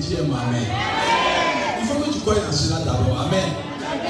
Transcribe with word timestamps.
Dis 0.00 0.16
Amen. 0.16 0.62
Il 1.80 1.86
faut 1.86 2.00
que 2.00 2.12
tu 2.12 2.20
croies 2.20 2.34
dans 2.34 2.52
cela 2.52 2.78
d'abord. 2.80 3.20
Amen. 3.20 3.48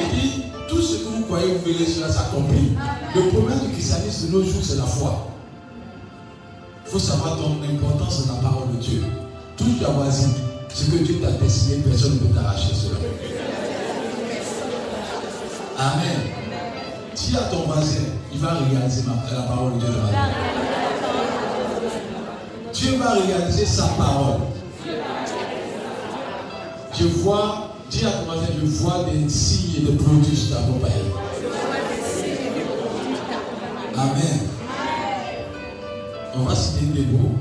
Et 0.01 0.17
dit, 0.17 0.43
tout 0.69 0.81
ce 0.81 0.99
que 0.99 1.09
vous 1.09 1.23
croyez, 1.25 1.55
vous 1.55 1.65
verrez 1.65 1.87
cela 1.87 2.11
s'accomplir. 2.11 2.73
Le 3.15 3.29
problème 3.29 3.61
du 3.61 3.73
christianisme 3.73 4.29
de 4.29 4.33
nos 4.33 4.45
jours, 4.45 4.63
c'est 4.63 4.77
la 4.77 4.85
foi. 4.85 5.29
Il 6.87 6.93
faut 6.93 6.99
savoir 6.99 7.37
ton 7.37 7.59
importance 7.63 8.27
dans 8.27 8.37
la 8.37 8.41
parole 8.41 8.77
de 8.77 8.83
Dieu. 8.83 9.05
Touche 9.57 9.81
ta 9.81 9.91
voisine. 9.91 10.33
Ce 10.73 10.85
que 10.85 10.97
Dieu 10.97 11.21
t'a 11.21 11.31
destiné, 11.33 11.79
personne 11.79 12.15
ne 12.15 12.19
peut 12.19 12.35
t'arracher 12.35 12.75
cela. 12.75 12.99
Amen. 15.79 16.21
Dis 17.15 17.37
à 17.37 17.41
ton 17.51 17.63
voisin, 17.63 18.03
il 18.33 18.39
va 18.39 18.49
réaliser 18.55 19.05
la 19.33 19.43
parole 19.43 19.75
de 19.75 19.81
Dieu. 19.81 19.89
Dieu 22.73 22.97
va 22.99 23.13
réaliser 23.13 23.67
sa 23.67 23.89
parole. 23.89 24.41
Je 26.99 27.05
vois, 27.07 27.71
dis 27.91 28.05
à 28.05 28.11
ton 28.11 28.25
voisin, 28.25 28.47
je 28.61 28.67
vois 28.67 29.05
des 29.05 29.29
signes 29.29 29.77
et 29.77 29.81
des 29.91 29.97
prodiges 29.97 30.51
t'accompagner. 30.51 30.95
Amen. 33.97 34.41
On 36.35 36.41
va 36.45 36.55
citer 36.55 36.87
des 36.87 37.07
mots. 37.07 37.35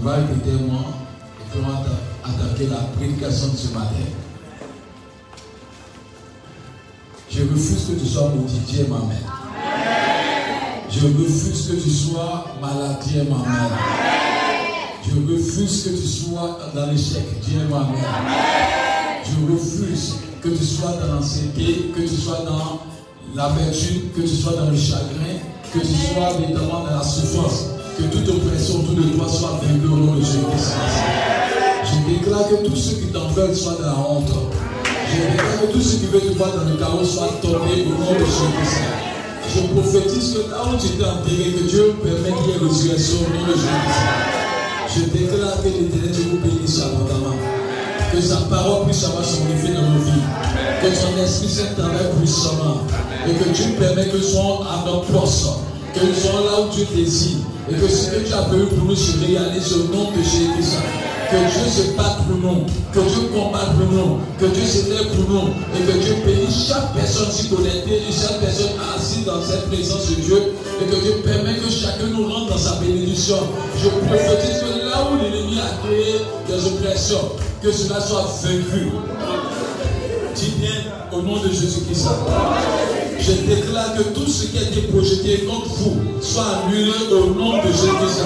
On 0.00 0.04
va 0.04 0.14
répéter 0.16 0.52
moi 0.66 0.80
et 1.40 1.50
puis 1.50 1.60
on 1.62 1.68
va 1.68 1.74
atta- 1.78 2.44
attaquer 2.46 2.66
la 2.68 2.76
prédication 2.96 3.48
de 3.48 3.56
ce 3.56 3.68
matin. 3.74 3.94
Je 7.30 7.42
refuse 7.42 7.86
que 7.86 8.00
tu 8.00 8.06
sois 8.06 8.28
maudit, 8.30 8.58
Dieu 8.66 8.86
m'amène. 8.88 9.18
Je 10.90 11.00
refuse 11.06 11.68
que 11.68 11.76
tu 11.82 11.90
sois 11.90 12.44
malade, 12.60 12.96
Dieu 13.06 13.24
m'amène. 13.24 13.70
Je 15.06 15.32
refuse 15.32 15.84
que 15.84 15.88
tu 15.90 16.06
sois 16.06 16.58
dans 16.74 16.86
l'échec, 16.86 17.40
Dieu 17.42 17.60
m'amène. 17.70 18.04
Je 19.30 19.52
refuse 19.52 20.14
que 20.42 20.48
tu 20.48 20.64
sois 20.64 20.94
dans 21.00 21.14
l'ancienneté, 21.14 21.92
que 21.94 22.00
tu 22.00 22.16
sois 22.16 22.42
dans 22.44 22.80
l'amertume, 23.34 24.10
que 24.16 24.22
tu 24.22 24.34
sois 24.34 24.54
dans 24.54 24.70
le 24.70 24.76
chagrin, 24.76 25.38
que 25.72 25.78
tu 25.78 25.86
sois 25.86 26.34
évidemment 26.42 26.84
dans 26.84 26.96
la 26.96 27.02
souffrance, 27.02 27.66
que 27.96 28.02
toute 28.04 28.28
oppression 28.28 28.80
autour 28.80 28.94
de 28.96 29.02
toi 29.14 29.28
soit 29.28 29.60
vaincue 29.62 29.86
au 29.86 29.96
nom 29.96 30.14
de 30.14 30.20
Jésus-Christ. 30.20 30.72
Je 31.84 32.12
déclare 32.12 32.48
que 32.48 32.66
tous 32.66 32.74
ceux 32.76 32.96
qui 32.96 33.06
t'en 33.12 33.28
veulent 33.28 33.54
soient 33.54 33.76
dans 33.80 33.86
la 33.86 33.98
honte. 33.98 34.32
Je 35.12 35.30
déclare 35.30 35.60
que 35.62 35.72
tous 35.72 35.80
ceux 35.80 35.98
qui 35.98 36.06
veulent 36.06 36.32
te 36.32 36.36
voir 36.36 36.50
dans 36.56 36.64
le 36.64 36.76
chaos 36.76 37.04
soient 37.04 37.30
tombés 37.40 37.86
au 37.86 38.02
nom 38.02 38.12
de 38.12 38.24
Jésus-Christ. 38.24 38.82
Je 39.54 39.60
prophétise 39.74 40.34
que 40.34 40.50
là 40.50 40.62
où 40.66 40.76
tu 40.76 40.88
t'es 40.88 41.04
enterré, 41.04 41.52
que 41.52 41.68
Dieu 41.68 41.94
permet 42.02 42.36
qu'il 42.42 42.50
y 42.50 42.56
ait 42.56 42.68
résurrection 42.68 43.18
au 43.20 43.38
nom 43.38 43.46
de 43.46 43.52
Jésus-Christ. 43.52 44.02
Je 44.96 45.00
déclare 45.18 45.62
que 45.62 45.68
l'éternel 45.68 46.14
vous 46.30 46.38
bénisse 46.38 46.80
abondamment. 46.80 47.59
Que 48.12 48.20
sa 48.20 48.36
parole 48.50 48.86
puisse 48.86 49.04
avoir 49.04 49.24
son 49.24 49.46
effet 49.54 49.72
dans 49.72 49.82
nos 49.82 50.00
vies. 50.00 50.22
Que 50.82 50.94
son 50.94 51.16
esprit 51.22 51.48
s'est 51.48 51.74
travaille 51.76 52.10
puissamment. 52.18 52.82
Et 53.28 53.32
que 53.34 53.48
Dieu 53.50 53.76
permet 53.78 54.08
que 54.08 54.16
nous 54.16 54.22
soyons 54.22 54.62
à 54.62 54.84
notre 54.84 55.06
poste. 55.12 55.46
Que 55.94 56.00
nous 56.00 56.14
soyons 56.14 56.44
là 56.44 56.60
où 56.66 56.74
Dieu 56.74 56.86
désire. 56.94 57.38
Et 57.70 57.74
que 57.74 57.86
ce 57.86 58.10
que 58.10 58.26
tu 58.26 58.32
as 58.32 58.42
prévu 58.42 58.66
pour 58.66 58.84
nous 58.86 58.96
se 58.96 59.16
réalise 59.24 59.72
au 59.74 59.94
nom 59.94 60.10
de 60.10 60.22
Jésus-Christ. 60.22 60.78
Que 61.30 61.36
Dieu 61.36 61.70
se 61.70 61.96
batte 61.96 62.26
pour 62.26 62.36
nous. 62.36 62.66
Que 62.92 62.98
Dieu 62.98 63.30
combatte 63.32 63.78
pour 63.78 63.86
nous. 63.86 64.18
Que 64.40 64.46
Dieu 64.46 64.64
s'élève 64.66 65.06
pour 65.14 65.30
nous. 65.30 65.54
Et 65.78 65.86
que 65.86 65.98
Dieu 66.02 66.16
bénisse 66.26 66.66
chaque 66.66 66.92
personne 66.92 67.30
s'y 67.30 67.48
connectée 67.48 68.02
et 68.08 68.12
chaque 68.12 68.40
personne 68.40 68.74
assise 68.96 69.24
dans 69.24 69.40
cette 69.40 69.70
présence 69.70 70.10
de 70.10 70.14
Dieu. 70.16 70.54
Et 70.82 70.84
que 70.90 70.96
Dieu 71.00 71.22
permet 71.24 71.54
que 71.54 71.70
chacun 71.70 72.10
nous 72.10 72.26
rentre 72.26 72.50
dans 72.50 72.58
sa 72.58 72.74
bénédiction. 72.80 73.38
Je 73.78 73.88
prophétise 73.88 74.58
que 74.66 74.90
là 74.90 75.06
où 75.06 75.22
l'ennemi 75.22 75.60
a 75.60 75.86
créé 75.86 76.26
des 76.48 76.66
oppressions, 76.66 77.30
que 77.62 77.72
cela 77.72 78.00
soit 78.00 78.26
vaincu. 78.42 78.88
Dis 80.34 80.52
bien 80.58 80.92
au 81.12 81.22
nom 81.22 81.42
de 81.42 81.48
Jésus-Christ. 81.48 82.06
Je 83.18 83.32
déclare 83.32 83.94
que 83.96 84.02
tout 84.14 84.26
ce 84.26 84.46
qui 84.46 84.58
a 84.58 84.62
été 84.62 84.82
projeté 84.82 85.44
contre 85.44 85.68
vous 85.74 85.96
soit 86.22 86.64
annulé 86.64 86.92
au 87.12 87.34
nom 87.34 87.58
de 87.58 87.68
Jésus-Christ. 87.68 88.24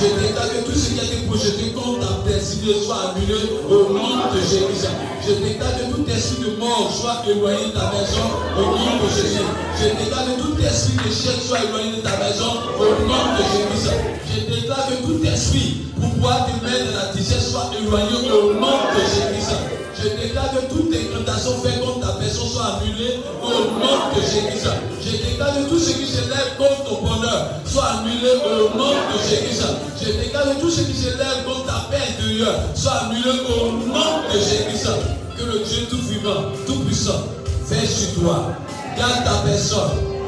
Je 0.00 0.22
déclare 0.22 0.48
que 0.48 0.70
tout 0.70 0.78
ce 0.78 0.90
qui 0.90 1.00
a 1.00 1.04
été 1.04 1.26
projeté 1.26 1.72
contre 1.74 2.00
ta 2.00 2.30
destinée 2.30 2.74
soit 2.84 3.10
annulé 3.10 3.34
au 3.68 3.92
nom 3.92 4.30
de 4.32 4.40
Jésus. 4.40 4.86
Je 5.26 5.32
déclare 5.44 5.76
que 5.76 5.94
tout 5.94 6.08
esprit 6.08 6.44
de 6.44 6.56
mort 6.56 6.92
soit 6.94 7.22
éloigné 7.28 7.66
de 7.66 7.72
ta 7.72 7.90
maison 7.90 8.26
au 8.56 8.62
nom 8.62 9.02
de 9.02 9.08
Jésus. 9.10 9.42
Je 9.78 10.04
déclare 10.04 10.24
que 10.26 10.40
tout 10.42 10.56
esprit 10.62 10.96
d'échec 11.04 11.42
soit 11.42 11.58
éloigné 11.64 11.96
de 11.96 12.02
ta 12.02 12.16
maison 12.18 12.52
au 12.78 13.06
nom 13.06 13.34
de 13.34 13.42
Jésus. 13.50 13.90
Je 14.32 14.54
déclare 14.54 14.86
que 14.86 15.06
tout 15.06 15.24
esprit 15.24 15.89
pouvoir 16.00 16.46
mettre 16.62 16.92
dans 16.92 16.98
la 16.98 17.12
disette 17.14 17.42
soit 17.42 17.70
éloigné 17.78 18.30
au 18.30 18.54
nom 18.54 18.78
de 18.94 19.00
Jésus. 19.00 19.54
Je 20.02 20.08
déclare 20.08 20.50
que 20.52 20.72
toute 20.72 20.94
incantation 20.94 21.60
faite 21.62 21.80
contre 21.80 22.00
ta 22.00 22.12
personne 22.18 22.48
soit 22.48 22.80
annulée 22.80 23.20
au 23.42 23.78
nom 23.78 24.14
de 24.16 24.20
Jésus. 24.20 24.66
Je 25.04 25.10
déclare 25.10 25.54
que 25.54 25.68
tout 25.68 25.78
ce 25.78 25.92
qui 25.92 26.06
s'élève 26.06 26.56
contre 26.56 26.84
ton 26.88 27.06
bonheur 27.06 27.50
soit 27.66 28.00
annulé 28.00 28.32
au 28.44 28.78
nom 28.78 28.92
de 28.92 29.18
Jésus. 29.28 29.62
Je 30.00 30.12
déclare 30.12 30.44
que 30.44 30.60
tout 30.60 30.70
ce 30.70 30.82
qui 30.82 30.94
s'élève 30.94 31.44
contre 31.44 31.66
ta 31.66 31.88
paix 31.90 32.02
intérieure 32.08 32.54
soit 32.74 32.92
annulé 33.04 33.40
au 33.48 33.72
nom 33.86 34.22
de 34.32 34.38
Jésus. 34.38 34.88
Que 35.36 35.44
le 35.44 35.58
Dieu 35.64 35.86
tout 35.90 36.02
vivant, 36.08 36.44
tout 36.66 36.80
puissant, 36.80 37.22
veille 37.68 37.86
sur 37.86 38.22
toi. 38.22 38.52
Garde 38.96 39.24
ta 39.24 39.46
personne. 39.46 40.19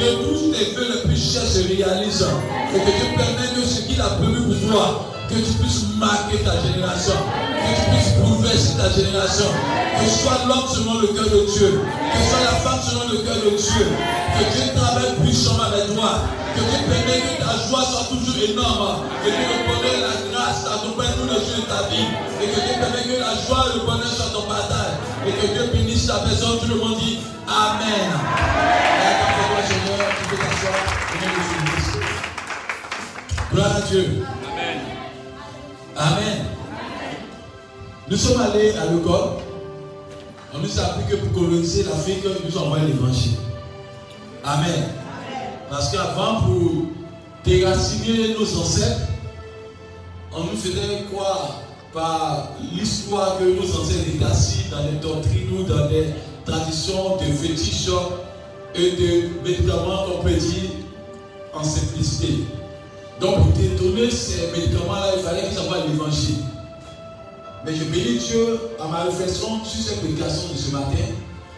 Que 0.00 0.16
tous 0.24 0.48
tes 0.48 0.72
vœux 0.72 0.88
les 0.96 1.00
plus 1.04 1.20
chers 1.20 1.44
se 1.44 1.60
réalisent. 1.60 2.24
Et 2.72 2.78
que 2.80 2.88
Dieu 2.88 3.08
permette 3.20 3.52
que 3.52 3.60
ce 3.60 3.82
qu'il 3.82 4.00
a 4.00 4.16
prévu 4.16 4.40
pour 4.48 4.72
toi, 4.72 5.12
que 5.28 5.34
tu 5.34 5.52
puisses 5.60 5.92
marquer 5.98 6.38
ta 6.40 6.56
génération. 6.64 7.20
Que 7.20 7.68
tu 7.76 7.84
puisses 7.92 8.16
bouleverser 8.16 8.80
ta 8.80 8.88
génération. 8.96 9.44
Que 9.44 10.00
tu 10.00 10.10
sois 10.24 10.40
l'homme 10.48 10.64
selon 10.72 11.04
le 11.04 11.08
cœur 11.12 11.28
de 11.28 11.44
Dieu. 11.52 11.84
Que 11.84 12.16
tu 12.16 12.24
sois 12.32 12.40
la 12.48 12.56
femme 12.64 12.80
selon 12.80 13.12
le 13.12 13.18
cœur 13.28 13.44
de 13.44 13.52
Dieu. 13.52 13.86
Que 13.92 14.42
Dieu 14.48 14.64
travaille 14.72 15.20
puissamment 15.20 15.68
avec 15.68 15.92
toi. 15.92 16.24
Que 16.56 16.60
Dieu 16.64 16.80
permette 16.88 17.20
que 17.20 17.44
ta 17.44 17.52
joie 17.68 17.84
soit 17.84 18.08
toujours 18.08 18.40
énorme. 18.40 19.04
Que 19.20 19.28
le 19.28 19.68
bonheur 19.68 19.84
et 19.84 20.00
la 20.00 20.16
grâce 20.32 20.64
t'accompagnent 20.64 21.12
tous 21.20 21.28
les 21.28 21.44
jours 21.44 21.60
de 21.60 21.68
ta 21.68 21.92
vie. 21.92 22.08
Et 22.40 22.48
que 22.48 22.56
Dieu 22.56 22.74
permette 22.80 23.04
que 23.04 23.20
la 23.20 23.36
joie 23.36 23.68
et 23.68 23.76
le 23.76 23.84
bonheur 23.84 24.08
soient 24.08 24.32
ton 24.32 24.48
partage. 24.48 24.96
Et 25.28 25.32
que 25.36 25.44
Dieu 25.44 25.68
bénisse 25.76 26.08
ta 26.08 26.24
personne. 26.24 26.56
Tout 26.56 26.72
le 26.72 26.80
monde 26.80 26.96
dit 26.96 27.20
Amen. 27.44 28.99
Gloire 33.52 33.76
à 33.76 33.80
Dieu. 33.80 34.24
Amen. 35.96 36.44
Nous 38.08 38.16
sommes 38.16 38.40
allés 38.40 38.70
à 38.76 38.86
l'école 38.86 39.38
On 40.54 40.58
nous 40.58 40.80
a 40.80 40.82
appris 40.84 41.04
que 41.10 41.16
pour 41.16 41.32
coloniser 41.32 41.82
l'Afrique, 41.82 42.24
nous 42.44 42.56
envoyons 42.56 42.86
l'évangile. 42.86 43.38
Amen. 44.44 44.84
Parce 45.68 45.90
qu'avant, 45.90 46.42
pour 46.42 46.86
déraciner 47.44 48.34
nos 48.38 48.60
ancêtres, 48.60 49.00
on 50.32 50.44
nous 50.44 50.56
faisait 50.56 51.04
croire 51.12 51.62
par 51.92 52.50
l'histoire 52.72 53.36
que 53.38 53.44
nos 53.44 53.80
ancêtres 53.80 54.08
étaient 54.14 54.24
assis 54.24 54.66
dans 54.70 54.82
les 54.84 54.98
doctrines 54.98 55.58
ou 55.58 55.64
dans 55.64 55.88
des 55.88 56.06
traditions 56.44 57.16
de 57.16 57.24
fétiches 57.32 57.90
et 58.76 58.92
de 58.92 59.42
médicaments 59.44 60.04
qu'on 60.06 60.22
peut 60.22 60.34
dire 60.34 60.70
en 61.52 61.64
simplicité. 61.64 62.44
Donc 63.20 63.36
pour 63.36 63.52
détourner 63.52 64.10
ces 64.10 64.50
médicaments-là, 64.50 65.12
il 65.18 65.22
fallait 65.22 65.48
qu'ils 65.48 65.58
envoient 65.58 65.84
l'évangile. 65.86 66.36
Mais 67.64 67.74
je 67.74 67.84
bénis 67.84 68.18
Dieu 68.18 68.58
à 68.80 68.88
ma 68.88 69.02
réflexion 69.04 69.62
sur 69.62 69.82
cette 69.82 70.00
prédication 70.00 70.48
de 70.54 70.58
ce 70.58 70.70
matin. 70.72 71.04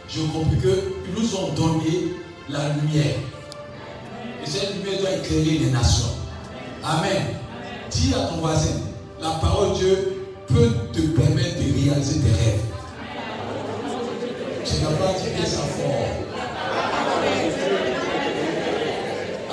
Je 0.09 0.23
compris 0.23 0.57
qu'ils 0.59 1.15
nous 1.23 1.37
ont 1.37 1.53
donné 1.53 2.15
la 2.49 2.71
lumière. 2.71 3.15
Et 4.45 4.51
cette 4.51 4.75
lumière 4.75 5.01
doit 5.01 5.13
éclairer 5.13 5.59
les 5.59 5.71
nations. 5.71 6.17
Amen. 6.83 7.23
Dis 7.91 8.13
à 8.13 8.27
ton 8.27 8.39
voisin, 8.39 8.81
la 9.21 9.31
parole 9.31 9.75
de 9.75 9.75
Dieu 9.77 10.27
peut 10.49 10.71
te 10.93 11.01
permettre 11.01 11.57
de 11.59 11.85
réaliser 11.85 12.21
tes 12.21 12.33
rêves. 12.33 12.61
Tu 14.65 14.83
n'as 14.83 14.91
pas 14.91 15.13
dit 15.13 15.49
ça 15.49 15.59
fort. 15.59 16.09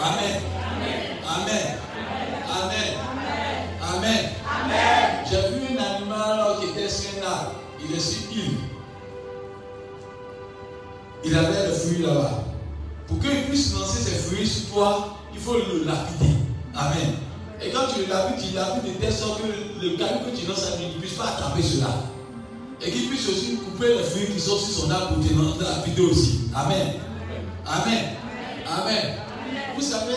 Amen. 0.01 0.41
Amen. 1.27 1.79
Amen. 3.81 4.29
J'ai 5.29 5.37
vu 5.37 5.77
un 5.77 5.95
animal 5.95 6.57
qui 6.59 6.69
était 6.69 6.89
sur 6.89 7.09
un 7.21 7.31
arbre. 7.31 7.55
Il 11.23 11.35
avait 11.35 11.67
le 11.67 11.73
fruit 11.73 12.01
là-bas. 12.01 12.43
Pour 13.07 13.19
qu'il 13.19 13.43
puisse 13.45 13.73
lancer 13.73 14.01
ses 14.01 14.19
fruits 14.19 14.47
sur 14.47 14.69
toi, 14.69 15.17
il 15.33 15.39
faut 15.39 15.55
le 15.55 15.83
lapider. 15.85 16.35
Amen. 16.75 17.15
Et 17.61 17.71
quand 17.71 17.87
tu 17.93 18.01
le 18.01 18.07
lapides, 18.07 18.49
tu 18.49 18.55
lapides 18.55 18.93
de 18.93 18.99
telle 18.99 19.13
sorte 19.13 19.41
que 19.41 19.47
le 19.47 19.97
caillou 19.97 20.19
que 20.25 20.37
tu 20.37 20.47
lances 20.47 20.71
à 20.71 20.77
lui 20.77 20.87
ne 20.95 20.99
puisse 20.99 21.15
pas 21.15 21.25
attraper 21.25 21.61
cela. 21.61 21.87
Et 22.81 22.91
qu'il 22.91 23.09
puisse 23.09 23.27
aussi 23.27 23.57
couper 23.57 23.97
les 23.97 24.03
fruits 24.03 24.27
qui 24.33 24.39
sont 24.39 24.57
sur 24.57 24.83
son 24.83 24.91
arbre 24.91 25.15
pour 25.15 25.57
te 25.57 25.63
lapider 25.63 26.01
aussi. 26.01 26.41
Amen. 26.55 26.93
Amen. 27.65 28.05
Amen. 28.65 29.15
Vous 29.75 29.81
savez, 29.81 30.13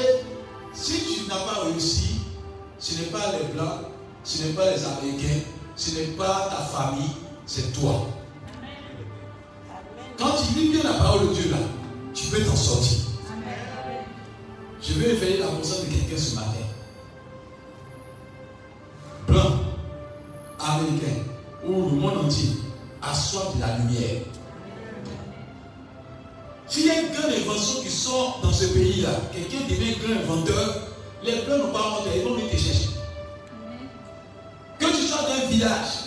si 0.73 0.93
tu 0.93 1.29
n'as 1.29 1.37
pas 1.37 1.65
réussi, 1.65 2.21
ce 2.79 2.99
n'est 2.99 3.07
pas 3.07 3.33
les 3.33 3.53
Blancs, 3.55 3.87
ce 4.25 4.43
n'est 4.43 4.53
pas 4.53 4.71
les 4.71 4.85
Américains, 4.85 5.41
ce 5.77 5.95
n'est 5.97 6.17
pas 6.17 6.49
ta 6.51 6.63
famille, 6.63 7.11
c'est 7.47 7.73
toi. 7.73 8.07
Quand 10.19 10.35
tu 10.37 10.59
lis 10.59 10.69
bien 10.71 10.83
la 10.85 10.99
parole 10.99 11.29
de 11.29 11.35
Dieu 11.35 11.51
là, 11.51 11.59
tu 12.15 12.27
peux 12.27 12.43
t'en 12.45 12.57
sortir. 12.57 12.99
Je 14.81 14.93
vais 14.95 15.11
éveiller 15.11 15.39
la 15.39 15.47
conscience 15.47 15.87
de 15.87 15.95
quelqu'un 15.95 16.17
ce 16.17 16.35
matin. 16.35 16.49
Blanc, 19.29 19.53
américain 20.59 21.23
ou 21.65 21.91
le 21.91 21.97
monde 21.97 22.19
entier 22.25 22.51
a 23.01 23.15
soif 23.15 23.57
de 23.57 23.61
la 23.61 23.79
lumière. 23.79 24.23
S'il 26.67 26.87
y 26.87 26.91
a 26.91 27.03
une 27.03 27.13
grande 27.13 27.33
invention 27.33 27.83
qui 27.83 27.91
sort 27.91 28.41
dans 28.43 28.53
ce 28.53 28.67
pays-là, 28.67 29.11
quelqu'un 29.33 29.67
devient 29.69 29.95
un 29.95 30.23
grand 30.23 30.35
inventeur, 30.35 30.89
les 31.23 31.43
blancs 31.43 31.59
n'ont 31.59 31.73
pas 31.73 31.99
honte, 31.99 32.09
ils 32.17 32.23
vont 32.23 32.35
venir 32.35 32.51
te 32.51 32.57
chercher. 32.57 32.89
Que 34.79 34.87
tu 34.87 35.03
sois 35.03 35.23
dans 35.23 35.45
un 35.45 35.49
village, 35.49 36.02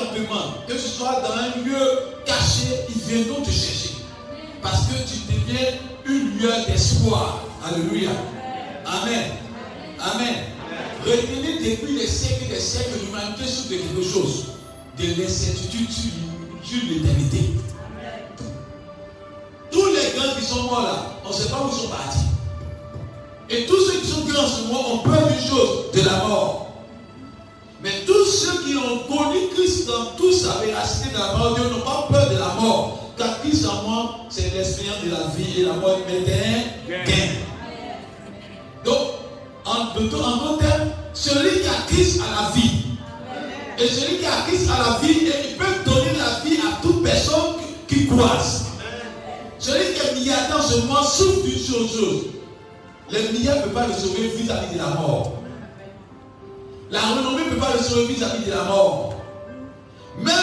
campement, 0.00 0.54
que 0.66 0.72
tu 0.72 0.78
sois 0.78 1.20
dans 1.20 1.32
un 1.32 1.62
lieu 1.64 1.78
caché, 2.24 2.84
ils 2.88 3.02
viendront 3.02 3.42
te 3.42 3.50
chercher. 3.50 3.90
Parce 4.62 4.86
que 4.86 4.94
tu 5.08 5.20
deviens 5.32 5.66
une 6.06 6.38
lueur 6.38 6.66
d'espoir. 6.66 7.44
Alléluia. 7.64 8.10
Amen. 8.86 9.30
Amen. 9.98 10.34
Retenez 11.04 11.70
depuis 11.70 11.96
les 11.98 12.06
siècles 12.06 12.48
des 12.48 12.60
siècles, 12.60 12.98
l'humanité 13.04 13.44
souffre 13.44 13.70
de 13.70 13.76
quelque 13.76 14.02
chose. 14.02 14.44
De 14.98 15.20
l'incertitude 15.20 15.90
sur 15.90 16.78
l'éternité. 16.88 17.52
Tous 19.70 19.86
les 19.86 20.18
grands 20.18 20.34
qui 20.38 20.44
sont 20.44 20.62
morts 20.64 20.82
là, 20.82 21.20
on 21.24 21.28
ne 21.28 21.34
sait 21.34 21.48
pas 21.48 21.62
où 21.64 21.70
ils 21.72 21.80
sont 21.80 21.88
partis. 21.88 22.26
Et 23.48 23.66
tous 23.66 23.80
ceux 23.80 24.00
qui 24.00 24.06
sont 24.06 24.24
grands 24.26 24.46
ce 24.46 24.62
moment 24.62 24.94
ont 24.94 24.98
peur 24.98 25.26
d'une 25.26 25.48
chose, 25.48 25.90
de 25.94 26.00
la 26.02 26.18
mort. 26.18 26.69
Mais 27.82 28.04
tous 28.06 28.26
ceux 28.26 28.62
qui 28.64 28.76
ont 28.76 28.98
connu 29.08 29.48
Christ 29.54 29.86
dans 29.86 30.16
toute 30.16 30.34
sa 30.34 30.58
véracité 30.64 31.10
de 31.10 31.18
la 31.18 31.36
mort, 31.36 31.54
Dieu 31.54 31.64
n'ont 31.70 31.80
pas 31.80 32.08
peur 32.10 32.30
de 32.30 32.36
la 32.36 32.54
mort. 32.60 33.12
Car 33.16 33.40
Christ 33.40 33.66
en 33.66 33.88
moi, 33.88 34.16
c'est 34.28 34.54
l'expérience 34.54 35.02
de 35.04 35.10
la 35.10 35.26
vie 35.34 35.60
et 35.60 35.64
la 35.64 35.74
mort 35.74 35.98
est 36.08 36.16
un 36.16 37.04
gain. 37.04 37.28
Donc, 38.84 38.98
en 39.64 39.98
d'autres 39.98 40.58
termes, 40.58 40.90
celui 41.14 41.60
qui 41.60 41.68
a 41.68 41.86
Christ 41.86 42.20
a 42.20 42.42
la 42.42 42.50
vie. 42.50 42.70
Et 43.78 43.88
celui 43.88 44.18
qui 44.18 44.26
a 44.26 44.42
Christ 44.46 44.68
a 44.70 44.90
la 44.90 44.98
vie, 45.06 45.18
il 45.22 45.56
peut 45.56 45.90
donner 45.90 46.12
la 46.18 46.40
vie 46.44 46.58
à 46.58 46.82
toute 46.82 47.02
personne 47.02 47.56
qui 47.88 48.06
croise. 48.06 48.66
Celui 49.58 49.94
qui 49.94 50.06
est 50.06 50.14
milliardaire 50.14 50.58
en 50.58 50.62
ce 50.62 50.76
moment 50.80 51.02
souffre 51.02 51.42
d'une 51.44 51.58
chose. 51.58 52.24
Les 53.10 53.28
milliards 53.32 53.56
ne 53.56 53.62
peuvent 53.62 53.72
pas 53.72 53.86
le 53.86 53.94
sauver 53.94 54.28
vis-à-vis 54.28 54.74
de 54.74 54.78
la 54.78 55.00
mort. 55.00 55.39
La 56.90 57.00
renommée 57.00 57.44
ne 57.44 57.50
peut 57.50 57.60
pas 57.60 57.72
le 57.72 57.82
sauver 57.82 58.14
vis-à-vis 58.14 58.46
de 58.46 58.50
la 58.50 58.64
mort. 58.64 59.14
Même 60.18 60.34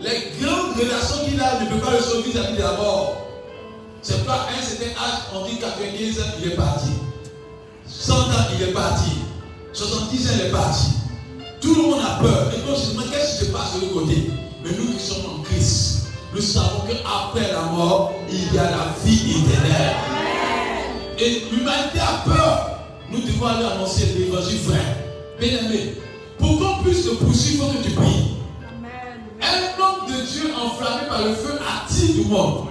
les 0.00 0.32
grandes 0.40 0.74
relations 0.74 1.24
qu'il 1.24 1.38
a 1.38 1.60
ne 1.60 1.68
peuvent 1.68 1.80
pas 1.80 1.90
le 1.92 2.02
sauver 2.02 2.30
vis-à-vis 2.30 2.56
de 2.56 2.62
la 2.62 2.72
mort. 2.72 3.26
C'est 4.00 4.24
pas 4.24 4.48
un 4.48 4.62
certain 4.62 4.90
âge, 4.98 5.20
on 5.34 5.46
dit 5.46 5.58
95 5.58 6.18
ans, 6.18 6.26
il 6.40 6.52
est 6.52 6.56
parti. 6.56 6.90
100 7.86 8.14
ans, 8.14 8.22
il 8.56 8.68
est 8.68 8.72
parti. 8.72 9.10
70 9.74 10.26
ans, 10.26 10.30
il 10.34 10.46
est 10.46 10.50
parti. 10.50 10.86
Tout 11.60 11.74
le 11.74 11.82
monde 11.82 12.00
a 12.00 12.22
peur. 12.22 12.50
Et 12.54 12.56
je 12.56 12.62
me 12.62 12.92
demande 12.94 13.10
qu'est-ce 13.12 13.40
qui 13.40 13.44
se 13.46 13.52
passe 13.52 13.74
de 13.74 13.82
l'autre 13.82 14.00
côté? 14.00 14.30
Mais 14.64 14.70
nous 14.70 14.94
qui 14.94 14.98
sommes 14.98 15.26
en 15.26 15.42
Christ, 15.42 16.06
nous 16.34 16.40
savons 16.40 16.84
qu'après 16.88 17.52
la 17.52 17.62
mort, 17.70 18.12
il 18.30 18.54
y 18.54 18.58
a 18.58 18.64
la 18.64 18.94
vie 19.04 19.42
éternelle. 19.42 19.94
Et 21.18 21.42
l'humanité 21.52 22.00
a 22.00 22.24
peur. 22.24 22.70
Nous 23.10 23.20
devons 23.20 23.46
aller 23.46 23.66
annoncer 23.66 24.06
l'évangile 24.16 24.60
vrai. 24.62 25.11
Bien 25.42 25.58
aimé, 25.58 25.96
pour 26.38 26.56
qu'on 26.56 26.84
puisse 26.84 27.04
te 27.04 27.14
poursuivre, 27.16 27.64
il 27.66 27.72
faut 27.72 27.82
que 27.82 27.88
tu 27.88 27.94
pries. 27.96 28.36
Un 29.42 29.82
homme 29.82 30.06
de 30.06 30.22
Dieu 30.24 30.54
enflammé 30.54 31.08
par 31.08 31.24
le 31.24 31.34
feu 31.34 31.58
attire 31.66 32.14
du 32.14 32.30
monde. 32.30 32.68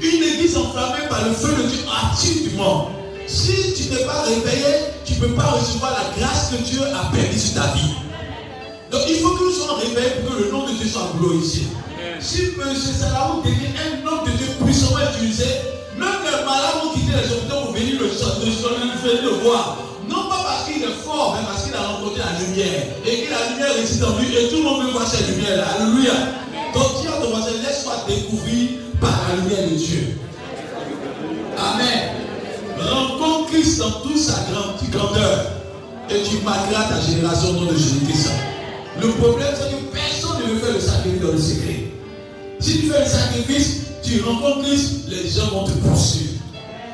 Une 0.00 0.22
église 0.22 0.56
enflammée 0.56 1.06
par 1.10 1.28
le 1.28 1.34
feu 1.34 1.52
de 1.54 1.68
Dieu 1.68 1.80
attire 1.92 2.48
du 2.48 2.56
monde. 2.56 2.86
Si 3.26 3.74
tu 3.76 3.90
n'es 3.92 4.06
pas 4.06 4.22
réveillé, 4.22 4.88
tu 5.04 5.12
ne 5.12 5.18
peux 5.18 5.34
pas 5.34 5.50
recevoir 5.50 5.92
la 5.92 6.18
grâce 6.18 6.52
que 6.52 6.62
Dieu 6.62 6.80
a 6.82 7.14
permis 7.14 7.38
sur 7.38 7.60
ta 7.60 7.74
vie. 7.74 7.92
Donc 8.90 9.02
il 9.10 9.16
faut 9.16 9.36
que 9.36 9.44
nous 9.44 9.52
soyons 9.52 9.74
réveillés 9.74 10.22
pour 10.24 10.34
que 10.34 10.44
le 10.44 10.50
nom 10.50 10.66
de 10.66 10.72
Dieu 10.72 10.88
soit 10.88 11.12
glorifié. 11.20 11.64
Si 12.20 12.54
M. 12.58 12.74
Salamou 12.74 13.42
devient 13.42 13.68
un 13.76 14.06
homme 14.06 14.24
de 14.24 14.30
Dieu 14.38 14.46
puissamment 14.64 14.96
utilisé, 15.14 15.44
même 15.98 16.08
les 16.24 16.42
malades 16.42 16.84
vont 16.84 16.94
quitter 16.94 17.12
les 17.20 17.34
hôpitaux 17.34 17.66
pour 17.66 17.72
venir 17.74 18.00
le, 18.00 18.06
le, 18.06 19.22
le 19.24 19.42
voir. 19.42 19.91
Est 20.82 21.04
fort, 21.04 21.38
mais 21.38 21.46
parce 21.46 21.64
qu'il 21.64 21.74
a 21.74 21.80
rencontré 21.80 22.18
la 22.18 22.44
lumière. 22.44 22.82
Et 23.06 23.22
que 23.22 23.30
la 23.30 23.50
lumière 23.50 23.74
réside 23.74 24.02
en 24.02 24.18
lui. 24.18 24.34
Et 24.36 24.48
tout 24.48 24.56
le 24.56 24.62
monde 24.62 24.84
veut 24.84 24.90
voir 24.90 25.06
cette 25.06 25.28
lumière-là. 25.28 25.64
Alléluia. 25.78 26.12
Donc 26.74 27.06
à 27.06 27.22
ton 27.22 27.30
voisin, 27.30 27.52
laisse-toi 27.62 27.92
découvrir 28.08 28.70
par 29.00 29.14
la 29.28 29.42
lumière 29.42 29.70
de 29.70 29.76
Dieu. 29.76 30.18
Amen. 31.56 32.12
Rencontre 32.80 33.50
Christ 33.50 33.78
dans 33.78 33.90
toute 34.02 34.18
sa 34.18 34.40
grandeur. 34.90 35.46
Et 36.10 36.22
tu 36.22 36.44
marqueras 36.44 36.84
ta 36.84 37.00
génération 37.00 37.50
au 37.50 37.52
nom 37.52 37.72
de 37.72 37.76
Jésus-Christ. 37.76 38.30
Le 39.00 39.08
problème, 39.08 39.54
c'est 39.54 39.70
que 39.70 39.82
personne 39.92 40.42
ne 40.42 40.52
veut 40.52 40.58
faire 40.58 40.74
le 40.74 40.80
sacrifice 40.80 41.20
dans 41.20 41.32
le 41.32 41.38
secret. 41.38 41.92
Si 42.58 42.80
tu 42.80 42.86
fais 42.88 43.00
le 43.00 43.06
sacrifice, 43.06 43.80
tu 44.02 44.20
rencontres 44.22 44.62
Christ, 44.62 45.08
les 45.08 45.28
gens 45.28 45.46
vont 45.52 45.64
te 45.64 45.72
poursuivre. 45.72 46.32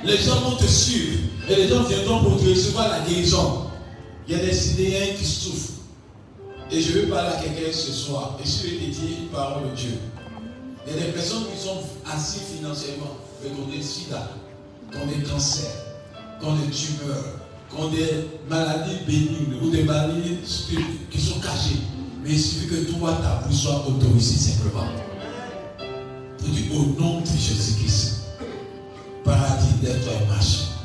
Les 0.04 0.18
gens 0.18 0.40
vont 0.44 0.56
te 0.56 0.66
suivre. 0.66 1.18
Et 1.48 1.56
les 1.56 1.68
gens 1.68 1.82
viendront 1.84 2.22
pour 2.22 2.38
te 2.38 2.48
recevoir 2.48 2.88
la 2.90 3.00
guérison. 3.08 3.64
Il 4.28 4.36
y 4.36 4.40
a 4.40 4.44
des 4.44 4.52
Sidéens 4.52 5.14
qui 5.16 5.24
souffrent. 5.24 5.72
Et 6.70 6.82
je 6.82 6.98
vais 6.98 7.06
parler 7.06 7.34
à 7.34 7.40
quelqu'un 7.40 7.72
ce 7.72 7.92
soir. 7.92 8.38
Et 8.44 8.46
je 8.46 8.62
vais 8.62 8.76
te 8.76 8.90
dire 8.90 9.18
une 9.22 9.28
parole 9.28 9.70
de 9.70 9.74
Dieu. 9.74 9.98
Il 10.86 10.92
y 10.92 10.96
a 10.98 11.06
des 11.06 11.12
personnes 11.12 11.44
qui 11.52 11.58
sont 11.66 11.80
assises 12.10 12.42
financièrement, 12.56 13.16
mais 13.42 13.50
qui 13.50 13.60
ont 13.60 13.66
des 13.74 13.82
sida, 13.82 14.30
qui 14.92 14.98
ont 14.98 15.06
des 15.06 15.22
cancers, 15.22 15.70
qui 16.40 16.46
ont 16.46 16.56
des 16.56 16.70
tumeurs, 16.70 17.40
qui 17.70 17.80
ont 17.80 17.88
des 17.88 18.28
maladies 18.48 18.98
bénignes 19.06 19.60
ou 19.62 19.70
des 19.70 19.84
maladies 19.84 20.38
qui 21.10 21.20
sont 21.20 21.40
cachées. 21.40 21.80
Mais 22.22 22.30
il 22.30 22.40
suffit 22.40 22.66
que 22.66 22.92
toi, 22.92 23.18
ta 23.22 23.46
bouche 23.46 23.56
soit 23.56 23.86
autorisée 23.86 24.52
simplement 24.52 24.88
au 26.72 27.00
nom 27.00 27.20
de 27.20 27.26
Jésus-Christ. 27.26 28.22
Paradis 29.24 29.74
d'être 29.82 30.08
un 30.08 30.26
marche. 30.26 30.77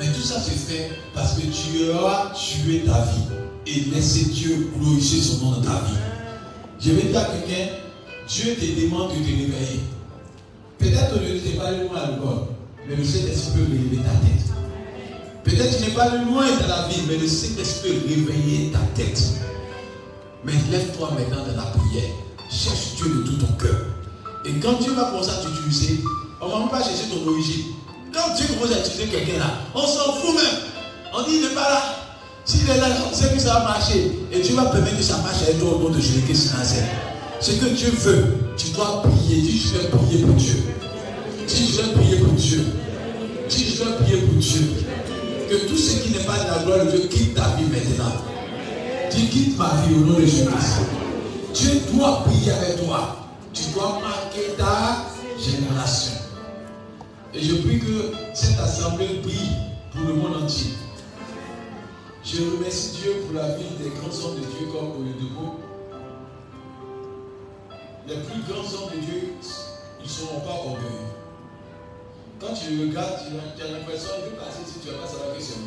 Mais 0.00 0.06
tout 0.12 0.22
ça 0.22 0.40
se 0.40 0.50
fait 0.50 0.92
parce 1.12 1.34
que 1.34 1.42
tu 1.42 1.92
as 1.92 2.32
tué 2.34 2.84
ta 2.86 3.02
vie 3.02 3.20
et 3.66 3.94
laissé 3.94 4.30
Dieu 4.30 4.70
glorifier 4.74 5.20
son 5.20 5.44
nom 5.44 5.50
dans 5.52 5.60
ta 5.60 5.74
vie. 5.84 5.98
Je 6.80 6.92
vais 6.92 7.02
dire 7.02 7.20
à 7.20 7.24
quelqu'un, 7.24 7.72
Dieu 8.26 8.54
te 8.54 8.80
demande 8.80 9.10
de 9.10 9.16
te 9.16 9.26
réveiller. 9.26 9.80
Peut-être 10.78 11.20
que 11.20 11.38
tu 11.38 11.48
n'es 11.48 11.58
pas 11.58 11.72
loin 11.72 12.00
à 12.00 12.10
l'école, 12.12 12.46
mais 12.88 12.96
le 12.96 13.04
Saint-Esprit 13.04 13.58
peut 13.58 13.72
réveiller 13.72 14.02
ta 14.02 14.14
tête. 14.26 14.46
Peut-être 15.44 15.76
que 15.76 15.84
tu 15.84 15.90
n'es 15.90 15.94
pas 15.94 16.08
loin 16.16 16.46
dans 16.46 16.66
la 16.66 16.88
vie, 16.88 17.02
mais 17.06 17.18
le 17.18 17.28
Saint-Esprit 17.28 17.90
peut 17.90 18.08
réveiller 18.08 18.70
ta 18.70 18.78
tête. 18.94 19.22
Mais 20.46 20.54
lève-toi 20.70 21.10
maintenant 21.10 21.44
dans 21.44 21.56
la 21.56 21.70
prière. 21.72 22.10
Cherche 22.50 22.94
Dieu 22.96 23.06
de 23.06 23.22
tout 23.26 23.36
ton 23.36 23.52
cœur. 23.58 23.84
Et 24.46 24.52
quand 24.60 24.80
Dieu 24.80 24.94
va 24.94 25.10
commencer 25.10 25.28
à 25.28 25.44
t'utiliser, 25.44 26.00
on 26.40 26.46
ne 26.46 26.64
va 26.64 26.70
pas 26.70 26.82
chercher 26.82 27.10
ton 27.10 27.30
origine. 27.30 27.74
Quand 28.12 28.34
Dieu 28.34 28.46
commence 28.48 28.76
à 28.76 28.80
utiliser 28.80 29.06
quelqu'un 29.06 29.38
là, 29.38 29.50
on 29.74 29.86
s'en 29.86 30.12
fout 30.14 30.34
même. 30.34 30.60
On 31.14 31.22
dit, 31.22 31.36
il 31.36 31.42
n'est 31.42 31.54
pas 31.54 31.68
là. 31.68 31.82
S'il 32.44 32.68
est 32.68 32.78
là, 32.78 32.86
on 33.08 33.14
sait 33.14 33.32
que 33.32 33.38
ça 33.38 33.54
va 33.54 33.60
marcher. 33.60 34.12
Et 34.32 34.40
Dieu 34.40 34.56
va 34.56 34.64
permettre 34.66 34.96
que 34.96 35.02
ça 35.02 35.18
marche 35.18 35.42
avec 35.42 35.60
toi 35.60 35.74
au 35.74 35.78
nom 35.78 35.90
de 35.90 36.00
Jésus-Christ. 36.00 36.54
Ce 37.40 37.52
que 37.52 37.66
Dieu 37.66 37.90
veut, 37.90 38.36
tu 38.56 38.70
dois 38.70 39.02
prier. 39.02 39.40
Dis, 39.42 39.58
je 39.58 39.78
vais 39.78 39.88
prier 39.88 40.24
pour 40.24 40.34
Dieu. 40.34 40.56
Dis, 41.46 41.72
je 41.72 41.82
vais 41.82 41.92
prier 41.92 42.16
pour 42.16 42.32
Dieu. 42.32 42.64
Dis, 43.48 43.76
je 43.76 43.84
vais 43.84 43.92
prier 44.02 44.16
pour 44.22 44.34
Dieu. 44.34 44.60
Que 45.48 45.66
tout 45.68 45.76
ce 45.76 46.02
qui 46.02 46.10
n'est 46.10 46.24
pas 46.24 46.38
de 46.38 46.50
la 46.50 46.64
gloire 46.64 46.86
de 46.86 46.90
Dieu 46.90 47.08
quitte 47.08 47.34
ta 47.34 47.56
vie 47.56 47.64
maintenant. 47.64 48.12
Dis, 49.10 49.28
quitte 49.28 49.56
ma 49.56 49.72
vie 49.86 49.94
au 49.94 50.00
nom 50.06 50.18
de 50.18 50.26
Jésus-Christ. 50.26 50.80
Dieu 51.54 51.82
doit 51.92 52.24
prier 52.24 52.52
avec 52.52 52.84
toi. 52.84 53.16
Tu 53.52 53.62
dois 53.74 54.00
marquer 54.02 54.54
ta 54.56 55.06
génération. 55.38 56.19
Et 57.32 57.42
je 57.42 57.56
prie 57.56 57.78
que 57.78 58.12
cette 58.34 58.58
assemblée 58.58 59.20
brille 59.22 59.56
pour 59.92 60.02
le 60.02 60.14
monde 60.14 60.42
entier. 60.42 60.72
Je 62.24 62.42
remercie 62.56 62.98
Dieu 63.00 63.22
pour 63.24 63.34
la 63.34 63.56
vie 63.56 63.64
des 63.78 63.90
grands 63.90 64.24
hommes 64.24 64.36
de 64.36 64.40
Dieu 64.40 64.66
comme 64.72 65.00
Oyedepo. 65.00 65.60
Les 68.08 68.16
plus 68.16 68.42
grands 68.48 68.60
hommes 68.60 68.90
de 68.96 69.00
Dieu, 69.00 69.34
ils 70.00 70.02
ne 70.02 70.08
seront 70.08 70.40
pas 70.40 70.54
orgueilleux. 70.54 71.10
Quand 72.40 72.54
tu 72.54 72.80
regardes, 72.80 73.20
tu 73.56 73.62
as 73.62 73.70
l'impression 73.78 74.10
de 74.24 74.36
passer 74.36 74.62
si 74.66 74.80
tu 74.80 74.88
vas 74.88 74.98
pas 74.98 75.06
savoir 75.06 75.36
que 75.36 75.42
c'est. 75.42 75.60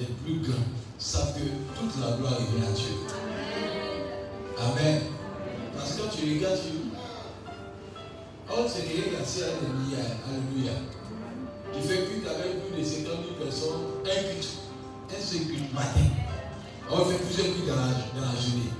Les 0.00 0.06
plus 0.06 0.40
grands 0.40 0.64
savent 0.98 1.34
que 1.34 1.78
toute 1.78 2.00
la 2.00 2.16
gloire 2.16 2.34
est 2.34 2.66
à 2.66 2.72
Dieu. 2.72 2.94
Amen. 4.58 5.02
Parce 5.76 5.92
que 5.92 6.02
quand 6.02 6.08
tu 6.08 6.34
regardes, 6.34 6.58
tu 6.58 6.89
Oh, 8.52 8.66
c'est 8.66 8.82
quelqu'un 8.82 9.10
qui 9.10 9.16
a 9.16 9.20
assis 9.20 9.42
à 9.44 9.46
Alléluia. 9.46 10.74
Qui 11.72 11.86
fait 11.86 12.04
culte 12.06 12.26
avec 12.26 12.66
plus 12.66 12.82
de 12.82 12.84
50 12.84 13.04
000 13.06 13.44
personnes, 13.44 13.80
un 14.02 14.22
culte, 14.26 14.48
un 15.08 15.22
seul 15.22 15.46
culte 15.46 15.72
matin. 15.72 16.10
Il 16.90 17.12
fait 17.12 17.24
plusieurs 17.24 17.46
cultes 17.54 17.68
dans 17.68 17.76
la, 17.76 18.34
journée. 18.34 18.74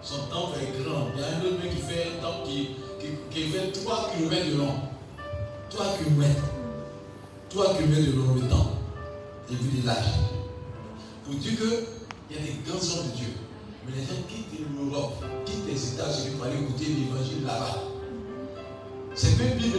Son 0.00 0.26
temple 0.28 0.58
est 0.62 0.82
grand. 0.82 1.08
Il 1.14 1.20
y 1.20 1.24
a 1.24 1.28
un 1.28 1.40
autre 1.44 1.62
mec 1.62 1.76
qui 1.76 1.82
fait 1.82 2.08
un 2.16 2.22
temple 2.22 2.48
qui, 2.48 2.70
qui, 3.30 3.48
fait 3.50 3.70
3 3.72 4.10
km 4.16 4.50
de 4.50 4.56
long. 4.56 4.74
3 5.68 5.86
km. 5.98 6.40
3 7.50 7.74
km 7.74 8.00
de 8.00 8.16
long 8.16 8.34
le 8.34 8.48
temple. 8.48 8.76
Et 9.52 9.56
puis 9.56 9.80
des 9.80 9.86
lâches. 9.86 10.24
Pour 11.26 11.34
dire 11.34 11.52
qu'il 11.52 12.36
y 12.36 12.40
a 12.40 12.42
des 12.42 12.56
grands 12.66 12.78
hommes 12.78 13.10
de 13.10 13.16
Dieu. 13.16 13.28
Mais 13.84 13.92
les 13.96 14.06
gens 14.06 14.22
quittent 14.26 14.58
l'Europe, 14.74 15.22
quittent 15.44 15.66
les 15.68 15.92
États-Unis 15.92 16.36
pour 16.36 16.46
aller 16.46 16.56
écouter 16.56 16.86
l'évangile 16.86 17.44
là-bas. 17.44 17.93
C'est 19.14 19.38
même 19.38 19.56
Bible. 19.58 19.78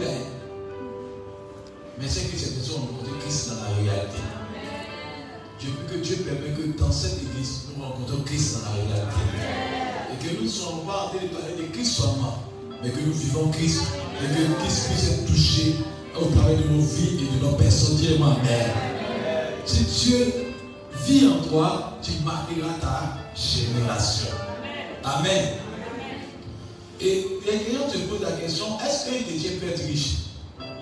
Mais 1.98 2.08
c'est 2.08 2.30
que 2.30 2.38
ces 2.38 2.54
personnes 2.54 2.76
ont 2.76 2.86
rencontré 2.86 3.12
Christ 3.20 3.50
dans 3.50 3.62
la 3.62 3.92
réalité. 3.92 4.18
Je 5.58 5.66
veux 5.66 5.88
que 5.88 6.02
Dieu 6.02 6.16
permette 6.16 6.56
que 6.56 6.78
dans 6.78 6.92
cette 6.92 7.18
église, 7.22 7.62
nous 7.76 7.84
rencontrons 7.84 8.22
Christ 8.24 8.58
dans 8.58 8.70
la 8.70 8.94
réalité. 8.94 9.20
Et 10.12 10.26
que 10.26 10.36
nous 10.36 10.44
ne 10.44 10.48
soyons 10.48 10.78
pas 10.78 11.04
en 11.04 11.08
train 11.08 11.22
de 11.22 11.28
parler 11.28 11.56
de 11.56 11.72
Christ 11.72 12.00
seulement, 12.00 12.44
mais 12.82 12.90
que 12.90 13.00
nous 13.00 13.12
vivons 13.12 13.50
Christ. 13.50 13.82
Et 14.22 14.26
que 14.26 14.62
Christ 14.62 14.88
puisse 14.88 15.10
être 15.10 15.26
touché 15.26 15.76
au 16.18 16.26
travers 16.26 16.56
de 16.56 16.68
nos 16.68 16.80
vies 16.80 17.18
et 17.24 17.38
de 17.38 17.44
nos 17.44 17.52
personnes. 17.52 17.96
Dieu 17.96 18.16
Amen. 18.16 18.70
Si 19.66 19.84
Dieu 19.84 20.54
vit 21.04 21.28
en 21.28 21.46
toi, 21.46 21.98
tu 22.02 22.12
marqueras 22.24 22.74
ta 22.80 23.18
génération. 23.34 24.30
Amen. 25.04 25.65
Et 27.00 27.26
les 27.44 27.58
clients 27.58 27.88
te 27.88 27.98
posent 28.08 28.22
la 28.22 28.32
question, 28.32 28.66
est-ce 28.80 29.10
qu'un 29.10 29.22
chrétien 29.22 29.50
peut 29.60 29.68
être 29.68 29.84
riche? 29.86 30.16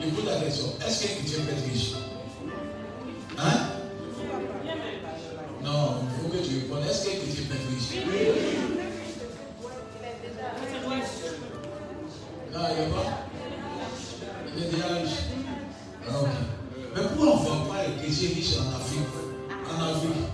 Je 0.01 0.09
pose 0.11 0.25
la 0.27 0.41
question, 0.41 0.67
est-ce 0.87 1.03
qu'un 1.03 1.15
chrétien 1.15 1.39
peut 1.45 1.53
être 1.53 1.73
riche? 1.73 1.93
Hein? 3.39 3.59
Non, 5.65 5.95
il 6.03 6.23
faut 6.23 6.29
que 6.29 6.37
tu 6.47 6.55
répondes, 6.55 6.85
est-ce 6.89 7.05
qu'un 7.05 7.17
chrétien 7.17 7.45
peut 7.49 7.57
être 7.57 7.69
riche? 7.69 7.91
Non, 12.53 12.61
il 12.71 12.77
n'y 12.77 12.85
a 12.85 12.95
pas 12.95 13.07
Il 14.57 14.63
est 14.63 14.71
déjà 14.71 14.87
riche. 14.95 15.19
Ah, 16.09 16.21
ok. 16.21 16.29
Mais 16.95 17.03
pourquoi 17.03 17.27
on 17.27 17.41
ne 17.41 17.45
voit 17.45 17.75
pas 17.75 17.83
les 17.89 17.95
chrétiens 18.03 18.29
riches 18.37 18.57
en 18.59 18.77
Afrique 18.77 19.15
En 19.69 19.83
Afrique 19.83 20.34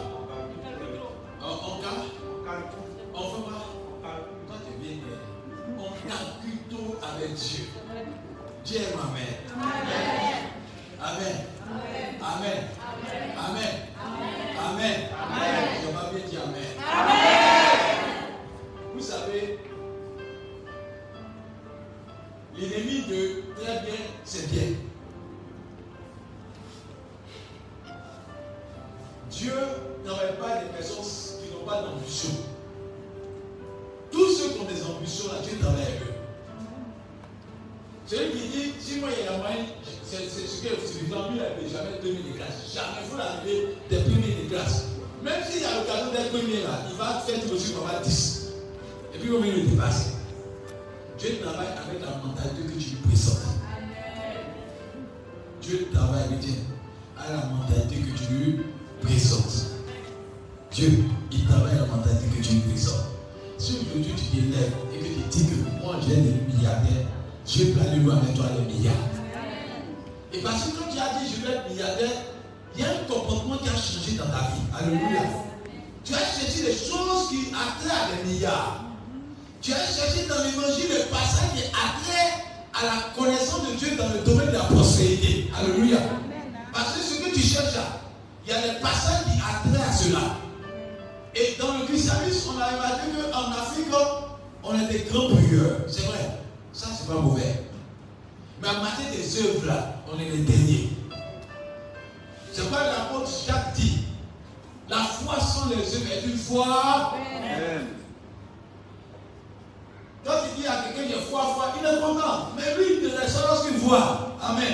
Mais 112.55 112.75
lui, 112.77 112.97
il 113.01 113.09
ne 113.09 113.17
reste 113.17 113.37
lorsqu'il 113.47 113.77
voit. 113.77 114.35
Amen. 114.41 114.73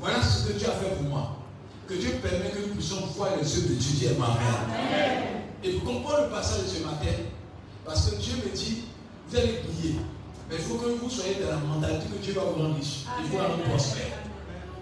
Voilà 0.00 0.22
ce 0.22 0.48
que 0.48 0.52
Dieu 0.52 0.68
a 0.68 0.72
fait 0.72 0.94
pour 0.96 1.08
moi. 1.08 1.36
Que 1.88 1.94
Dieu 1.94 2.10
permet 2.22 2.50
que 2.50 2.68
nous 2.68 2.74
puissions 2.74 3.06
voir 3.16 3.30
les 3.40 3.56
œuvres 3.56 3.68
de 3.68 3.74
Dieu. 3.74 4.08
Est 4.08 4.18
ma 4.18 4.26
mère. 4.28 5.20
Et 5.64 5.72
vous 5.72 5.80
comprenez 5.80 6.24
le 6.24 6.30
passage 6.30 6.64
de 6.64 6.68
ce 6.68 6.82
matin 6.84 7.16
Parce 7.84 8.10
que 8.10 8.16
Dieu 8.16 8.34
me 8.44 8.54
dit, 8.54 8.84
vous 9.28 9.36
allez 9.36 9.62
prier. 9.64 9.96
Mais 10.48 10.56
il 10.56 10.62
faut 10.62 10.74
que 10.74 10.86
vous 10.90 11.10
soyez 11.10 11.36
dans 11.42 11.50
la 11.50 11.56
mentalité 11.56 12.06
que 12.12 12.22
Dieu 12.22 12.34
va 12.34 12.42
vous 12.42 12.62
rendre 12.62 12.76
riche. 12.76 13.04
Il 13.20 13.30
faut 13.30 13.38
rendre 13.38 13.62
prospère. 13.64 14.18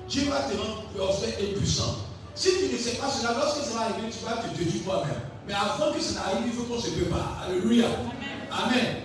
Dieu 0.08 0.24
va 0.28 0.40
te 0.40 0.56
rendre 0.56 0.82
prospère 0.94 1.40
et 1.40 1.54
puissant. 1.54 1.96
Si 2.34 2.50
tu 2.58 2.74
ne 2.74 2.78
sais 2.78 2.96
pas 2.96 3.08
cela, 3.08 3.32
lorsque 3.32 3.64
ça 3.64 3.74
va 3.74 3.80
arriver, 3.82 4.08
tu 4.10 4.24
vas 4.24 4.42
te 4.42 4.58
détruire 4.58 4.84
toi-même. 4.84 5.20
Mais 5.46 5.54
avant 5.54 5.92
que 5.92 6.00
ça 6.00 6.20
n'arrive, 6.20 6.46
il 6.46 6.52
faut 6.52 6.64
qu'on 6.64 6.80
se 6.80 6.90
prépare. 6.90 7.44
Alléluia. 7.46 7.86
Amen. 8.50 8.96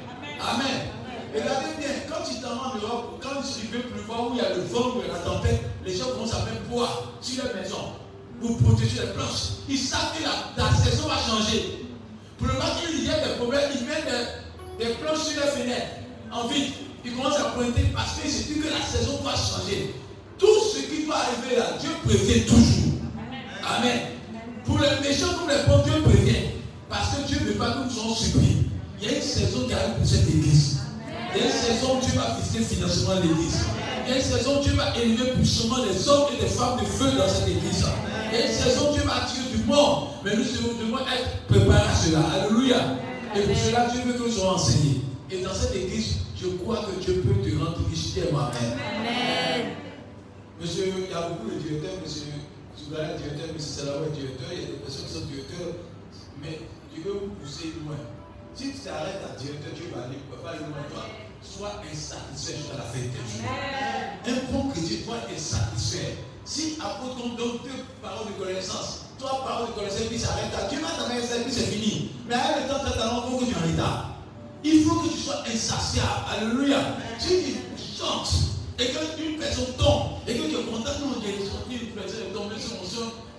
Amen. 0.41 0.99
Regardez 1.33 1.77
bien, 1.77 1.89
quand 2.09 2.25
il 2.31 2.41
t'en 2.41 2.53
en 2.53 2.75
Europe, 2.75 3.21
quand 3.21 3.41
il 3.62 3.69
veut 3.69 3.83
pleuvoir, 3.83 4.31
où 4.31 4.33
il 4.33 4.38
y 4.38 4.41
a 4.41 4.50
le 4.50 4.62
vent, 4.62 4.98
a 4.98 5.13
la 5.13 5.19
tempête, 5.19 5.62
les 5.86 5.95
gens 5.95 6.09
commencent 6.09 6.33
à 6.33 6.45
mettre 6.45 6.63
bois 6.69 7.13
sur 7.21 7.43
leur 7.43 7.55
maison 7.55 7.93
pour 8.41 8.57
protéger 8.57 9.01
les 9.01 9.13
planches. 9.13 9.62
Ils 9.69 9.77
savent 9.77 10.17
que 10.17 10.24
la, 10.24 10.74
saison 10.74 11.07
va 11.07 11.17
changer. 11.17 11.86
Pour 12.38 12.48
le 12.48 12.53
moment 12.53 12.65
qu'il 12.81 13.05
y 13.05 13.09
a 13.09 13.19
des 13.19 13.36
problèmes, 13.36 13.69
ils 13.79 13.86
mettent 13.86 14.09
des, 14.79 14.93
planches 14.95 15.19
sur 15.19 15.41
les 15.43 15.51
fenêtres 15.51 15.98
en 16.31 16.48
vide. 16.48 16.74
Ils 17.05 17.15
commencent 17.15 17.39
à 17.39 17.51
pointer 17.51 17.86
parce 17.93 18.19
qu'ils 18.19 18.31
se 18.31 18.48
disent 18.48 18.63
que 18.63 18.69
la 18.69 18.81
saison 18.81 19.19
va 19.24 19.31
changer. 19.31 19.93
Tout 20.38 20.59
ce 20.74 20.79
qui 20.79 21.05
doit 21.05 21.17
arriver 21.17 21.57
là, 21.57 21.77
Dieu 21.79 21.89
prévient 22.05 22.45
toujours. 22.45 22.93
Amen. 23.67 24.00
Pour 24.65 24.79
les 24.79 25.07
méchants 25.07 25.33
comme 25.38 25.50
les 25.50 25.63
bons, 25.67 25.83
Dieu 25.83 26.01
prévient. 26.01 26.50
Parce 26.89 27.15
que 27.15 27.27
Dieu 27.27 27.39
ne 27.41 27.45
veut 27.45 27.57
pas 27.57 27.71
que 27.71 27.83
nous 27.83 27.89
soyons. 27.89 28.15
Il 29.01 29.07
y 29.07 29.13
a 29.13 29.17
une 29.17 29.21
saison 29.21 29.67
qui 29.67 29.74
arrive 29.74 29.95
pour 29.98 30.07
cette 30.07 30.27
église. 30.27 30.79
Il 31.33 31.41
y 31.41 31.43
a 31.43 31.45
une 31.45 31.51
saison 31.51 31.98
où 31.98 32.01
Dieu 32.01 32.19
va 32.19 32.38
visiter 32.39 32.75
financièrement 32.75 33.21
l'église. 33.21 33.65
Il 34.05 34.09
y 34.09 34.13
a 34.13 34.17
une 34.17 34.24
saison 34.24 34.59
où 34.59 34.63
Dieu 34.63 34.74
va 34.74 34.98
élever 34.98 35.31
puissamment 35.33 35.86
les 35.86 36.09
hommes 36.09 36.29
et 36.38 36.41
les 36.41 36.50
femmes 36.50 36.79
de 36.79 36.86
feu 36.86 37.12
dans 37.17 37.27
cette 37.27 37.48
église. 37.48 37.86
Il 38.31 38.39
y 38.39 38.41
a 38.41 38.45
une 38.48 38.51
saison 38.51 38.89
où 38.89 38.93
Dieu 38.93 39.03
va 39.03 39.24
attirer 39.24 39.50
du 39.55 39.63
monde. 39.65 40.07
Mais 40.25 40.36
nous 40.36 40.43
devons 40.43 41.00
être 41.00 41.45
préparés 41.48 41.89
à 41.89 41.95
cela. 41.95 42.19
Alléluia. 42.33 42.77
Et 43.36 43.41
pour 43.41 43.57
cela, 43.57 43.88
Dieu 43.91 44.01
veut 44.05 44.13
que 44.13 44.24
nous 44.24 44.31
soyons 44.31 44.51
enseignés. 44.51 45.01
Et 45.31 45.41
dans 45.41 45.53
cette 45.53 45.75
église, 45.75 46.17
je 46.36 46.48
crois 46.48 46.77
que 46.77 47.00
Dieu 47.03 47.21
peut 47.21 47.48
te 47.48 47.55
rendre 47.57 47.77
riche. 47.89 48.17
Amen. 48.17 48.50
Amen. 49.00 49.65
Monsieur, 50.59 50.91
il 50.98 51.12
y 51.12 51.13
a 51.13 51.29
beaucoup 51.29 51.51
de 51.51 51.59
directeurs, 51.59 52.01
monsieur 52.03 52.33
Sougala 52.75 53.13
directeur, 53.13 53.48
monsieur 53.53 53.86
Salaway 53.86 54.09
directeur, 54.09 54.48
il 54.51 54.59
y 54.59 54.63
a 54.63 54.67
des 54.67 54.74
personnes 54.83 55.05
qui 55.05 55.13
sont 55.13 55.25
directeurs, 55.25 55.75
mais 56.41 56.59
Dieu 56.93 57.03
veut 57.05 57.19
vous 57.21 57.36
pousser 57.39 57.74
loin. 57.86 57.95
Si 58.56 58.72
tu 58.72 58.79
t'arrêtes 58.79 59.22
à 59.24 59.39
directeur, 59.39 59.72
tu 59.75 59.84
vas 59.94 60.06
aller, 60.06 60.18
tu 60.18 60.38
pas 60.44 60.50
aller 60.50 60.60
loin 60.60 60.84
toi. 60.91 61.06
Sois 61.41 61.82
insatisfait 61.89 62.58
jusqu'à 62.58 62.77
la 62.77 62.84
fin 62.84 63.00
de. 63.00 64.32
Un 64.32 64.51
bon 64.51 64.70
chrétien 64.70 64.98
doit 65.06 65.18
être 65.18 65.36
insatisfait. 65.36 66.18
Si 66.44 66.77
après 66.82 67.10
ton 67.15 67.29
donne 67.36 67.59
deux 67.64 67.85
paroles 68.01 68.27
de 68.27 68.44
connaissance, 68.44 69.05
trois 69.18 69.46
paroles 69.46 69.68
de 69.68 69.74
connaissance, 69.74 70.07
puis 70.09 70.20
s'arrête 70.20 70.51
là, 70.51 70.68
tu 70.70 70.77
vas 70.81 70.90
t'arrêter, 70.98 71.44
puis 71.46 71.53
c'est 71.53 71.72
fini. 71.72 72.12
Mais 72.27 72.35
avec 72.35 72.64
le 72.64 72.70
temps, 72.70 72.81
tu 72.83 73.00
as 73.00 73.09
faut 73.09 73.38
que 73.38 73.46
tu 73.46 73.55
en 73.55 73.72
retard. 73.72 74.16
Il 74.64 74.83
faut 74.83 74.96
que 75.00 75.09
tu 75.09 75.18
sois 75.18 75.44
insatiable. 75.48 76.25
Alléluia. 76.27 76.98
Si 77.18 77.55
tu 77.77 77.98
chantes 77.98 78.33
et 78.77 78.88
qu'une 78.88 79.38
personne 79.38 79.74
tombe 79.77 80.20
et 80.27 80.35
que 80.35 80.44
tu 80.44 80.55
es 80.55 80.64
content, 80.64 81.00
non, 81.00 81.22
j'ai 81.24 81.46
sorti 81.46 81.85
une 81.85 81.96
personne 81.96 82.27
est 82.29 82.33
tombée 82.33 82.59
sur 82.59 82.75
mon 82.75 82.90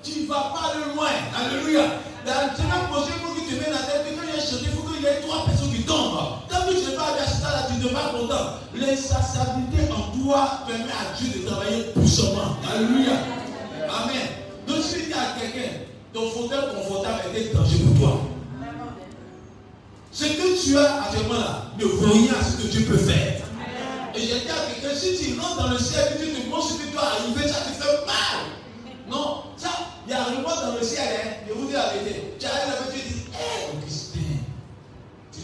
tu 0.03 0.20
ne 0.23 0.27
vas 0.27 0.53
pas 0.55 0.73
aller 0.73 0.94
loin. 0.94 1.12
Alléluia. 1.37 2.01
La 2.25 2.55
semaine 2.55 2.88
prochaine, 2.90 3.20
il 3.20 3.27
faut 3.27 3.35
que 3.35 3.49
tu 3.49 3.55
mets 3.57 3.70
la 3.70 3.85
tête 3.85 4.07
et 4.09 4.14
quand 4.14 4.25
il 4.25 4.37
y 4.37 4.38
a 4.38 4.40
chanté, 4.40 4.64
il 4.64 4.73
faut 4.73 4.89
qu'il 5.01 5.09
y 5.09 5.13
ait 5.13 5.21
trois 5.21 5.45
personnes 5.45 5.73
qui 5.73 5.83
tombent. 5.83 6.45
Tant 6.49 6.67
que 6.67 6.75
tu 6.75 6.91
n'es 6.91 6.97
pas 6.97 7.17
ce 7.27 7.43
là 7.43 7.67
tu 7.69 7.85
n'es 7.85 7.93
pas 7.93 8.13
content. 8.13 8.61
L'insaciabilité 8.75 9.93
en 9.93 10.17
toi 10.17 10.61
permet 10.67 10.85
à 10.85 11.17
Dieu 11.17 11.41
de 11.41 11.47
travailler 11.47 11.85
puissamment. 11.95 12.57
Alléluia. 12.73 13.13
Amen. 13.89 14.29
Donc 14.67 14.83
si 14.83 15.07
tu 15.07 15.13
à 15.13 15.39
quelqu'un, 15.39 15.71
ton 16.13 16.31
fauteuil 16.31 16.61
confortable 16.75 17.21
est 17.35 17.55
danger 17.55 17.79
pour 17.79 17.99
toi. 17.99 18.21
Ce 20.13 20.25
que 20.25 20.63
tu 20.63 20.77
as 20.77 21.03
actuellement 21.03 21.39
là 21.39 21.63
ne 21.79 21.85
vaut 21.85 22.13
rien 22.13 22.33
à 22.39 22.45
ce 22.45 22.63
que 22.63 22.69
Dieu 22.69 22.85
peut 22.85 22.99
faire. 22.99 23.43
Et 24.15 24.21
j'ai 24.21 24.41
dit 24.41 24.51
à 24.51 24.73
quelqu'un, 24.73 24.95
si 24.95 25.17
tu 25.17 25.41
rentres 25.41 25.63
dans 25.63 25.71
le 25.71 25.79
ciel 25.79 26.19
tu 26.21 26.29
te 26.29 26.51
penses 26.51 26.75
que 26.75 26.83
tu 26.83 26.93
dois 26.93 27.03
arriver, 27.03 27.49
ça 27.49 27.61
te 27.61 27.83
fait 27.83 28.07
mal. 28.07 28.43
Non, 29.09 29.45
ça, 29.57 29.71
il 30.07 30.13
a 30.13 30.29
moment 30.31 30.55
dans 30.67 30.79
le 30.79 30.85
ciel, 30.85 31.07
hein, 31.25 31.29
je 31.49 31.53
vous 31.55 31.67
dis 31.67 31.73
la 31.73 31.91
vérité. 31.91 32.35
Tu 32.39 32.47
arrives 32.47 32.81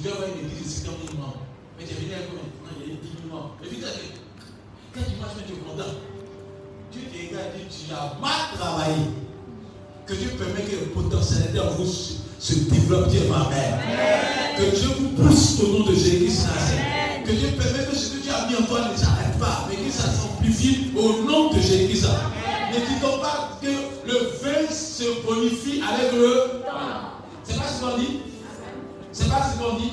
dois 0.06 0.16
avoir 0.16 0.30
une 0.30 0.46
église 0.46 0.86
50 0.86 0.94
000 1.10 1.18
membres. 1.18 1.42
Mais 1.78 1.84
es 1.84 1.94
venu 1.94 2.14
à 2.14 2.22
combien 2.30 2.46
Non, 2.62 2.72
il 2.78 2.92
y 2.92 2.96
a 2.96 3.00
10 3.02 3.26
000 3.26 3.34
membres. 3.34 3.56
Mais 3.60 3.68
vite, 3.68 3.84
quand 4.94 5.02
tu 5.02 5.16
marches, 5.20 5.42
tu 5.46 5.52
es 5.52 5.62
content. 5.66 5.98
Dieu 6.92 7.02
te 7.10 7.18
regarde 7.18 7.58
et 7.58 7.66
tu 7.66 7.92
as 7.92 8.14
mal 8.22 8.40
travaillé. 8.54 9.10
Que 10.06 10.14
Dieu 10.14 10.30
permet 10.38 10.62
que 10.62 10.76
le 10.76 10.86
potentialité 10.94 11.58
en 11.58 11.70
vous 11.74 11.90
se 11.90 12.54
développe, 12.70 13.08
Dieu 13.08 13.26
ma 13.28 13.50
mère. 13.50 13.82
Que 14.56 14.70
Dieu 14.70 14.88
vous 14.96 15.10
pousse 15.18 15.60
au 15.60 15.66
nom 15.78 15.84
de 15.84 15.94
Jésus-Christ. 15.94 16.46
Que 17.26 17.32
Dieu 17.32 17.48
permet 17.58 17.84
que 17.90 17.96
ce 17.96 18.14
que 18.14 18.22
Dieu 18.22 18.32
a 18.32 18.46
mis 18.46 18.54
en 18.54 18.62
toi 18.62 18.88
ne 18.88 18.96
s'arrête 18.96 19.36
pas, 19.38 19.66
mais 19.68 19.76
que 19.76 19.90
ça 19.90 20.08
s'amplifie 20.08 20.92
au 20.96 21.24
nom 21.24 21.50
de 21.50 21.58
Jésus-Christ. 21.58 22.06
Ne 22.70 22.78
dis-donc 22.78 23.20
pas 23.20 23.58
que 23.60 23.66
le 24.06 24.18
vin 24.40 24.70
se 24.70 25.26
bonifie 25.26 25.82
avec 25.82 26.12
le. 26.12 26.62
C'est 27.42 27.58
pas 27.58 27.68
ce 27.68 27.80
qu'on 27.80 27.98
dit? 27.98 28.20
C'est 29.16 29.30
pas 29.30 29.50
ce 29.50 29.58
qu'on 29.58 29.76
dit 29.78 29.92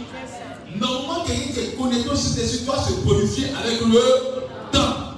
Normalement, 0.78 1.24
quelqu'un 1.24 1.54
qui 1.54 1.60
est 1.62 1.78
connecté 1.78 2.10
au 2.10 2.16
Saint-Esprit 2.16 2.66
doit 2.66 2.78
se 2.84 2.94
bonifier 3.06 3.48
avec 3.58 3.80
le 3.80 4.70
temps. 4.72 5.14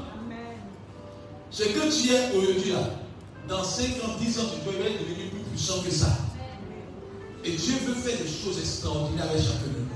Ce 1.50 1.64
que 1.64 1.80
tu 1.92 2.14
es 2.14 2.36
aujourd'hui 2.38 2.72
là, 2.74 2.90
dans 3.48 3.64
5 3.64 3.84
ans, 4.04 4.16
10 4.20 4.40
ans, 4.40 4.44
tu 4.54 4.60
peux 4.70 4.80
être 4.80 5.00
devenu 5.00 5.30
plus 5.30 5.40
puissant 5.52 5.82
que 5.82 5.90
ça. 5.90 6.18
Et 7.44 7.52
Dieu 7.54 7.76
veut 7.86 7.96
faire 7.96 8.18
des 8.20 8.28
choses 8.28 8.60
extraordinaires 8.60 9.26
avec 9.32 9.42
chacun 9.42 9.72
de 9.74 9.80
nous. 9.80 9.88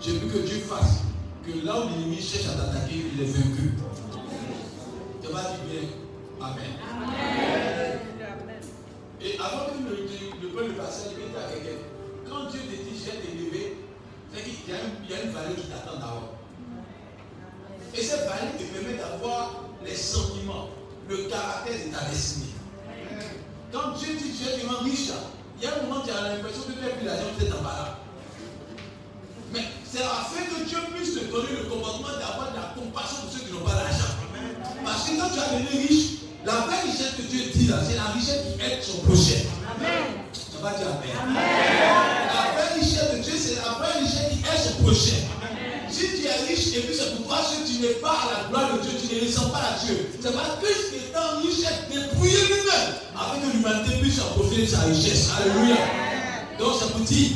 J'ai 0.00 0.12
vu 0.18 0.26
que 0.28 0.38
Dieu 0.46 0.58
fasse 0.60 1.00
que 1.44 1.66
là 1.66 1.80
où 1.80 1.88
l'ennemi 1.88 2.20
cherche 2.20 2.46
à 2.46 2.52
t'attaquer, 2.60 3.06
il 3.14 3.22
est 3.22 3.26
vaincu. 3.26 3.72
Tu 5.20 5.32
vas 5.32 5.40
dire 5.40 5.58
bien 5.68 6.46
Amen. 6.46 6.72
Et 9.20 9.36
avant 9.38 9.66
que 9.66 9.88
le, 9.88 9.96
le, 9.96 10.68
le 10.68 10.74
passage, 10.74 11.12
il 11.12 11.30
dit 11.30 11.36
à 11.36 11.50
quelqu'un 11.52 11.78
quand 12.28 12.50
Dieu 12.50 12.60
te 12.60 12.74
dit 12.74 12.98
j'ai 12.98 13.20
t'élevé, 13.20 13.76
c'est 14.34 14.42
qu'il 14.42 14.74
y, 14.74 15.14
a 15.14 15.22
une 15.24 15.30
vallée 15.30 15.54
qui 15.54 15.68
t'attend 15.68 15.98
d'abord. 15.98 16.34
Et 17.94 18.02
cette 18.02 18.26
vallée 18.26 18.56
te 18.58 18.64
permet 18.64 18.98
d'avoir 18.98 19.64
les 19.84 19.94
sentiments, 19.94 20.68
le 21.08 21.16
caractère 21.28 21.74
de 21.74 21.94
ta 21.94 22.04
destinée. 22.08 22.46
Quand 23.72 23.92
Dieu 23.98 24.14
dit 24.16 24.32
tu 24.32 24.48
es 24.48 24.90
riche, 24.90 25.10
il 25.58 25.64
y 25.64 25.66
a 25.66 25.78
un 25.78 25.82
moment 25.82 26.00
où 26.00 26.06
tu 26.06 26.10
as 26.10 26.34
l'impression 26.34 26.62
que 26.62 26.72
tu 26.72 26.80
n'as 26.80 26.90
plus 26.90 27.06
l'argent, 27.06 27.32
tu 27.38 27.44
es 27.44 27.52
en 27.52 27.62
bas 27.62 27.98
Mais 29.52 29.64
c'est 29.84 30.02
afin 30.02 30.42
que 30.44 30.68
Dieu 30.68 30.78
puisse 30.94 31.14
te 31.14 31.24
donner 31.30 31.52
le 31.62 31.68
comportement 31.68 32.08
d'avoir 32.18 32.50
de 32.52 32.56
la 32.56 32.74
compassion 32.74 33.22
pour 33.22 33.32
ceux 33.32 33.44
qui 33.46 33.52
n'ont 33.52 33.64
pas 33.64 33.74
d'argent. 33.74 34.16
Parce 34.84 35.08
que 35.08 35.20
quand 35.20 35.28
tu 35.28 35.38
as 35.38 35.58
devenu 35.58 35.86
riche, 35.86 36.12
la 36.44 36.52
vraie 36.66 36.82
richesse 36.82 37.14
que 37.16 37.22
Dieu 37.22 37.44
dit 37.54 37.68
là, 37.68 37.76
c'est 37.86 37.96
la 37.96 38.06
richesse 38.06 38.42
qui 38.56 38.64
aide 38.64 38.82
son 38.82 38.98
prochain. 38.98 39.46
Amen. 39.76 40.22
Ça 40.62 40.68
va 40.68 40.78
dire 40.78 40.86
Amen. 41.20 41.34
La 41.34 42.52
vraie 42.54 42.78
richesse 42.78 43.16
de 43.16 43.18
Dieu, 43.18 43.32
c'est 43.36 43.56
la 43.56 43.72
vraie 43.82 43.98
richesse 43.98 44.30
qui 44.30 44.38
aide 44.46 44.62
son 44.62 44.82
prochain. 44.84 45.18
Si 45.90 46.06
tu 46.06 46.24
es 46.24 46.46
riche 46.46 46.76
et 46.76 46.80
puis 46.82 46.94
c'est 46.94 47.16
pour 47.16 47.26
toi 47.26 47.38
que 47.38 47.66
tu 47.66 47.82
n'es 47.82 47.94
pas 47.94 48.14
à 48.14 48.30
la 48.30 48.48
gloire 48.48 48.78
de 48.78 48.86
Dieu, 48.86 48.92
tu 48.96 49.16
ne 49.16 49.26
ressens 49.26 49.48
pas 49.50 49.58
à 49.58 49.84
Dieu. 49.84 50.08
C'est 50.20 50.32
parce 50.32 50.60
que 50.60 50.64
Christ 50.64 51.08
étant 51.08 51.42
riche, 51.42 51.66
dépouillé 51.90 52.38
lui-même 52.46 52.94
afin 53.16 53.40
que 53.40 53.56
l'humanité 53.56 53.96
puisse 54.00 54.20
en 54.20 54.38
profiter 54.38 54.62
de 54.62 54.66
sa 54.68 54.82
richesse. 54.82 55.30
Alléluia. 55.36 55.76
Donc 56.60 56.74
c'est 56.78 56.92
pour 56.92 57.00
dire 57.00 57.30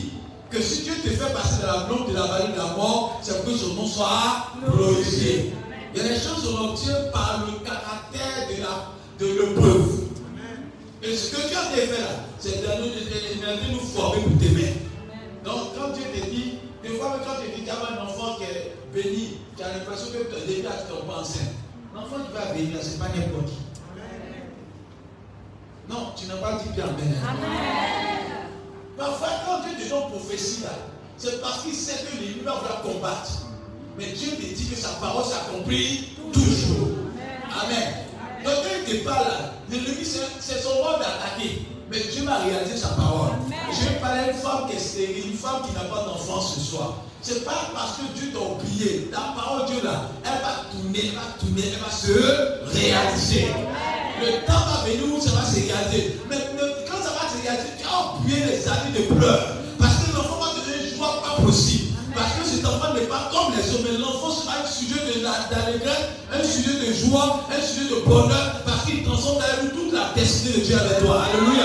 que 0.48 0.62
si 0.62 0.82
Dieu 0.82 0.94
te 1.02 1.08
fait 1.08 1.32
passer 1.32 1.62
dans 1.62 1.80
la 1.80 1.84
blonde 1.86 2.08
de 2.08 2.14
la 2.14 2.26
vallée 2.26 2.52
de 2.52 2.58
la 2.58 2.76
mort, 2.76 3.20
c'est 3.24 3.42
pour 3.42 3.52
que 3.52 3.58
son 3.58 3.74
nom 3.74 3.88
soit 3.88 4.54
glorifié. 4.64 5.52
Il 5.92 6.00
y 6.00 6.06
a 6.06 6.08
des 6.10 6.14
choses 6.14 6.46
qu'on 6.46 6.68
obtient 6.70 6.94
par 7.12 7.44
le 7.44 7.58
caractère 7.66 8.46
de 8.48 8.62
la 8.62 8.92
de 9.18 9.26
l'épreuve. 9.26 10.05
Et 11.08 11.16
ce 11.16 11.36
que 11.36 11.48
Dieu 11.48 11.56
a 11.56 11.62
fait 11.62 11.86
là, 11.86 12.08
c'est 12.40 12.62
de 12.62 12.66
nous, 12.82 13.74
nous 13.74 13.80
former 13.80 14.22
pour 14.22 14.38
t'aimer. 14.38 14.72
Donc 15.44 15.76
quand 15.78 15.90
Dieu 15.90 16.02
te 16.12 16.30
dit, 16.30 16.58
des 16.82 16.88
fois 16.98 17.20
quand 17.24 17.40
tu 17.40 17.50
dis 17.50 17.56
qu'il 17.58 17.66
y 17.66 17.70
a 17.70 17.74
un 17.74 18.04
enfant 18.04 18.36
qui 18.36 18.42
est 18.42 18.74
béni, 18.92 19.38
tu 19.56 19.62
as 19.62 19.68
l'impression 19.68 20.08
que 20.08 20.24
tu 20.24 20.34
as 20.34 20.46
déjà 20.46 20.70
ton 20.88 21.08
enceinte. 21.08 21.54
L'enfant 21.94 22.16
qui 22.26 22.32
va 22.32 22.52
bénir, 22.52 22.82
ce 22.82 22.90
n'est 22.90 22.98
pas 22.98 23.08
n'importe 23.14 23.46
qui. 23.46 23.58
Non, 25.88 26.12
tu 26.16 26.26
n'as 26.26 26.36
pas 26.36 26.60
dit 26.60 26.70
bien 26.74 26.86
Amen. 26.86 27.14
Amen. 27.22 28.50
Parfois, 28.98 29.28
quand 29.46 29.60
Dieu 29.62 29.84
te 29.84 29.88
donne 29.88 30.10
prophétie 30.10 30.62
là, 30.64 30.70
c'est 31.16 31.40
parce 31.40 31.62
qu'il 31.62 31.74
sait 31.74 32.04
que 32.04 32.16
l'ennemi 32.20 32.40
va 32.44 32.54
vouloir 32.54 32.82
combattre. 32.82 33.46
Mais 33.96 34.06
Dieu 34.06 34.30
te 34.30 34.42
dit 34.42 34.68
que 34.68 34.76
sa 34.76 34.88
parole 35.00 35.24
s'accomplit 35.24 36.16
toujours. 36.32 36.88
Amen. 37.62 38.05
Parle 38.94 39.26
là, 39.26 39.52
l'ennemi 39.68 40.04
c'est 40.04 40.62
son 40.62 40.70
rôle 40.70 41.00
d'attaquer. 41.00 41.66
Mais 41.90 41.98
Dieu 42.12 42.24
va 42.24 42.38
réaliser 42.38 42.76
sa 42.76 42.88
parole. 42.88 43.30
Je 43.72 43.88
vais 43.88 44.00
parler 44.00 44.32
d'une 44.32 44.40
femme 44.40 44.68
qui 44.68 44.76
est 44.76 44.80
stérile, 44.80 45.30
une 45.30 45.36
femme 45.36 45.62
qui 45.66 45.74
n'a 45.74 45.90
pas 45.90 46.04
d'enfant 46.04 46.40
ce 46.40 46.60
soir. 46.60 47.02
C'est 47.20 47.44
pas 47.44 47.70
parce 47.74 47.98
que 47.98 48.18
Dieu 48.18 48.32
t'a 48.32 48.38
oublié. 48.38 49.10
Ta 49.10 49.34
parole, 49.34 49.66
Dieu 49.66 49.82
là, 49.82 50.10
elle 50.22 50.38
va 50.42 50.70
tourner, 50.70 51.10
elle 51.10 51.14
va 51.14 51.34
tourner, 51.38 51.62
elle 51.66 51.82
va 51.82 51.90
se 51.90 52.14
réaliser. 52.78 53.50
Le 54.22 54.46
temps 54.46 54.62
va 54.66 54.86
venir 54.86 55.02
où 55.14 55.20
ça 55.20 55.30
va 55.34 55.44
se 55.44 55.54
réaliser. 55.54 56.20
Mais, 56.30 56.38
quand 56.88 57.02
ça 57.02 57.10
va 57.10 57.26
se 57.26 57.42
réaliser, 57.42 57.74
tu 57.78 57.86
as 57.86 58.18
oublié 58.18 58.44
les 58.46 58.68
années 58.68 58.94
de 58.98 59.14
pleurs. 59.14 59.56
Parce 59.78 59.94
que 59.98 60.14
l'enfant 60.14 60.38
va 60.38 60.54
devenir 60.60 60.90
une 60.90 60.96
joie 60.96 61.22
pas 61.22 61.42
possible. 61.42 61.94
Parce 62.14 62.32
que 62.38 62.46
cet 62.46 62.64
enfant 62.64 62.94
n'est 62.94 63.10
pas 63.10 63.30
comme 63.30 63.52
les 63.54 63.66
autres, 63.74 63.82
mais 63.90 63.98
l'enfant 63.98 64.30
sera 64.30 64.62
un 64.62 64.66
sujet 64.66 64.96
d'allégresse, 65.50 66.06
un 66.32 66.42
sujet 66.42 66.86
de 66.86 66.92
joie, 66.92 67.46
un 67.50 67.60
sujet 67.60 67.90
de 67.90 68.00
bonheur, 68.06 68.62
qu'il 68.86 69.02
transforme 69.04 69.38
dans 69.38 69.68
toute 69.76 69.92
la 69.92 70.12
destinée 70.14 70.58
de 70.58 70.60
Dieu 70.64 70.78
avec 70.78 70.98
toi. 71.00 71.24
Alléluia. 71.24 71.64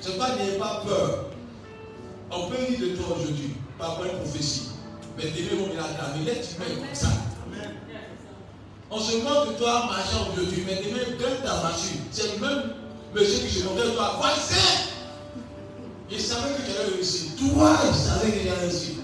C'est 0.00 0.18
pas 0.18 0.36
n'ayez 0.36 0.58
pas 0.58 0.82
peur. 0.86 1.26
On 2.30 2.48
peut 2.48 2.56
dire 2.68 2.80
de 2.80 2.96
toi 2.96 3.16
aujourd'hui, 3.16 3.54
pas 3.78 3.90
pour 3.90 4.04
une 4.04 4.18
prophétie. 4.18 4.68
Mais 5.16 5.24
demain, 5.24 5.64
on 5.68 5.74
ira 5.74 5.88
ta 5.88 6.18
vie. 6.18 6.24
tu 6.24 6.56
comme 6.56 6.86
ça. 6.92 7.08
On 8.90 8.98
se 8.98 9.16
moque 9.18 9.48
de 9.48 9.58
toi 9.58 9.86
marchant 9.86 10.28
aujourd'hui, 10.32 10.64
mais 10.66 10.76
demain, 10.76 11.18
donne 11.18 11.42
ta 11.44 11.62
machine. 11.62 12.00
C'est 12.10 12.34
le 12.34 12.46
même 12.46 12.62
monsieur 13.14 13.46
qui 13.46 13.54
se 13.54 13.64
moquait 13.64 13.86
de 13.86 13.90
toi. 13.90 14.16
Quoi, 14.18 14.30
c'est 14.40 14.88
Il 16.10 16.20
savait 16.20 16.54
que 16.54 16.62
tu 16.62 16.78
allais 16.78 16.94
réussir. 16.94 17.30
Toi, 17.38 17.76
il 17.86 17.94
savait 17.94 18.32
que 18.32 18.38
tu 18.38 18.48
allais 18.48 18.60
réussir. 18.60 18.94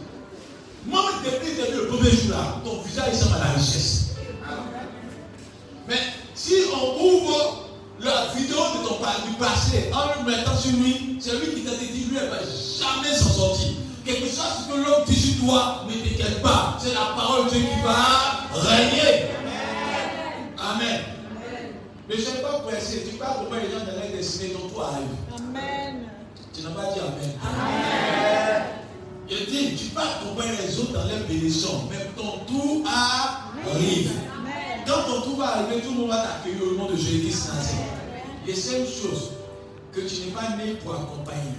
Moi, 0.87 1.03
depuis 1.25 1.55
que 1.55 1.77
le 1.77 1.87
premier 1.89 2.11
jour 2.11 2.31
là, 2.31 2.61
ton 2.65 2.81
visage 2.83 3.11
ressemble 3.11 3.37
à 3.37 3.39
la 3.39 3.53
richesse. 3.53 4.15
Mais 5.89 5.99
si 6.45 6.55
on 6.71 7.03
ouvre 7.03 7.65
la 8.01 8.27
vidéo 8.35 8.59
de 8.59 8.87
ton 8.87 8.97
du 9.27 9.35
passé 9.39 9.91
en 9.95 10.21
le 10.21 10.31
mettant 10.31 10.57
sur 10.57 10.73
lui, 10.73 11.17
c'est 11.19 11.33
lui 11.39 11.55
qui 11.55 11.61
t'a 11.63 11.75
dit, 11.77 11.87
lui, 11.87 12.19
elle 12.19 12.27
ne 12.27 12.31
va 12.31 12.41
jamais 12.41 13.17
s'en 13.17 13.31
sortir. 13.31 13.69
Quelque 14.05 14.27
chose 14.27 14.69
que 14.69 14.77
l'homme 14.77 15.05
dit 15.07 15.17
sur 15.17 15.47
toi, 15.47 15.87
ne 15.89 15.93
t'inquiète 15.95 16.43
pas. 16.43 16.77
C'est 16.79 16.93
la 16.93 17.15
parole 17.17 17.47
de 17.47 17.51
Dieu 17.51 17.61
qui 17.61 17.83
va 17.83 18.61
régner. 18.61 19.31
Amen. 20.59 21.01
Mais 22.09 22.15
je 22.17 22.21
ne 22.21 22.27
sais 22.27 22.43
pas 22.43 22.59
pressé. 22.59 23.07
Tu 23.11 23.17
parles 23.17 23.37
comment 23.45 23.61
les 23.61 23.71
gens 23.71 23.85
de 23.85 23.99
la 23.99 24.15
destinée 24.15 24.53
dont 24.53 24.69
toi 24.69 24.93
arrive. 24.93 25.49
Amen. 25.49 26.09
Tu 26.53 26.61
n'as 26.61 26.71
pas 26.71 26.93
dit 26.93 27.01
Amen. 27.01 27.39
Amen. 27.43 28.63
Je 29.31 29.51
dis, 29.51 29.77
tu 29.77 29.85
parles 29.87 30.09
comment 30.23 30.47
les 30.47 30.79
autres 30.79 30.93
dans 30.93 31.05
les 31.05 31.25
bénédictions. 31.27 31.89
Mais 31.91 32.05
ton 32.15 32.45
tour 32.45 32.85
arrive. 32.87 34.11
Quand 34.87 35.03
ton 35.03 35.21
tour 35.23 35.39
va 35.39 35.57
arriver, 35.57 35.81
tout 35.81 35.91
le 35.93 36.01
monde 36.01 36.11
va 36.11 36.23
t'accueillir 36.23 36.63
au 36.73 36.75
nom 36.77 36.91
de 36.91 36.97
Jésus-Christ 36.97 37.51
Et 38.47 38.55
c'est 38.55 38.81
une 38.81 38.87
chose 38.87 39.33
que 39.93 40.01
tu 40.01 40.21
n'es 40.23 40.33
pas 40.33 40.57
né 40.57 40.75
pour 40.83 40.95
accompagner. 40.95 41.55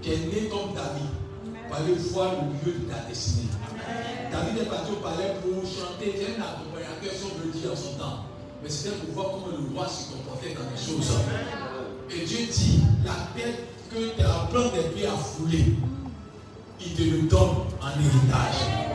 Tu 0.00 0.10
es 0.10 0.16
né 0.16 0.48
comme 0.48 0.72
David 0.74 1.10
pour 1.68 1.76
aller 1.76 1.94
voir 1.94 2.32
le 2.32 2.72
lieu 2.72 2.78
de 2.78 2.84
ta 2.84 3.00
destinée. 3.08 3.48
David 4.32 4.62
est 4.62 4.66
parti 4.66 4.92
au 4.92 4.96
palais 4.96 5.34
pour 5.42 5.62
chanter. 5.62 6.14
Il 6.16 6.24
a 6.24 6.38
un 6.38 6.50
accompagnateur, 6.50 7.12
si 7.12 7.24
on 7.24 7.44
veut 7.44 7.52
dire 7.52 7.72
en 7.72 7.76
son 7.76 7.98
temps. 7.98 8.24
Mais 8.62 8.70
c'était 8.70 8.96
pour 8.96 9.14
voir 9.14 9.26
comment 9.32 9.56
le 9.56 9.74
roi 9.74 9.88
se 9.88 10.12
comportait 10.12 10.54
dans 10.54 10.70
les 10.70 10.76
choses. 10.76 11.18
Et 12.10 12.24
Dieu 12.24 12.46
dit, 12.50 12.80
la 13.04 13.12
tête 13.34 13.66
que 13.90 14.16
tu 14.16 14.22
as 14.22 14.48
plein 14.50 14.68
des 14.68 14.88
pieds 14.94 15.06
à 15.06 15.16
fouler, 15.16 15.74
il 16.80 16.94
te 16.94 17.02
le 17.02 17.22
donne 17.22 17.66
en 17.80 17.90
héritage. 17.90 18.89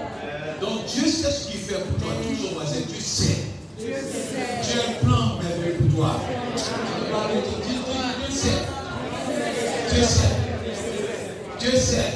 Donc 0.61 0.85
Dieu 0.85 1.05
sait 1.07 1.31
ce 1.31 1.47
qu'il 1.51 1.59
fait 1.59 1.75
pour 1.75 1.97
toi. 1.99 2.13
Toujours 2.23 2.53
voisin, 2.53 2.81
Dieu 2.87 2.99
sait. 2.99 3.37
Dieu 3.77 3.93
sait. 3.93 4.63
Dieu 4.63 4.79
a 4.79 4.89
un 4.89 5.05
plan 5.05 5.39
merveilleux 5.41 5.77
pour 5.79 5.95
toi. 5.97 6.21
Dieu 8.27 8.35
sait. 8.35 8.49
Dieu 9.93 10.03
sait. 10.03 10.33
Dieu 11.59 11.77
sait. 11.77 12.13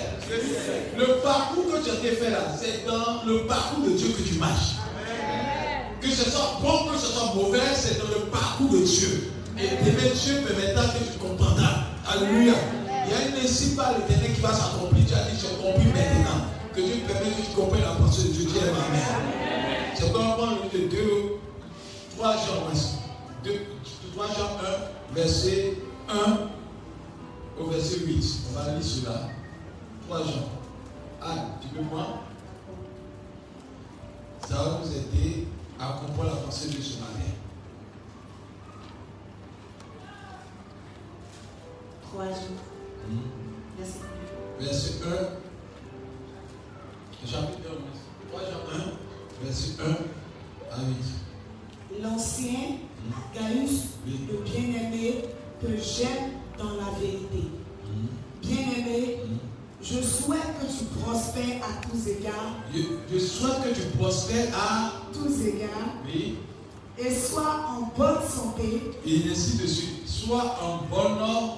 Le 0.97 1.21
parcours 1.23 1.65
que 1.71 1.83
tu 1.83 1.89
as 1.89 2.15
fait 2.15 2.29
là, 2.29 2.55
c'est 2.59 2.85
dans 2.85 3.23
le 3.25 3.45
parcours 3.45 3.85
de 3.85 3.91
Dieu 3.91 4.09
que 4.09 4.21
tu 4.21 4.35
marches. 4.35 4.75
Que 6.01 6.09
ce 6.09 6.29
soit 6.29 6.59
bon, 6.61 6.91
que 6.91 6.97
ce 6.97 7.07
soit 7.07 7.33
mauvais, 7.35 7.59
c'est 7.75 7.97
dans 7.99 8.09
le 8.09 8.25
parcours 8.31 8.69
de 8.69 8.79
Dieu. 8.79 9.31
Et 9.57 9.69
demain, 9.83 10.13
Dieu 10.13 10.41
permettra 10.47 10.83
que 10.93 11.03
tu 11.11 11.17
comprendras. 11.19 11.83
Alléluia. 12.07 12.53
Il 13.05 13.11
y 13.11 13.15
a 13.15 13.27
une 13.27 13.45
ainsi 13.45 13.75
par 13.75 13.93
l'éternel 13.97 14.33
qui 14.33 14.41
va 14.41 14.53
s'accomplir. 14.53 15.05
Tu 15.07 15.13
as 15.13 15.23
dit, 15.23 15.39
j'ai 15.41 15.55
compris 15.61 15.87
maintenant. 15.87 16.45
Que 16.79 16.85
Dieu 16.85 17.03
permet 17.05 17.31
que 17.31 17.41
tu 17.41 17.55
comprennes 17.57 17.81
la 17.81 17.95
pensée 17.95 18.29
de 18.29 18.33
Dieu. 18.33 18.45
Dieu 18.45 18.61
est 18.61 18.71
ma 18.71 18.87
mère. 18.87 19.19
C'est 19.95 20.13
comme 20.13 20.23
on 20.23 20.67
de 20.73 20.87
2, 20.87 21.39
3 22.15 22.33
Jean, 22.37 22.71
2, 23.43 23.51
3 24.13 24.27
Jean 24.27 24.57
1, 25.11 25.13
verset 25.13 25.73
1 26.07 27.61
au 27.61 27.65
verset 27.65 27.99
8. 28.05 28.25
On 28.49 28.53
va 28.59 28.71
lire 28.71 28.83
cela. 28.83 29.29
3 30.07 30.23
Jean. 30.23 30.49
Ah, 31.21 31.35
tu 31.61 31.67
peux 31.67 31.81
moi 31.81 32.21
Ça 34.47 34.55
va 34.55 34.79
nous 34.81 34.89
aider 34.89 35.47
à 35.77 35.99
comprendre 35.99 36.29
la 36.29 36.41
pensée 36.43 36.69
de 36.69 36.81
ce 36.81 36.99
matin. 36.99 37.33
3 42.09 42.25
jours. 42.25 42.63
Verset 44.61 44.91
1. 45.05 45.38
1. 47.23 47.27
Chapitre 47.27 47.69
1. 47.69 48.31
3 48.31 48.41
Jean 48.41 48.63
1. 48.75 49.43
Verset 49.43 49.81
1 49.81 49.91
à 50.71 50.83
8. 50.85 52.01
L'ancien 52.03 52.77
Gaius, 53.33 53.81
le 54.05 54.37
bien-aimé, 54.43 55.25
que 55.61 55.67
j'aime 55.77 56.31
dans 56.57 56.75
la 56.75 56.91
vérité. 56.99 57.49
Bien-aimé, 58.41 59.17
je 59.81 60.01
souhaite 60.01 60.41
que 60.61 60.65
tu 60.65 60.85
prospères 61.01 61.61
à 61.63 61.87
tous 61.87 62.07
égards. 62.09 62.55
Je, 62.73 62.81
je 63.13 63.19
souhaite 63.19 63.63
que 63.63 63.79
tu 63.79 63.97
prospères 63.97 64.53
à 64.55 64.93
tous 65.13 65.41
égards. 65.45 65.95
Oui. 66.05 66.37
Et 66.97 67.13
sois 67.13 67.65
en 67.69 67.97
bonne 67.97 68.21
santé. 68.27 68.91
Et 69.05 69.31
ainsi 69.31 69.57
de 69.57 69.67
suite. 69.67 70.07
Sois 70.07 70.57
en 70.61 70.85
bonne 70.93 71.17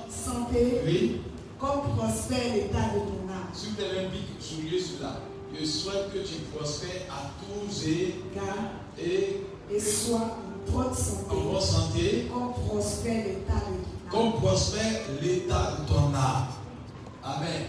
santé. 0.09 0.81
Oui. 0.85 1.21
Comme 1.59 1.95
prospère 1.97 2.53
l'état 2.53 2.93
de 2.93 2.99
ton 2.99 3.31
âme. 3.31 3.49
Si 3.53 3.69
vous 3.69 3.81
avez 3.83 4.07
souligner 4.39 4.79
cela. 4.79 5.30
Je 5.59 5.65
souhaite 5.65 6.13
que 6.13 6.19
tu 6.19 6.35
prospères 6.55 7.07
à 7.09 7.31
tous 7.39 7.85
égards. 7.85 8.71
Et, 8.97 9.41
et 9.73 9.79
sois 9.79 10.37
en 10.67 10.71
bonne 10.71 10.93
santé. 10.93 11.31
En 11.31 11.35
bonne 11.35 11.61
santé. 11.61 12.27
Comme 12.31 12.53
prospère 12.67 13.25
l'état 13.35 13.53
de 13.55 13.77
ton 13.77 13.83
âme. 13.83 14.09
Comme 14.09 14.33
prospère 14.41 15.01
l'état 15.21 15.77
de 15.79 15.87
ton 15.87 16.13
âme. 16.15 16.47
Amen. 17.23 17.63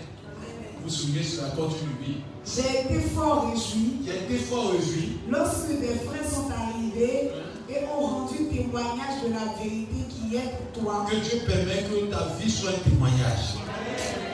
Vous 0.79 0.89
vous 0.89 0.91
souvenez 0.91 1.23
cela, 1.23 1.49
continue. 1.51 2.23
J'ai 2.45 2.81
été 2.81 3.01
fort 3.15 3.51
réjoui. 3.51 3.99
J'ai 4.05 4.35
été 4.35 4.45
fort 4.45 4.73
réjoui. 4.73 5.19
Lorsque 5.29 5.69
des 5.69 5.95
frères 6.07 6.29
sont 6.29 6.51
arrivés 6.51 7.31
et 7.69 7.85
ont 7.87 8.01
rendu 8.07 8.47
témoignage 8.47 9.23
de 9.25 9.33
la 9.33 9.63
vérité 9.63 10.09
qui 10.09 10.37
est 10.37 10.73
pour 10.73 10.83
toi. 10.83 11.07
Que 11.09 11.17
Dieu 11.17 11.39
permet 11.47 11.85
que 11.85 12.11
ta 12.11 12.35
vie 12.39 12.51
soit 12.51 12.71
un 12.71 12.91
témoignage. 12.91 13.62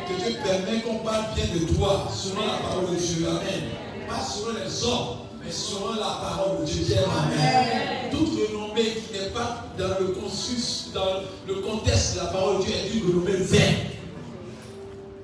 Que 0.09 0.15
Dieu 0.15 0.39
permet 0.43 0.81
qu'on 0.81 1.05
parle 1.05 1.35
bien 1.35 1.45
de 1.55 1.75
toi 1.75 2.09
selon 2.11 2.41
la 2.47 2.67
parole 2.67 2.95
de 2.95 2.97
Dieu. 2.97 3.29
Amen. 3.29 4.09
Pas 4.09 4.25
selon 4.25 4.55
les 4.57 4.85
hommes, 4.85 5.19
mais 5.45 5.53
selon 5.53 5.95
la 5.95 6.17
parole 6.23 6.65
de 6.65 6.71
Dieu. 6.71 6.97
Amen. 6.97 8.11
Toute 8.11 8.31
renommée 8.49 8.95
qui 8.95 9.13
n'est 9.13 9.29
pas 9.29 9.67
dans 9.79 10.01
le, 10.01 10.07
consus, 10.13 10.91
dans 10.95 11.23
le 11.47 11.55
contexte 11.57 12.15
de 12.15 12.21
la 12.21 12.27
parole 12.27 12.61
de 12.61 12.65
Dieu 12.65 12.75
est 12.75 12.97
une 12.97 13.07
renommée 13.07 13.37
vaine. 13.37 13.77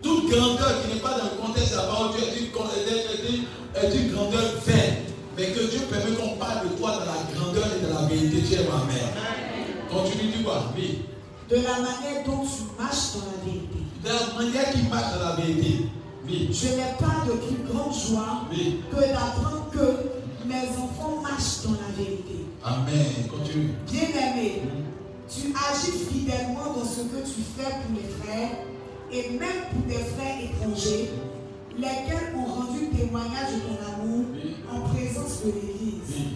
Toute 0.02 0.28
grandeur 0.28 0.82
qui 0.82 0.94
n'est 0.94 1.00
pas 1.00 1.16
dans 1.16 1.24
le 1.32 1.42
contexte 1.42 1.72
de 1.72 1.76
la 1.76 1.84
parole 1.84 2.12
de 2.12 2.18
Dieu 2.18 2.26
est 3.74 3.96
une, 3.96 4.12
grandeur 4.12 4.52
vaine. 4.66 4.96
Mais 5.38 5.46
que 5.46 5.60
Dieu 5.70 5.80
permet 5.90 6.14
qu'on 6.14 6.36
parle 6.36 6.68
de 6.68 6.74
toi 6.76 6.90
dans 6.92 7.06
la 7.06 7.34
grandeur 7.34 7.66
et 7.74 7.86
dans 7.86 8.00
la 8.02 8.06
vérité. 8.06 8.42
Dieu 8.42 8.58
ma 8.68 8.84
mère. 8.92 9.08
Continue, 9.90 10.30
dis 10.30 10.42
quoi? 10.44 10.72
Oui. 10.76 11.02
De 11.48 11.56
la 11.56 11.72
manière 11.72 12.24
dont 12.26 12.44
tu 12.44 12.64
marches 12.78 13.14
dans 13.14 13.26
la 13.32 13.44
vérité. 13.44 13.83
De 14.04 14.10
la 14.10 14.38
manière 14.38 14.70
qu'il 14.70 14.88
marche 14.90 15.14
dans 15.18 15.28
la 15.30 15.36
vérité. 15.36 15.86
Oui. 16.26 16.50
Je 16.52 16.66
n'ai 16.68 16.92
pas 16.98 17.24
de 17.26 17.38
plus 17.38 17.72
grande 17.72 17.94
joie 17.94 18.44
que 18.50 18.96
d'apprendre 19.00 19.70
que 19.72 20.46
mes 20.46 20.68
enfants 20.76 21.22
marchent 21.22 21.62
dans 21.64 21.72
la 21.72 21.90
vérité. 21.96 22.44
Amen. 22.62 23.06
Continue. 23.30 23.70
Bien-aimé, 23.90 24.62
tu 25.26 25.54
agis 25.56 26.04
fidèlement 26.12 26.74
dans 26.76 26.84
ce 26.84 27.00
que 27.00 27.24
tu 27.24 27.40
fais 27.56 27.70
pour 27.70 27.96
les 27.96 28.08
frères 28.22 28.50
et 29.10 29.38
même 29.38 29.62
pour 29.72 29.86
des 29.86 30.04
frères 30.04 30.38
étrangers, 30.42 31.10
lesquels 31.78 32.34
ont 32.36 32.44
rendu 32.44 32.88
témoignage 32.88 33.54
de 33.54 33.60
ton 33.60 34.02
amour 34.02 34.26
en 34.70 34.80
présence 34.88 35.40
de 35.46 35.52
l'Église. 35.52 36.26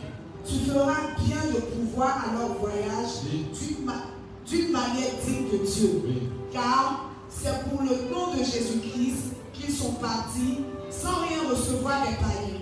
Tu 0.46 0.70
feras 0.70 1.16
bien 1.22 1.52
de 1.54 1.61
pouvoir 1.61 2.24
à 2.28 2.38
leur 2.38 2.54
voyage 2.59 3.24
d'une 4.48 4.72
manière 4.72 5.12
digne 5.22 5.50
de 5.52 5.66
Dieu. 5.66 6.02
Car 6.50 7.08
c'est 7.40 7.70
pour 7.70 7.83
le 7.83 8.11
nom 8.12 8.35
de 8.35 8.38
Jésus-Christ 8.38 9.35
qu'ils 9.53 9.72
sont 9.74 9.92
partis 9.92 10.59
sans 10.90 11.27
rien 11.27 11.48
recevoir 11.51 12.03
des 12.03 12.16
païens. 12.16 12.61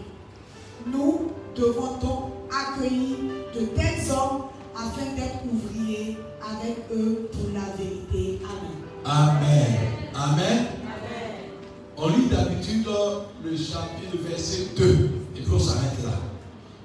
Nous 0.87 1.33
devons 1.55 1.97
donc 2.03 2.33
accueillir 2.51 3.17
de 3.55 3.67
tels 3.67 4.11
hommes 4.11 4.45
afin 4.77 5.15
d'être 5.15 5.41
ouvriers 5.51 6.19
avec 6.43 6.77
eux 6.93 7.29
pour 7.33 7.51
la 7.55 7.75
vérité. 7.77 8.41
Amen. 8.45 8.97
Amen. 9.05 9.79
Amen. 10.15 10.67
On 11.97 12.09
lit 12.09 12.27
d'habitude 12.31 12.87
le 13.43 13.57
chapitre 13.57 14.23
verset 14.29 14.67
2 14.77 15.11
et 15.37 15.41
puis 15.41 15.53
on 15.53 15.59
s'arrête 15.59 16.03
là. 16.05 16.19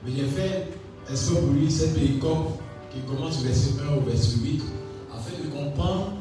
Mais 0.05 0.11
j'ai 0.15 0.25
fait 0.27 0.69
est-ce 1.11 1.31
que 1.31 1.39
vous 1.39 1.53
lire 1.53 1.69
cette 1.69 1.93
péricope 1.93 2.59
qui 2.93 3.01
commence 3.01 3.39
au 3.39 3.43
verset 3.43 3.71
1 3.91 3.97
au 3.97 4.01
verset 4.01 4.37
8 4.41 4.61
afin 5.13 5.43
de 5.43 5.49
comprendre 5.49 6.13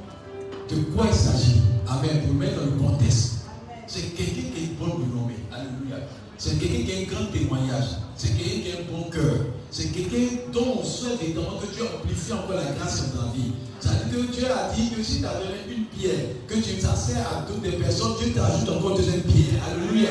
de 0.76 0.82
quoi 0.94 1.06
il 1.10 1.14
s'agit? 1.14 1.60
Amen. 1.86 2.22
Pour 2.26 2.34
mettre 2.34 2.60
dans 2.60 2.66
le 2.66 2.72
contexte. 2.72 3.46
C'est 3.86 4.14
quelqu'un 4.14 4.54
qui 4.54 4.62
est 4.62 4.78
bon 4.78 4.98
de 4.98 5.06
nommer. 5.14 5.42
Alléluia. 5.50 6.06
C'est 6.38 6.58
quelqu'un 6.58 6.84
qui 6.84 6.92
a 6.92 6.98
un 6.98 7.10
grand 7.10 7.32
témoignage. 7.32 7.98
C'est 8.16 8.36
quelqu'un 8.36 8.60
qui 8.62 8.70
a 8.70 8.74
un 8.78 8.86
bon 8.90 9.10
cœur. 9.10 9.34
C'est 9.70 9.92
quelqu'un 9.92 10.36
dont 10.52 10.80
on 10.80 10.84
souhaite 10.84 11.22
évidemment 11.22 11.58
que 11.60 11.74
Dieu 11.74 11.82
amplifie 11.82 12.32
encore 12.32 12.54
la 12.54 12.70
grâce 12.78 13.12
dans 13.14 13.26
la 13.26 13.32
vie. 13.32 13.52
C'est-à-dire 13.80 14.26
que 14.26 14.32
Dieu 14.32 14.46
a 14.46 14.72
dit 14.74 14.90
que 14.90 15.02
si 15.02 15.18
tu 15.18 15.26
as 15.26 15.34
donné 15.34 15.58
une 15.76 15.84
pierre, 15.86 16.38
que 16.46 16.54
tu 16.54 16.78
t'assères 16.78 17.26
à 17.26 17.46
toutes 17.50 17.64
les 17.64 17.76
personnes, 17.78 18.14
Dieu 18.22 18.32
t'ajoute 18.32 18.68
encore 18.68 18.90
une 18.90 18.96
deuxième 18.98 19.22
pierre. 19.22 19.58
Alléluia. 19.66 20.10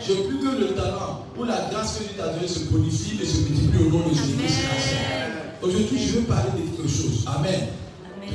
Je 0.00 0.14
plus 0.14 0.40
que 0.40 0.58
le 0.58 0.74
talent 0.74 1.26
ou 1.38 1.44
la 1.44 1.68
grâce 1.70 1.98
que 1.98 2.04
Dieu 2.04 2.12
t'a 2.16 2.32
donné 2.32 2.48
se 2.48 2.64
bonifie 2.64 3.20
et 3.22 3.26
se 3.26 3.38
multiplie 3.38 3.86
au 3.86 3.90
nom 3.90 4.08
de 4.08 4.14
Jésus-Christ. 4.14 4.64
Aujourd'hui, 5.62 5.98
je 5.98 6.12
veux 6.18 6.22
parler 6.22 6.50
de 6.56 6.76
quelque 6.76 6.88
chose. 6.88 7.24
Amen 7.26 7.68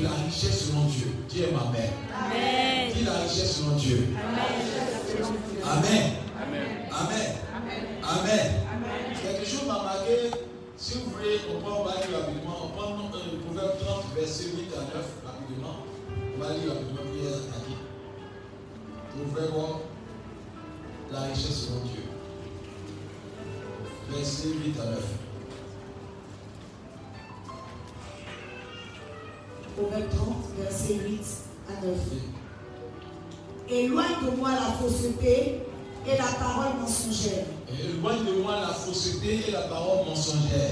la 0.04 0.10
richesse 0.26 0.68
selon 0.68 0.86
Dieu. 0.86 1.08
Dis 1.30 1.44
Amen. 1.46 1.90
Amen. 2.14 2.92
Dis 2.94 3.04
la 3.04 3.14
richesse 3.24 3.58
selon 3.58 3.76
Dieu. 3.76 4.08
Amen. 5.64 6.12
Amen. 6.92 7.36
Amen. 8.04 8.52
Quelque 9.22 9.46
chose 9.46 9.68
m'a 9.68 9.84
marqué. 9.84 10.32
Si 10.78 10.98
vous 11.00 11.12
voulez, 11.12 11.40
on 11.50 11.62
prend, 11.62 11.82
on 11.82 11.84
va 11.86 11.96
lire 11.96 12.20
rapidement. 12.20 12.58
On 12.66 12.68
prend 12.78 12.96
le 13.14 13.40
proverbe 13.40 13.80
30, 13.80 14.04
verset 14.16 14.44
8 14.56 14.74
à 14.76 14.82
9, 14.96 15.06
rapidement. 15.26 15.78
On 16.36 16.44
va 16.44 16.54
lire 16.54 16.74
rapidement, 16.74 17.02
puis 17.12 17.28
à 17.28 17.60
qui? 17.66 17.76
Proverbe, 19.18 19.80
la 21.12 21.22
richesse 21.22 21.68
selon 21.68 21.80
Dieu. 21.86 22.04
Verset 24.10 24.50
8 24.50 24.80
à 24.80 24.86
9. 24.86 25.25
Proverbe 29.76 30.10
30, 30.10 30.36
verset 30.60 30.94
8 31.06 31.22
à 31.70 31.86
9. 31.86 31.96
Éloigne 33.70 34.06
de 34.32 34.38
moi 34.38 34.50
la 34.52 34.72
fausseté 34.80 35.62
et 36.08 36.18
la 36.18 36.24
parole 36.24 36.80
mensongère. 36.80 37.46
Éloigne 37.70 38.26
de 38.26 38.42
moi 38.42 38.56
la 38.62 38.68
fausseté 38.74 39.40
et 39.48 39.52
la 39.52 39.62
parole 39.64 40.06
mensongère. 40.08 40.72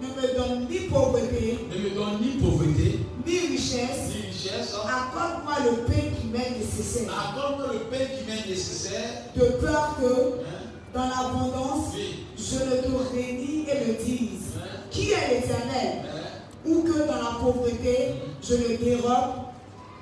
Ne 0.00 0.08
me 0.08 0.36
donne 0.36 0.68
ni 0.68 0.80
pauvreté, 0.88 1.58
ne 1.70 1.78
me 1.82 1.90
donne 1.94 2.20
ni 2.20 2.28
pauvreté, 2.40 3.00
ni 3.26 3.38
richesse. 3.38 4.08
Ni 4.14 4.26
richesse. 4.28 4.74
Accorde-moi 4.74 5.54
le 5.64 5.76
pain 5.86 6.02
qui 6.20 6.26
m'est 6.28 6.50
nécessaire. 6.58 7.10
Accorde-moi 7.10 7.72
le 7.72 7.78
pain 7.90 8.04
qui 8.04 8.30
m'est 8.30 8.46
nécessaire. 8.48 9.24
De 9.36 9.44
peur 9.60 9.96
que, 9.98 10.40
hein? 10.44 10.62
dans 10.92 11.06
l'abondance, 11.08 11.94
je 12.36 12.54
ne 12.56 12.82
te 12.82 13.14
rédis 13.14 13.64
et 13.68 13.86
le 13.86 14.04
dise. 14.04 14.52
Hein? 14.58 14.66
Qui 14.90 15.12
est 15.12 15.28
l'éternel? 15.40 16.03
hein? 16.03 16.03
Que 16.94 17.06
dans 17.08 17.22
la 17.22 17.38
pauvreté, 17.40 18.14
je 18.42 18.54
le 18.54 18.76
dérobe 18.76 19.34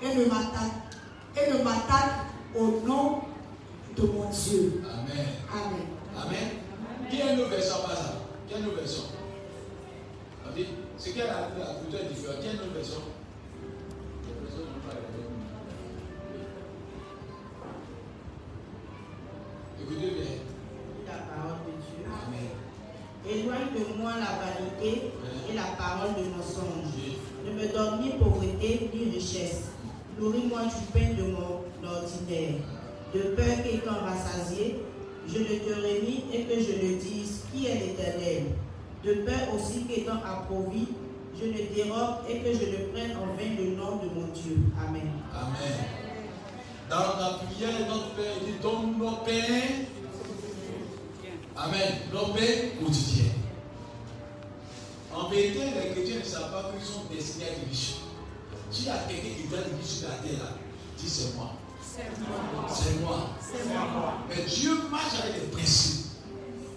et 0.03 0.15
ne 0.15 0.25
m'attaque 0.27 0.77
et 1.37 1.51
ne 1.53 1.63
m'attaque 1.65 2.27
au 2.55 2.87
nom 2.87 3.21
de 3.97 4.03
mon 4.07 4.29
Dieu. 4.31 4.83
Amen. 4.85 5.27
Amen. 5.51 5.87
Amen. 6.17 6.49
Qui 7.11 7.21
est 7.21 7.37
nos 7.37 7.47
version 7.47 7.77
par 7.87 7.97
ça 7.97 8.15
Qui 8.47 8.55
est 8.55 8.61
nos 8.61 8.73
version? 8.73 9.05
C'est 10.99 11.13
quelle 11.13 11.27
la, 11.27 11.49
la 11.59 11.75
culture 11.81 12.01
est 12.01 12.09
différente? 12.13 12.41
Qui 12.41 12.49
est 12.49 12.53
nos 12.53 12.73
version? 12.75 13.01
Écoutez 19.81 20.11
bien. 20.11 20.25
La 21.07 21.13
parole 21.13 21.59
de 21.67 21.73
Dieu. 21.73 22.07
Amen. 22.07 22.62
Éloigne 23.29 23.71
de 23.73 24.01
moi 24.01 24.13
la 24.19 24.43
vanité 24.43 25.13
et 25.49 25.55
la 25.55 25.77
parole 25.79 26.15
de 26.17 26.29
mensonge. 26.37 26.91
Ne 27.47 27.53
me 27.53 27.73
donne 27.73 28.03
ni 28.03 28.11
pauvreté 28.19 28.91
ni 28.93 29.15
richesse. 29.15 29.71
Nourris-moi 30.19 30.63
du 30.65 30.85
pain 30.93 31.15
de 31.15 31.31
mon 31.31 31.63
ordinaire. 31.89 32.55
De 33.15 33.21
peur 33.37 33.63
qu'étant 33.63 34.01
rassasié, 34.05 34.81
je 35.29 35.39
ne 35.39 35.45
te 35.45 35.75
remis 35.75 36.25
et 36.33 36.45
que 36.45 36.55
je 36.55 36.73
ne 36.85 36.99
dise 36.99 37.43
qui 37.53 37.67
est 37.67 37.75
l'éternel. 37.75 38.45
De 39.05 39.15
peur 39.25 39.55
aussi 39.55 39.85
qu'étant 39.85 40.19
approvi, 40.25 40.89
je 41.39 41.47
ne 41.47 41.75
dérobe 41.75 42.25
et 42.29 42.39
que 42.39 42.53
je 42.53 42.71
ne 42.71 42.93
prenne 42.93 43.17
en 43.17 43.35
vain 43.37 43.57
le 43.57 43.77
nom 43.77 43.97
de 43.97 44.09
mon 44.15 44.27
Dieu. 44.35 44.59
Amen. 44.81 45.11
Amen. 45.33 46.03
Dans 46.91 47.19
la 47.21 47.39
prière, 47.39 47.89
notre 47.89 48.11
Père 48.15 48.35
dit 48.45 48.55
donne 48.61 48.99
nos 48.99 49.17
pains. 49.25 49.92
Amen. 51.57 51.99
Nos 52.13 52.33
pains 52.33 52.81
quotidiens. 52.81 53.33
En 55.15 55.29
vérité, 55.29 55.61
les 55.61 55.93
chrétiens 55.93 56.21
ne 56.21 56.25
savent 56.25 56.51
pas 56.51 56.71
qu'ils 56.73 56.87
sont 56.87 57.03
destinés 57.13 57.45
à 57.45 57.69
riches. 57.69 57.97
S'il 58.71 58.87
y 58.87 58.91
a 58.91 58.97
quelqu'un 59.07 59.37
qui 59.37 59.49
doit 59.49 59.59
riche 59.59 59.91
sur 59.99 60.09
la 60.09 60.15
terre, 60.17 60.39
là, 60.39 60.57
dis 60.97 61.09
c'est 61.09 61.35
moi. 61.37 61.53
C'est 61.83 63.01
moi. 63.01 63.19
C'est 63.41 63.69
moi. 63.69 64.15
Mais 64.29 64.43
Dieu 64.45 64.73
marche 64.91 65.21
avec 65.23 65.41
des 65.41 65.47
principes. 65.49 66.07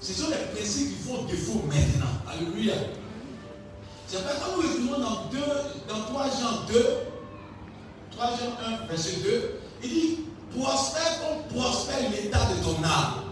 Ce 0.02 0.14
sont 0.14 0.30
les 0.30 0.54
principes 0.54 0.98
qui 0.98 1.08
font 1.08 1.24
défaut 1.24 1.64
maintenant. 1.68 2.12
Alléluia. 2.30 2.74
C'est 4.08 4.24
pas 4.24 4.34
quand 4.34 4.58
nous 4.58 4.70
étudions 4.70 5.00
dans, 5.00 5.30
dans 5.88 6.06
3 6.06 6.26
Jean 6.26 6.66
2, 6.68 6.86
3 8.12 8.28
Jean 8.28 8.84
1, 8.84 8.88
verset 8.88 9.18
2, 9.24 9.60
il 9.84 9.90
dit 9.90 10.18
prospère 10.56 11.20
comme 11.22 11.60
prospère 11.60 12.10
l'état 12.12 12.46
de 12.46 12.64
ton 12.64 12.84
âme. 12.84 13.25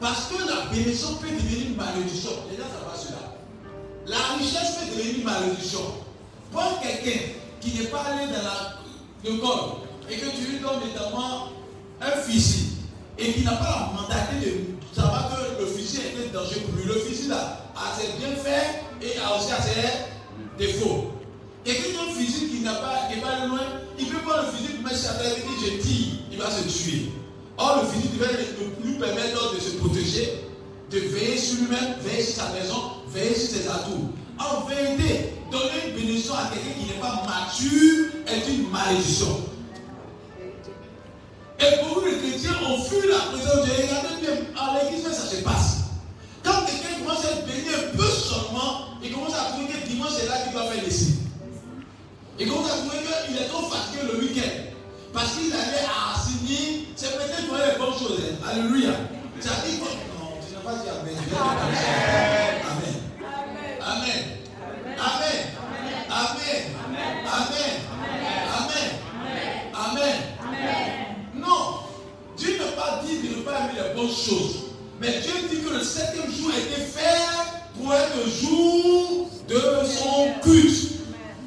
Parce 0.00 0.26
que 0.26 0.38
la 0.48 0.70
bénédiction 0.70 1.14
peut 1.16 1.28
devenir 1.28 1.66
une 1.68 1.76
malédiction. 1.76 2.30
Déjà, 2.50 2.64
ça 2.64 2.86
va 2.86 2.96
cela. 2.96 3.34
La 4.06 4.36
richesse 4.38 4.76
peut 4.78 4.96
devenir 4.96 5.18
une 5.18 5.24
malédiction. 5.24 5.80
Pour 6.52 6.80
quelqu'un 6.80 7.20
qui 7.60 7.78
n'est 7.78 7.88
pas 7.88 8.02
allé 8.02 8.26
dans 8.32 9.28
l'école 9.28 9.70
et 10.08 10.16
que 10.16 10.26
tu 10.36 10.52
lui 10.52 10.58
donnes 10.60 10.80
notamment 10.80 11.48
un 12.00 12.10
fusil 12.22 12.76
et 13.18 13.32
qui 13.32 13.42
n'a 13.42 13.52
pas 13.52 13.90
la 13.94 14.00
mandaté 14.00 14.46
de 14.46 14.94
savoir 14.94 15.30
que 15.30 15.60
le 15.60 15.66
fusil 15.66 15.98
était 15.98 16.28
dangereux 16.28 16.60
pour 16.66 16.76
lui. 16.76 16.84
Le 16.84 17.00
fusil 17.00 17.30
a 17.32 17.60
ses 17.98 18.16
bienfaits 18.18 18.84
et 19.02 19.18
a 19.18 19.36
aussi 19.36 19.48
ses 19.48 20.64
défauts. 20.64 21.12
Et 21.66 21.74
quand 21.74 22.08
un 22.08 22.14
fusil 22.14 22.48
qui 22.48 22.60
n'a 22.60 22.74
pas, 22.74 23.08
qui 23.12 23.20
pas 23.20 23.46
loin, 23.46 23.60
il 23.98 24.06
peut 24.06 24.18
prendre 24.18 24.46
le 24.46 24.52
fusil 24.56 24.74
pour 24.74 24.84
mettre 24.84 24.96
sa 24.96 25.14
tête 25.14 25.38
et 25.38 25.40
dire 25.40 25.72
je 25.72 25.82
tire, 25.82 26.06
il 26.32 26.38
va 26.38 26.50
se 26.50 26.62
tuer. 26.62 27.10
Or, 27.58 27.82
le 27.82 27.88
fusil 27.88 28.08
devait 28.16 28.38
lui 28.84 28.98
permettre 28.98 29.54
de 29.54 29.60
se 29.60 29.76
protéger, 29.78 30.44
de 30.90 30.98
veiller 30.98 31.36
sur 31.36 31.58
lui-même, 31.58 31.96
veiller 32.00 32.22
sur 32.22 32.42
sa 32.42 32.52
maison, 32.52 32.92
veiller 33.08 33.34
sur 33.34 33.48
ses 33.48 33.68
atouts. 33.68 34.12
En 34.38 34.64
vérité, 34.66 35.32
donner 35.50 35.88
une 35.88 35.94
bénédiction 35.96 36.34
à 36.34 36.50
quelqu'un 36.52 36.78
qui 36.78 36.86
n'est 36.86 37.00
pas 37.00 37.24
mature 37.26 38.06
est 38.28 38.48
une 38.48 38.70
malédiction. 38.70 39.40
Et 41.58 41.82
pour 41.82 42.04
les 42.04 42.18
chrétiens, 42.18 42.54
on 42.68 42.80
fuit 42.84 43.08
la 43.08 43.18
présence 43.32 43.66
de 43.66 43.74
Dieu. 43.74 43.74
Regardez 43.88 44.20
bien, 44.20 44.36
à 44.56 44.84
l'église, 44.84 45.02
ça 45.02 45.26
se 45.26 45.42
passe. 45.42 45.78
Quand 46.44 46.64
quelqu'un 46.64 47.00
commence 47.00 47.24
à 47.24 47.30
être 47.32 47.46
béni 47.46 47.74
un 47.74 47.96
peu 47.96 48.04
seulement, 48.04 48.94
il 49.02 49.12
commence 49.12 49.34
à 49.34 49.50
trouver 49.50 49.66
que 49.66 49.88
dimanche, 49.88 50.12
c'est 50.16 50.28
là 50.28 50.38
qu'il 50.44 50.52
doit 50.52 50.70
faire 50.70 50.84
les 50.84 50.90
signes. 50.92 51.16
Il 52.38 52.48
commence 52.48 52.70
à 52.70 52.76
trouver 52.76 52.98
qu'il 53.26 53.36
est 53.36 53.48
trop 53.48 53.68
fatigué 53.68 54.02
le 54.12 54.20
week-end. 54.20 54.77
Parce 55.12 55.32
qu'il 55.32 55.52
allait 55.52 55.86
à 55.86 56.18
signer, 56.18 56.88
c'est 56.96 57.16
peut-être 57.16 57.46
pour 57.46 57.56
les 57.56 57.78
bonnes 57.78 57.98
choses. 57.98 58.20
Hein. 58.20 58.48
Alléluia. 58.50 58.92
Ça 59.40 59.50
dit 59.66 59.78
Non, 59.78 59.86
tu 60.46 60.54
n'as 60.54 60.60
pas 60.60 60.76
dit 60.76 60.88
Amen. 60.88 61.16
Amen. 62.60 62.98
Amen. 63.80 64.22
Amen. 64.98 65.38
Amen. 66.10 66.62
Amen. 67.26 67.74
Amen. 69.74 70.16
Amen. 70.44 71.16
Non. 71.34 71.80
Dieu 72.36 72.58
n'a 72.58 72.72
pas 72.80 73.02
dit 73.04 73.28
de 73.28 73.36
ne 73.36 73.42
pas 73.42 73.60
aimer 73.60 73.80
les 73.88 73.94
bonnes 73.94 74.08
choses. 74.14 74.56
Mais 75.00 75.20
Dieu 75.20 75.32
dit 75.48 75.62
que 75.62 75.70
le 75.74 75.82
septième 75.82 76.30
jour 76.32 76.50
été 76.50 76.82
fait 76.82 77.18
pour 77.76 77.94
être 77.94 78.10
le 78.16 78.30
jour 78.30 79.30
de 79.48 79.86
son 79.86 80.40
culte. 80.42 80.92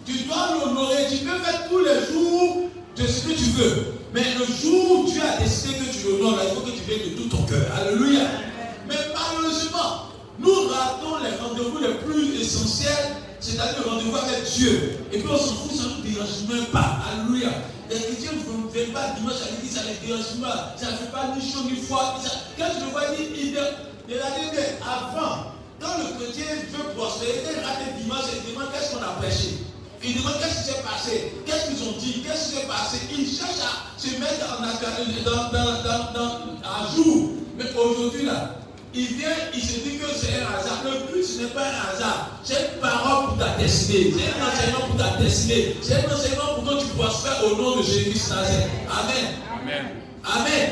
Tu 0.05 0.13
dois 0.23 0.49
l'honorer. 0.53 1.05
Tu 1.09 1.17
peux 1.17 1.37
faire 1.39 1.69
tous 1.69 1.79
les 1.79 2.11
jours 2.11 2.69
de 2.95 3.07
ce 3.07 3.27
que 3.27 3.33
tu 3.33 3.49
veux. 3.51 3.93
Mais 4.13 4.23
le 4.37 4.45
jour 4.45 4.99
où 4.99 5.09
Dieu 5.09 5.21
a 5.21 5.41
décidé 5.41 5.75
que 5.75 5.91
tu 5.91 6.07
l'honores, 6.07 6.39
il 6.43 6.55
faut 6.55 6.61
que 6.61 6.71
tu 6.71 6.83
viennes 6.87 7.11
de 7.11 7.21
tout 7.21 7.29
ton 7.29 7.43
cœur. 7.43 7.65
Alléluia. 7.79 8.27
Mais 8.87 8.95
malheureusement, 9.13 10.09
nous 10.39 10.67
ratons 10.67 11.23
les 11.23 11.35
rendez-vous 11.37 11.77
les 11.79 11.93
plus 12.05 12.41
essentiels 12.41 13.15
c'est-à-dire 13.41 13.81
le 13.83 13.89
rendez-vous 13.89 14.15
avec 14.15 14.43
Dieu. 14.53 14.99
Et 15.11 15.17
puis 15.17 15.27
on 15.27 15.37
s'en 15.37 15.55
fout, 15.55 15.75
ça 15.75 15.83
ne 15.89 15.95
nous 15.95 16.01
dérange 16.01 16.45
même 16.47 16.65
pas. 16.67 17.01
Alléluia. 17.11 17.49
Les 17.89 17.97
chrétiens 17.97 18.31
ne 18.33 18.71
viennent 18.71 18.93
pas 18.93 19.15
dimanche 19.17 19.41
à 19.41 19.51
l'église, 19.51 19.73
ça 19.73 19.81
ne 19.81 20.07
dérange 20.07 20.39
pas. 20.39 20.75
Ça 20.77 20.91
ne 20.91 20.97
fait 20.97 21.11
pas 21.11 21.33
ni 21.35 21.41
chaud 21.41 21.65
ni 21.65 21.81
froid. 21.81 22.21
Quand 22.57 22.67
je 22.79 22.85
le 22.85 22.91
vois 22.91 23.01
il, 23.17 23.33
dit 23.33 23.57
avant, 23.57 25.51
quand 25.81 25.97
le 25.97 26.23
chrétien 26.23 26.45
veut 26.71 26.93
prospérer, 26.95 27.41
il 27.49 27.65
rate 27.65 27.97
dimanche, 27.99 28.25
il 28.31 28.53
demande 28.53 28.69
qu'est-ce 28.71 28.95
qu'on 28.95 29.01
a 29.01 29.17
prêché? 29.19 29.57
Il 30.03 30.15
demande 30.17 30.33
qu'est-ce 30.39 30.57
qui 30.57 30.73
s'est 30.73 30.81
passé, 30.83 31.31
qu'est-ce 31.45 31.67
qu'ils 31.69 31.87
ont 31.87 31.97
dit, 31.99 32.23
qu'est-ce 32.23 32.49
qui 32.49 32.55
s'est 32.57 32.67
passé? 32.67 32.97
Il 33.11 33.25
cherche 33.27 33.61
à 33.61 33.99
se 33.99 34.17
mettre 34.19 34.45
en 34.49 34.61
dans, 34.61 35.51
dans, 35.51 35.83
dans, 35.83 36.13
dans, 36.13 36.37
à 36.63 36.95
jour. 36.95 37.29
Mais 37.55 37.65
aujourd'hui, 37.77 38.25
là, 38.25 38.55
il 38.95 39.05
vient, 39.05 39.29
il 39.53 39.61
se 39.61 39.79
dit 39.81 39.97
que 39.97 40.07
c'est 40.19 40.41
un 40.41 40.57
hasard. 40.57 40.81
Le 40.85 41.13
but, 41.13 41.23
ce 41.23 41.41
n'est 41.43 41.49
pas 41.49 41.61
un 41.61 41.93
hasard. 41.93 42.31
C'est 42.43 42.71
une 42.73 42.81
parole 42.81 43.29
pour 43.29 43.37
ta 43.37 43.55
destinée. 43.57 44.13
C'est 44.17 44.41
un 44.41 44.47
enseignement 44.47 44.87
pour 44.87 44.97
ta 44.97 45.17
destinée. 45.21 45.75
C'est 45.83 45.95
un 45.95 46.13
enseignement 46.13 46.55
pour 46.55 46.63
que 46.65 46.81
tu 46.81 46.87
prospères 46.97 47.43
au 47.45 47.55
nom 47.55 47.77
de 47.77 47.83
Jésus-Christ 47.83 48.31
Amen. 48.31 49.27
Amen. 49.61 49.85
Amen. 50.25 50.69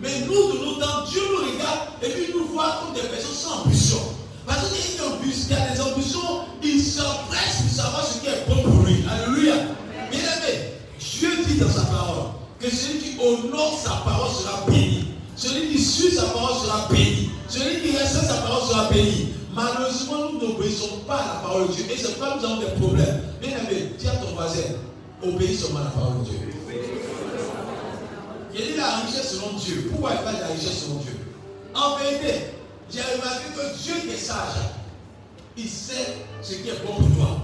Mais 0.00 0.20
nous, 0.20 0.52
de 0.52 0.64
nos 0.64 0.74
temps, 0.80 1.04
Dieu 1.06 1.20
nous 1.20 1.52
regarde 1.52 1.80
et 2.02 2.08
puis 2.08 2.32
nous 2.34 2.46
voit 2.46 2.80
comme 2.82 2.94
des 2.94 3.06
personnes 3.08 3.34
sans 3.34 3.62
ambition. 3.62 4.15
Parce 4.46 4.68
qu'il 4.70 5.50
y 5.50 5.54
a 5.54 5.74
des 5.74 5.80
ambitions, 5.80 6.44
il 6.62 6.80
s'empresse 6.80 7.62
pour 7.62 7.84
savoir 7.84 8.06
ce 8.06 8.20
qui 8.20 8.26
est 8.26 8.44
bon 8.48 8.62
pour 8.62 8.86
lui. 8.86 9.04
Alléluia. 9.10 9.54
Bien 10.10 10.20
aimé, 10.20 10.72
Dieu 10.98 11.30
dit 11.46 11.58
dans 11.58 11.70
sa 11.70 11.82
parole 11.82 12.26
que 12.60 12.70
celui 12.70 12.98
qui 13.00 13.18
honore 13.20 13.78
sa 13.82 13.90
parole 14.04 14.30
sera 14.30 14.64
béni. 14.68 15.08
Celui 15.34 15.68
qui 15.68 15.82
suit 15.82 16.12
sa 16.12 16.26
parole 16.26 16.54
sera 16.64 16.88
béni. 16.90 17.30
Celui 17.48 17.82
qui 17.82 17.96
respecte 17.96 18.26
sa 18.26 18.34
parole 18.34 18.68
sera 18.68 18.88
béni. 18.90 19.28
Malheureusement, 19.54 20.32
nous 20.32 20.48
n'obéissons 20.48 20.98
pas 21.06 21.16
à 21.16 21.26
la 21.26 21.40
parole 21.40 21.68
de 21.68 21.72
Dieu. 21.72 21.84
Et 21.90 21.96
c'est 21.96 22.12
pourquoi 22.14 22.36
nous 22.38 22.44
avons 22.44 22.60
des 22.60 22.80
problèmes. 22.80 23.22
Bien 23.40 23.50
aimé, 23.50 23.92
dis 23.98 24.06
à 24.06 24.16
ton 24.16 24.34
voisin, 24.34 24.62
obéis 25.22 25.56
seulement 25.56 25.80
à 25.80 25.84
la 25.84 25.90
parole 25.90 26.20
de 26.20 26.30
Dieu. 26.30 26.38
Il 28.54 28.66
dit 28.66 28.76
la 28.76 28.96
richesse 28.98 29.32
selon 29.34 29.58
Dieu. 29.58 29.88
Pourquoi 29.90 30.12
il 30.12 30.22
parle 30.24 30.36
de 30.36 30.40
la 30.40 30.46
richesse 30.48 30.84
selon 30.84 31.00
Dieu? 31.00 31.16
En 31.74 31.96
vérité, 31.96 32.55
j'ai 32.90 33.00
remarqué 33.00 33.44
que 33.54 33.82
Dieu 33.82 33.94
qui 34.02 34.14
est 34.14 34.18
sage, 34.18 34.56
il 35.56 35.68
sait 35.68 36.18
ce 36.42 36.54
qui 36.54 36.68
est 36.68 36.84
bon 36.84 36.94
pour 36.94 37.16
toi. 37.16 37.38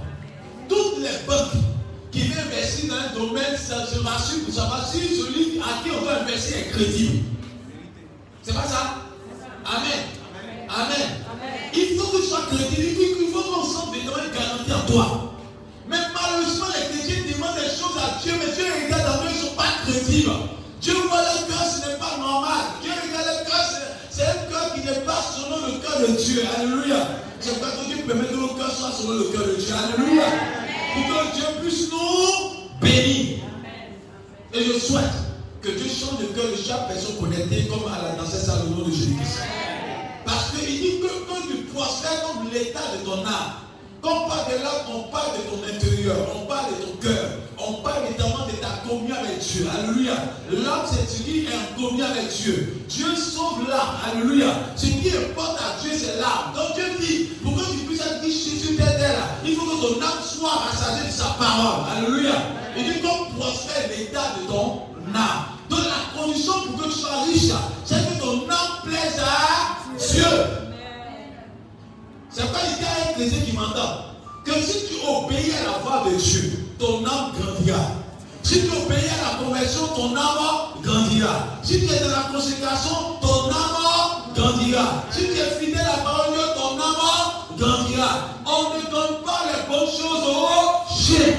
Toutes 0.69 0.99
les 0.99 1.27
banques 1.27 1.63
qui 2.11 2.21
viennent 2.23 2.47
investir 2.47 2.91
dans 2.91 2.97
un 2.97 3.27
domaine, 3.27 3.57
ça 3.57 3.87
se 3.87 3.99
rassure 4.01 4.45
pour 4.45 4.55
savoir 4.55 4.87
si 4.87 5.01
celui 5.01 5.61
à 5.61 5.83
qui 5.83 5.91
on 5.91 6.03
veut 6.03 6.11
investir 6.11 6.59
est 6.59 6.71
crédible. 6.71 7.25
C'est 8.43 8.55
pas 8.55 8.67
ça? 8.67 8.97
Amen. 9.65 10.05
Amen. 10.69 11.09
Il 11.75 11.99
faut 11.99 12.09
que 12.09 12.23
tu 12.23 12.29
sois 12.29 12.47
crédible. 12.51 13.01
Il 13.21 13.33
faut 13.33 13.43
qu'on 13.43 13.65
sente 13.65 13.93
des 13.93 14.01
garantie 14.01 14.73
en 14.73 14.87
toi. 14.91 15.35
Mais 15.89 15.97
malheureusement, 16.15 16.67
les 16.69 16.99
chrétiens 16.99 17.23
demandent 17.33 17.57
des 17.57 17.71
choses 17.71 17.97
à 17.97 18.23
Dieu, 18.23 18.33
mais 18.39 18.53
Dieu 18.53 18.65
regarde 18.85 19.21
en 19.21 19.25
eux, 19.25 19.29
ils 19.31 19.43
ne 19.43 19.49
sont 19.49 19.57
pas 19.57 19.73
crédibles. 19.85 20.31
Dieu 20.81 20.95
voit 21.09 21.23
leur 21.23 21.47
cœur, 21.47 21.65
ce 21.65 21.89
n'est 21.89 21.97
pas 21.97 22.17
normal. 22.19 22.61
Dieu 22.83 22.91
regarde 22.91 23.27
leur 23.27 23.45
cœur, 23.45 23.65
c'est 24.11 24.23
un 24.23 24.51
cœur 24.51 24.72
n'est 24.85 25.05
pas 25.05 25.23
selon 25.23 25.67
le 25.67 25.81
cœur 25.81 26.01
de 26.01 26.17
Dieu. 26.17 26.43
Alléluia. 26.57 27.09
C'est 27.41 27.61
pas 27.61 27.71
que 27.71 27.87
Dieu 27.87 28.05
permet 28.07 28.29
que 28.29 28.35
nos 28.37 28.55
cœurs 28.55 28.73
soient 28.73 28.93
selon 28.93 29.19
le 29.19 29.25
cœur 29.25 29.47
de 29.47 29.55
Dieu. 29.55 29.75
Alléluia. 29.75 30.25
Pour 30.95 31.05
que 31.07 31.35
Dieu 31.35 31.45
puisse 31.63 31.91
nous 31.91 32.81
bénir. 32.81 33.39
Et 34.55 34.65
je 34.65 34.79
souhaite 34.79 35.05
que 35.63 35.71
Dieu 35.71 35.89
change 35.89 36.21
le 36.21 36.27
cœur 36.29 36.51
de 36.51 36.57
chaque 36.57 36.89
personne 36.89 37.17
connectée 37.19 37.67
comme 37.69 37.91
à 37.91 38.03
la 38.03 38.23
danse 38.23 38.49
à 38.49 38.63
le 38.65 38.71
nom 38.71 38.87
de 38.87 38.93
Jésus-Christ. 38.93 39.41
Parce 40.25 40.51
qu'il 40.51 40.67
dit 40.67 41.01
que 41.01 41.07
quand 41.29 41.41
tu 41.49 41.65
prospères 41.73 42.23
comme 42.23 42.51
l'état 42.53 42.81
de 42.99 43.05
ton 43.05 43.25
âme, 43.27 43.63
quand 44.03 44.25
on 44.25 44.29
parle 44.29 44.51
de 44.51 44.63
l'âme, 44.65 44.83
on 44.93 45.03
parle 45.13 45.31
de 45.39 45.43
ton 45.49 45.63
intérieur, 45.63 46.17
on 46.35 46.47
parle 46.47 46.71
de 46.73 46.85
ton 46.85 46.97
cœur, 47.01 47.25
on 47.57 47.73
parle 47.75 48.03
notamment 48.11 48.47
de 48.47 48.57
ta 48.61 48.83
communion 48.87 49.15
avec 49.15 49.39
Dieu. 49.39 49.67
Alléluia. 49.73 50.15
L'âme, 50.51 50.83
c'est 50.91 51.09
ce 51.09 51.23
qui 51.23 51.45
est 51.45 51.49
en 51.55 51.81
communion 51.81 52.07
avec 52.07 52.29
Dieu. 52.29 52.85
Dieu 52.89 53.15
sauve 53.15 53.69
l'âme. 53.69 53.95
Alléluia. 54.05 54.49
Ce 54.75 54.87
qui 54.87 55.09
importe 55.17 55.61
à 55.61 55.81
Dieu, 55.81 55.93
c'est 55.97 56.19
l'âme. 56.19 56.51
Donc 56.55 56.75
Dieu 56.75 56.85
dit, 56.99 57.25
pour 57.45 57.55
que 57.55 57.71
tu 57.71 57.79
puisses 57.87 58.01
être 58.01 58.25
sur 58.25 58.59
cette 58.61 58.77
terre, 58.77 59.29
il 59.45 59.55
faut 59.55 59.67
que 59.67 59.81
ton 59.81 60.03
âme 60.03 60.19
soit 60.21 60.51
rassasiée 60.51 61.07
de 61.07 61.13
sa 61.13 61.37
parole. 61.39 61.85
Alléluia. 61.97 62.35
Il 62.77 62.85
dit, 62.85 63.01
comme 63.01 63.39
prospère 63.39 63.89
l'état 63.97 64.35
de 64.41 64.49
ton 64.49 64.83
âme. 65.15 65.45
Donc 65.71 65.81
la 65.81 66.21
condition 66.21 66.55
pour 66.67 66.83
que 66.83 66.93
tu 66.93 66.99
sois 66.99 67.23
riche, 67.27 67.53
c'est 67.85 67.95
que 67.95 68.21
ton 68.21 68.51
âme 68.51 68.83
plaise 68.83 69.21
à 69.21 69.79
Dieu. 69.97 70.72
C'est 72.33 72.51
pas 72.51 72.61
il 72.65 72.83
y 72.83 72.87
a 72.87 73.11
un 73.11 73.13
chrétien 73.13 73.41
qui 73.45 73.53
m'entend. 73.53 74.07
Que 74.45 74.53
si 74.53 74.87
tu 74.89 74.95
obéis 75.07 75.53
à 75.53 75.65
la 75.65 75.79
voix 75.79 76.11
de 76.11 76.17
Dieu, 76.17 76.67
ton 76.79 77.05
âme 77.05 77.33
grandira. 77.39 77.81
Si 78.43 78.63
tu 78.63 78.71
obéis 78.71 79.09
à 79.09 79.39
la 79.39 79.45
conversion, 79.45 79.87
ton 79.89 80.17
âme 80.17 80.83
grandira. 80.83 81.47
Si 81.63 81.79
tu 81.79 81.85
es 81.85 82.01
dans 82.01 82.09
la 82.09 82.33
consécration, 82.33 83.19
ton 83.21 83.51
âme 83.51 84.33
grandira. 84.35 85.05
Si 85.11 85.27
tu 85.27 85.33
es 85.33 85.61
fidèle 85.61 85.81
à 85.81 85.97
la 85.99 86.03
parole 86.03 86.31
de 86.31 86.37
Dieu, 86.37 86.45
ton 86.57 86.81
âme 86.81 87.59
grandira. 87.59 88.29
On 88.47 88.79
ne 88.79 88.91
donne 88.91 89.23
pas 89.25 89.43
les 89.53 89.69
bonnes 89.69 89.89
choses 89.89 90.25
aux 90.27 90.93
chiens. 90.93 91.37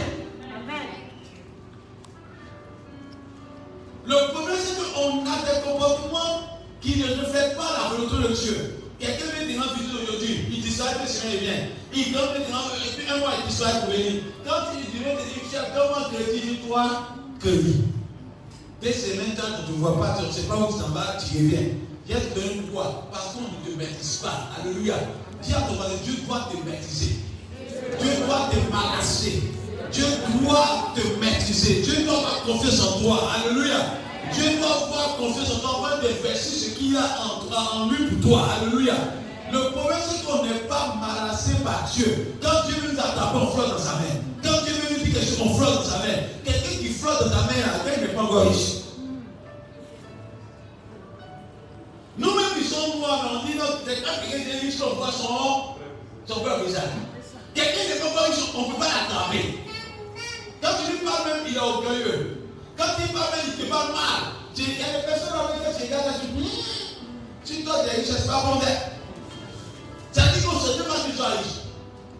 Le 4.05 4.33
problème, 4.33 4.57
c'est 4.63 4.75
qu'on 4.93 5.21
a 5.21 5.37
des 5.43 5.61
comportements 5.63 6.61
qui 6.81 6.97
ne 6.99 7.05
reflètent 7.05 7.57
pas 7.57 7.71
la 7.81 7.89
volonté 7.89 8.27
de 8.27 8.33
Dieu. 8.33 8.82
Quelqu'un 9.03 9.25
vient 9.35 9.55
te 9.55 9.59
rendre 9.59 9.75
visite 9.75 9.93
aujourd'hui, 10.01 10.39
il 10.49 10.61
disparaît 10.61 10.93
que 10.93 11.09
c'est 11.09 11.37
bien. 11.39 11.67
Il 11.93 12.13
donne 12.13 12.29
puis 12.35 13.03
un 13.11 13.17
mois, 13.19 13.31
il 13.37 13.47
disparaît 13.49 13.81
pour 13.81 13.89
venir. 13.89 14.23
Quand 14.45 14.71
il 14.73 14.99
vient 14.99 15.11
te 15.11 15.23
dire, 15.27 15.43
chef, 15.51 15.75
donne-moi 15.75 16.09
crédit, 16.13 16.47
dis-toi, 16.47 16.89
crédit. 17.41 17.81
Deux 18.81 18.93
semaines, 18.93 19.35
quand 19.35 19.47
tu 19.65 19.71
ne 19.71 19.75
te 19.75 19.79
vois 19.81 19.99
pas, 19.99 20.17
tu 20.17 20.25
ne 20.25 20.31
sais 20.31 20.47
pas 20.47 20.55
où 20.55 20.67
tu 20.71 20.79
t'en 20.79 20.89
vas, 20.89 21.17
tu 21.19 21.37
reviens. 21.37 21.67
Viens 22.07 22.19
te 22.19 22.39
donner 22.39 22.61
quoi 22.71 23.09
Parce 23.11 23.33
qu'on 23.33 23.41
ne 23.41 23.71
te 23.73 23.77
maîtrise 23.77 24.21
pas. 24.23 24.51
Alléluia. 24.57 24.95
Dis 25.41 25.53
à 25.53 25.61
ton 25.61 25.73
voisin, 25.73 25.95
Dieu 26.05 26.13
doit 26.25 26.47
te 26.49 26.69
maîtriser. 26.69 27.15
Dieu 27.99 28.11
doit 28.25 28.49
te 28.51 28.71
balancer. 28.71 29.43
Dieu 29.91 30.05
doit 30.41 30.93
te 30.95 31.19
maîtriser. 31.19 31.81
Dieu 31.81 32.05
doit 32.05 32.19
avoir 32.19 32.43
confiance 32.43 32.79
en 32.79 33.01
toi. 33.01 33.31
Alléluia. 33.35 33.99
Dieu 34.31 34.43
avoir 34.57 35.17
confiance 35.17 35.61
toi 35.61 35.81
afin 35.85 36.01
d'investir 36.01 36.69
ce 36.69 36.77
qu'il 36.77 36.95
a 36.97 37.01
en, 37.01 37.81
en, 37.81 37.89
lui 37.89 38.07
pour 38.07 38.29
toi. 38.29 38.47
Alléluia. 38.55 38.93
Le 39.51 39.71
problème, 39.71 39.99
c'est 40.07 40.25
qu'on 40.25 40.43
n'est 40.43 40.67
pas 40.67 40.95
malassé 40.99 41.51
par 41.63 41.89
Dieu. 41.93 42.35
Quand 42.41 42.67
Dieu 42.67 42.75
nous 42.91 42.99
attrape, 42.99 43.35
on 43.35 43.47
flotte 43.47 43.69
dans 43.69 43.77
sa 43.77 43.93
main. 43.93 44.21
Quand 44.43 44.63
Dieu 44.63 44.73
veut 44.73 44.97
nous 44.97 45.03
dire 45.03 45.13
quelque 45.13 45.29
chose, 45.29 45.41
on 45.43 45.53
flotte 45.55 45.75
dans 45.75 45.83
sa 45.83 45.97
main. 45.99 46.15
Quelqu'un 46.43 46.77
qui 46.79 46.89
flotte 46.89 47.23
dans 47.23 47.29
ta 47.29 47.41
main, 47.41 47.83
quelqu'un 47.85 48.01
n'est 48.01 48.13
pas 48.13 48.21
encore 48.21 48.47
riche. 48.47 48.81
Nous-mêmes 52.17 52.57
qui 52.57 52.63
sommes 52.63 52.99
noirs, 52.99 53.29
on 53.33 53.45
dit, 53.45 53.53
quand 53.57 53.85
quelqu'un 53.85 54.49
est 54.49 54.59
riche, 54.59 54.75
on 54.81 54.95
voit 54.95 55.11
son, 55.11 56.33
son 56.33 56.39
peuple 56.41 56.65
visage. 56.65 56.83
Quelqu'un 57.53 57.93
n'est 57.93 57.99
pas 57.99 58.21
riche, 58.21 58.43
on 58.55 58.61
ne 58.61 58.73
peut 58.73 58.79
pas 58.79 58.85
l'attraper. 58.85 59.59
Quand 60.61 60.69
tu 60.83 60.91
lui 60.91 61.05
parles 61.05 61.27
même, 61.27 61.43
il 61.47 61.55
est 61.55 61.59
orgueilleux. 61.59 62.42
Quand 62.77 62.85
il 62.99 63.13
même, 63.13 63.23
il 63.47 63.63
te 63.63 63.69
parle 63.69 63.91
mal. 63.93 64.33
Il 64.55 64.63
y 64.63 64.83
a 64.83 64.99
des 64.99 65.05
personnes 65.05 65.33
avec 65.33 65.77
qui 65.77 65.87
tu 65.87 65.93
regardes 65.93 66.21
tu 67.45 67.53
dis, 67.53 67.63
tu 67.63 67.69
es 67.69 67.95
riche, 67.95 68.07
c'est 68.07 68.27
pas 68.27 68.43
bon 68.45 68.59
d'être. 68.59 68.91
Ça 70.11 70.21
dit 70.27 70.45
qu'on 70.45 70.59
se 70.59 70.77
demande 70.77 71.05
que 71.05 71.11
tu 71.11 71.17
sois 71.17 71.29
riche. 71.29 71.61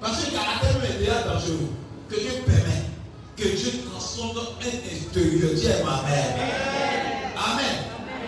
Parce 0.02 0.18
que 0.20 0.26
le 0.26 0.38
caractère 0.38 0.84
est 0.84 0.98
déjà 1.00 1.22
dangereux. 1.24 1.70
Que 2.10 2.20
Dieu 2.20 2.32
permet 2.46 2.84
que 3.38 3.48
Dieu 3.56 3.84
transforme 3.89 4.38
un 4.38 4.68
intérieur. 4.68 5.54
Dieu 5.56 5.70
est 5.70 5.84
ma 5.84 6.02
mère. 6.04 6.36
Amen. 7.38 7.75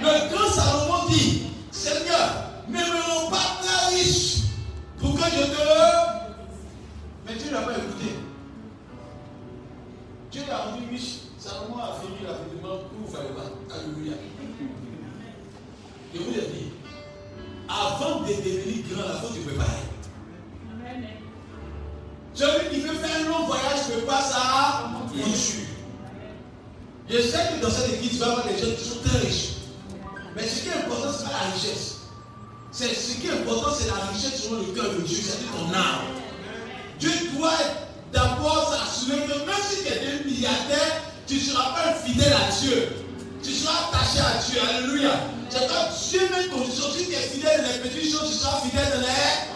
Le 0.02 0.34
grand 0.34 0.50
Salomon 0.52 1.10
dit, 1.10 1.48
Seigneur, 1.72 2.46
ne 2.68 2.78
me 2.78 3.12
rends 3.12 3.30
pas 3.30 3.62
très 3.62 3.96
riche 3.96 4.44
pour 5.00 5.16
que 5.16 5.24
je 5.24 5.44
te... 5.44 5.62
Mais 7.28 7.36
Dieu 7.36 7.52
n'a 7.52 7.62
pas 7.62 7.72
écouté. 7.72 8.16
Dieu 10.32 10.44
l'a 10.48 10.58
rendu 10.58 10.84
riche. 10.92 11.25
Salomon 11.46 11.78
a 11.78 12.00
fini 12.02 12.26
la 12.26 12.40
demande 12.50 12.90
pour 12.90 13.12
pas. 13.12 13.22
Alléluia. 13.76 14.14
Je 16.12 16.20
vous 16.20 16.32
l'ai 16.32 16.42
dit. 16.42 16.72
Avant 17.70 18.22
de 18.22 18.30
devenir 18.30 18.84
grand, 18.90 19.04
il 19.14 19.28
faut 19.28 19.34
te 19.36 19.40
préparer. 19.46 19.84
Celui 22.34 22.70
qui 22.70 22.82
veut 22.82 22.96
faire 22.96 23.22
un 23.22 23.30
long 23.30 23.46
voyage 23.46 23.90
ne 23.96 24.02
pas 24.08 24.22
ça 24.22 24.92
dessus. 25.14 25.68
Je 27.08 27.22
sais 27.22 27.38
que 27.38 27.62
dans 27.62 27.70
cette 27.70 27.94
église, 27.94 28.14
tu 28.14 28.18
vas 28.18 28.32
avoir 28.32 28.48
des 28.48 28.58
gens 28.58 28.76
qui 28.76 28.84
sont 28.84 29.02
très 29.06 29.20
riches. 29.20 29.50
Mais 30.36 30.48
ce 30.48 30.64
qui 30.64 30.70
est 30.70 30.74
important, 30.74 31.14
ce 31.14 31.20
n'est 31.20 31.30
pas 31.30 31.46
la 31.46 31.52
richesse. 31.54 31.98
Ce 32.72 33.22
qui 33.22 33.28
est 33.28 33.32
important, 33.32 33.70
c'est 33.72 33.88
la 33.88 34.04
richesse 34.12 34.42
sur 34.42 34.56
le 34.56 34.64
cœur 34.74 34.92
de 34.96 35.02
Dieu, 35.02 35.16
c'est-à-dire 35.16 35.52
ton 35.52 35.72
âme. 35.76 36.06
Dieu 37.00 37.12
doit 37.38 37.52
d'abord 38.12 38.74
s'assurer 38.74 39.28
que 39.28 39.46
même 39.46 39.64
si 39.64 39.84
tu 39.84 39.94
es 39.94 40.08
un 40.08 40.26
milliardaire, 40.26 41.02
tu 41.28 41.40
seras 41.40 41.74
pas 41.74 41.94
fidèle 42.06 42.34
à 42.34 42.52
Dieu. 42.62 42.90
Tu 43.44 43.52
seras 43.52 43.90
attaché 43.90 44.20
à 44.20 44.42
Dieu. 44.42 44.60
Alléluia. 44.68 45.12
C'est 45.50 45.68
quand 45.68 45.90
Dieu 46.10 46.22
met 46.32 46.46
une 46.46 46.52
condition. 46.52 46.86
Si 46.96 47.06
tu 47.06 47.14
es 47.14 47.18
fidèle 47.18 47.62
dans 47.64 47.84
les 47.84 47.90
petites 47.90 48.12
choses, 48.12 48.32
tu 48.32 48.38
seras 48.38 48.62
fidèle 48.62 48.92
dans 48.94 49.02
les. 49.02 49.56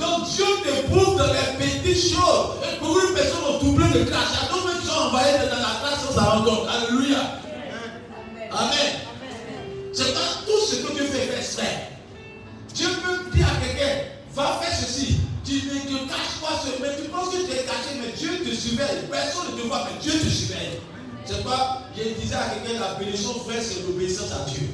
Donc 0.00 0.30
Dieu 0.30 0.44
te 0.64 0.92
prouve 0.92 1.16
dans 1.18 1.32
les 1.32 1.82
petites 1.82 2.14
choses. 2.14 2.56
Et 2.62 2.80
beaucoup 2.80 3.00
de 3.00 3.12
personnes 3.12 3.44
ont 3.48 3.58
doublé 3.58 3.86
de 3.88 4.04
classe. 4.04 4.28
Il 4.32 4.86
y 4.86 4.90
a 4.90 5.06
envoyés 5.06 5.32
dans 5.38 5.56
la 5.56 5.78
classe 5.80 6.00
sans 6.06 6.14
s'en 6.14 6.30
rendre 6.30 6.44
compte. 6.44 6.68
Alléluia. 6.68 7.18
Amen. 8.52 8.92
C'est 9.92 10.12
pas 10.14 10.20
tout 10.46 10.66
ce 10.66 10.76
que 10.76 10.92
Dieu 10.92 11.04
fait, 11.04 11.36
exprès. 11.36 11.88
Dieu 12.74 12.88
peut 13.02 13.36
dire 13.36 13.46
à 13.46 13.64
quelqu'un, 13.64 14.04
va 14.34 14.60
faire 14.62 14.76
ceci. 14.78 15.18
Tu 15.44 15.54
ne 15.54 15.80
te 15.80 16.08
caches 16.08 16.40
pas, 16.40 16.62
mais 16.80 16.96
tu 16.96 17.08
penses 17.08 17.30
que 17.30 17.42
tu 17.42 17.52
es 17.52 17.64
caché, 17.64 17.98
mais 18.00 18.12
Dieu 18.16 18.44
te 18.44 18.54
surveille. 18.54 19.08
Personne 19.10 19.54
ne 19.56 19.60
te 19.60 19.66
voit, 19.66 19.86
mais 19.86 20.00
Dieu 20.00 20.12
te 20.12 20.28
surveille. 20.28 20.80
Je 22.02 22.18
disais 22.18 22.34
à 22.34 22.48
quelqu'un, 22.48 22.80
la 22.80 22.94
bénédiction 22.94 23.32
vraie, 23.44 23.60
c'est 23.60 23.82
l'obéissance 23.86 24.32
à 24.32 24.48
Dieu. 24.48 24.68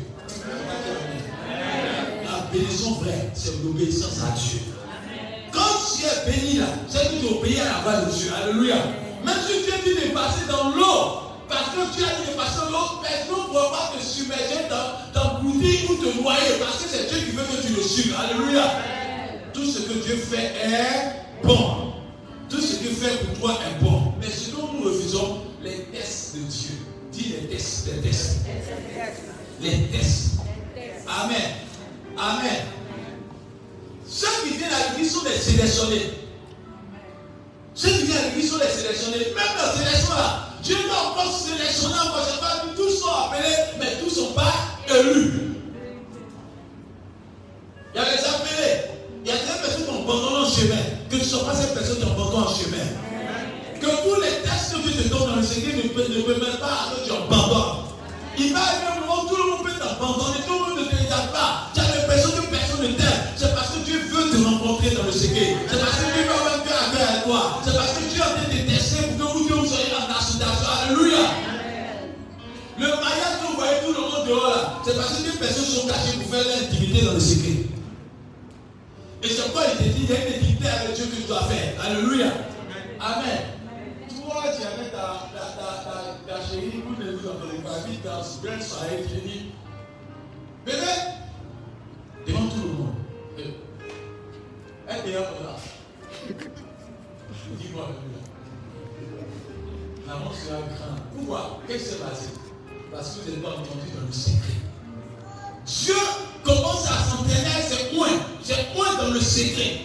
La 2.25 2.51
bénédiction 2.53 2.93
vraie, 3.01 3.31
c'est 3.35 3.65
l'obéissance 3.65 4.21
à 4.23 4.31
Dieu. 4.39 4.61
Quand 5.53 5.75
tu 5.91 6.05
es 6.05 6.31
béni 6.31 6.59
là, 6.59 6.67
c'est 6.89 7.11
que 7.11 7.27
tu 7.27 7.35
obéis 7.35 7.59
à 7.59 7.65
la 7.65 7.79
voix 7.83 8.01
de 8.03 8.13
Dieu. 8.13 8.31
Alléluia. 8.33 8.77
Même 9.25 9.39
si 9.45 9.65
tu 9.65 9.75
es 9.75 9.95
dit 9.95 10.09
de 10.09 10.15
passer 10.15 10.47
dans 10.49 10.71
l'eau, 10.71 11.35
parce 11.49 11.71
que 11.71 11.97
tu 11.97 12.05
as 12.05 12.15
dit 12.23 12.31
de 12.31 12.37
passer 12.37 12.61
dans 12.61 12.71
l'eau, 12.71 13.03
personne 13.03 13.43
ne 13.43 13.49
pourra 13.49 13.71
pas 13.73 13.93
te 13.97 14.05
submerger, 14.05 14.69
t'engloutir 15.13 15.91
ou 15.91 15.95
te 15.97 16.23
noyer, 16.23 16.61
parce 16.61 16.85
que 16.85 16.89
c'est 16.89 17.09
Dieu 17.09 17.19
qui 17.27 17.33
veut 17.33 17.43
que 17.43 17.67
tu 17.67 17.73
le 17.73 17.83
suives. 17.83 18.15
Alléluia. 18.17 18.71
Tout 19.53 19.65
ce 19.65 19.81
que 19.81 19.95
Dieu 19.95 20.17
fait 20.17 20.53
est 20.63 21.45
bon. 21.45 21.93
Tout 22.49 22.61
ce 22.61 22.77
qu'il 22.77 22.95
fait 22.95 23.17
pour 23.25 23.39
toi 23.41 23.59
est 23.67 23.83
bon. 23.83 24.13
Mais 24.21 24.31
sinon, 24.31 24.71
nous 24.75 24.85
refusons 24.85 25.41
les 25.65 25.87
tests 25.93 26.37
de 26.37 26.43
Dieu. 26.43 26.86
Dis 27.17 27.35
les 27.41 27.49
tests, 27.49 27.89
les 27.95 28.03
tests. 28.03 28.41
Les 29.63 29.89
tests. 29.89 30.33
Amen. 31.09 31.51
Amen. 32.19 32.63
Ceux 34.07 34.27
qui 34.45 34.59
viennent 34.59 34.71
à 34.71 34.91
l'église 34.91 35.15
sont 35.15 35.25
des 35.25 35.31
sélectionnés. 35.31 36.13
Ceux 37.75 37.89
qui 37.89 38.05
viennent 38.05 38.19
à 38.19 38.29
l'église 38.29 38.51
sont 38.51 38.59
des 38.59 38.69
sélectionnés. 38.69 39.33
Même 39.35 39.57
dans 39.57 39.83
sélection 39.83 40.15
là, 40.15 40.51
Dieu 40.63 40.77
n'a 40.87 41.11
encore 41.11 41.35
sélectionné 41.35 41.95
encore. 41.95 42.27
Je 42.35 42.39
pas 42.39 42.63
tous 42.77 42.99
sont 42.99 43.09
appelés, 43.09 43.57
mais 43.79 43.97
tous 43.99 44.11
ne 44.11 44.27
sont 44.27 44.33
pas 44.35 44.53
élus. 44.95 45.57
Il 47.95 47.97
y 47.97 47.99
a 47.99 48.05
les 48.05 48.25
appelés. 48.25 48.91
Il 49.25 49.29
y 49.29 49.33
a 49.33 49.37
des 49.37 49.63
personnes 49.63 49.85
qui 49.85 49.91
ont 49.91 50.03
abandonné 50.03 50.45
le 50.45 50.55
chemin. 50.55 50.83
Que 51.09 51.17
ne 51.17 51.25
sois 51.25 51.47
pas 51.47 51.55
cette 51.55 51.73
personne 51.73 51.97
qui 51.97 52.03
abandonne 52.03 52.45
le 52.45 52.63
chemin. 52.63 53.06
Que 53.81 53.87
tous 53.87 54.21
les 54.23 54.41
tests 54.41 54.73
que 54.73 54.89
Dieu 54.89 55.03
te 55.03 55.09
donne 55.09 55.29
dans 55.29 55.37
le 55.37 55.43
Seigneur 55.43 55.77
ne 55.77 55.89
permettent 55.93 56.61
pas 56.61 56.67
à 56.67 56.97
que 56.97 57.05
tu 57.05 57.13
abandonnes. 57.13 57.85
Il 58.39 58.53
va 58.53 58.61
arriver 58.61 58.89
un 58.89 59.01
moment 59.01 59.25
où 59.25 59.29
tout 59.29 59.37
le 59.37 59.51
monde 59.53 59.65
peut 59.65 59.77
t'abandonner, 59.77 60.41
tout 60.49 60.57
le 60.57 60.61
monde 60.65 60.81
ne 60.81 60.85
te 60.89 60.97
regarde 60.97 61.33
pas. 61.33 61.69
Tu 61.75 61.81
as 61.81 61.89
l'impression 61.93 62.31
que 62.33 62.47
personne 62.49 62.83
ne 62.89 62.93
t'aime. 62.97 63.21
C'est 63.37 63.55
parce 63.55 63.77
que 63.77 63.85
Dieu 63.85 64.01
veut 64.09 64.33
te 64.33 64.39
rencontrer 64.45 64.97
dans 64.97 65.05
le 65.05 65.13
secret. 65.13 65.61
C'est 65.69 65.81
parce 65.81 65.97
que 66.01 66.09
Dieu 66.09 66.25
veut 66.25 66.33
avoir 66.33 66.57
un 66.57 66.65
cœur 66.65 66.79
à 66.81 66.89
cœur 66.89 67.05
avec 67.05 67.25
toi. 67.25 67.61
C'est 67.65 67.77
parce 67.77 67.93
que 67.93 68.05
Dieu 68.09 68.23
a 68.25 68.33
de 68.33 68.65
tester 68.65 69.03
pour 69.13 69.29
que 69.29 69.53
vous 69.53 69.61
vous 69.61 69.67
soyez 69.67 69.93
en 69.93 70.09
association. 70.09 70.69
Alléluia. 70.73 71.25
Le 72.81 72.89
mariage 72.97 73.37
que 73.41 73.47
vous 73.49 73.57
voyez 73.61 73.77
tout 73.85 73.93
le 73.93 74.01
monde 74.01 74.25
dehors 74.25 74.49
là, 74.53 74.61
c'est 74.85 74.97
parce 74.97 75.21
que 75.21 75.23
des 75.29 75.37
personnes 75.37 75.69
sont 75.69 75.87
cachées 75.89 76.17
pour 76.17 76.29
faire 76.33 76.45
l'intimité 76.49 77.05
dans 77.05 77.13
le 77.13 77.21
secret. 77.21 77.61
Et 79.23 79.29
c'est 79.29 79.53
quoi 79.53 79.69
il 79.69 79.85
te 79.85 79.89
dit, 79.93 80.05
il 80.05 80.11
y 80.11 80.17
a 80.17 80.21
une 80.25 80.33
intimité 80.33 80.65
avec 80.65 80.97
Dieu 80.97 81.05
que 81.13 81.17
tu 81.17 81.29
dois 81.29 81.45
faire. 81.45 81.77
Alléluia. 81.85 82.33
Amen 83.01 83.56
chérie, 86.51 86.83
vous 86.85 87.03
ne 87.03 87.13
vous 87.13 87.29
entendez 87.29 87.59
pas, 87.59 87.79
vite 87.87 88.05
dans 88.05 88.23
ce 88.23 88.47
grand 88.47 88.61
soirée, 88.61 89.05
tu 89.09 89.21
dis, 89.29 89.53
bébé, 90.65 90.79
devant 92.27 92.49
tout 92.49 92.63
le 92.63 92.73
monde, 92.73 92.95
elle 94.89 95.11
est 95.11 95.13
là. 95.13 95.57
Dis-moi, 97.59 97.89
L'amour 100.07 100.35
sera 100.35 100.61
grand. 100.61 100.97
Pourquoi 101.17 101.61
Qu'est-ce 101.67 101.83
qui 101.83 101.91
s'est 101.91 101.97
passé 101.97 102.29
Parce 102.93 103.17
que 103.17 103.21
vous 103.23 103.31
n'êtes 103.31 103.43
pas 103.43 103.51
entendu 103.51 103.91
dans 103.95 104.07
le 104.07 104.13
secret. 104.13 104.55
Dieu 105.67 105.95
commence 106.45 106.87
à 106.89 106.99
s'entraîner 107.05 107.63
ses 107.63 107.97
points, 107.97 108.21
ses 108.43 108.55
points 108.75 108.95
dans 109.03 109.11
le 109.13 109.21
secret? 109.21 109.81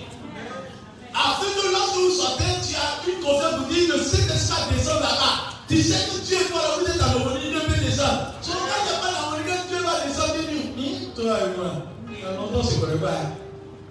Afin 1.13 1.45
que 1.45 1.71
lorsque 1.71 1.95
vous 1.95 2.11
sortez, 2.11 2.43
tu 2.67 2.75
as 2.75 3.09
une 3.09 3.23
confiance 3.23 3.55
pour 3.57 3.67
dire 3.67 3.95
le 3.95 4.03
Saint-Esprit 4.03 4.75
descend 4.75 5.01
là-bas. 5.01 5.59
Tu 5.67 5.81
sais 5.81 5.95
que 6.07 6.25
Dieu 6.25 6.37
est 6.37 6.49
toi 6.49 6.61
là, 6.61 6.69
vous 6.79 6.85
êtes 6.85 7.01
à 7.01 7.07
l'harmonie, 7.07 7.49
Dieu 7.49 7.59
peut 7.67 7.85
descendre. 7.85 8.33
Si 8.41 8.49
on 8.51 8.55
n'a 8.55 8.99
pas 8.99 9.11
l'harmonie, 9.11 9.43
Dieu 9.69 9.77
va 9.83 10.05
descendre, 10.07 10.35
il 10.39 10.75
dit, 10.75 11.09
toi 11.15 11.37
et 11.39 11.57
moi, 11.57 11.91
longtemps 12.37 12.67
c'est 12.67 12.79
pas. 12.79 13.41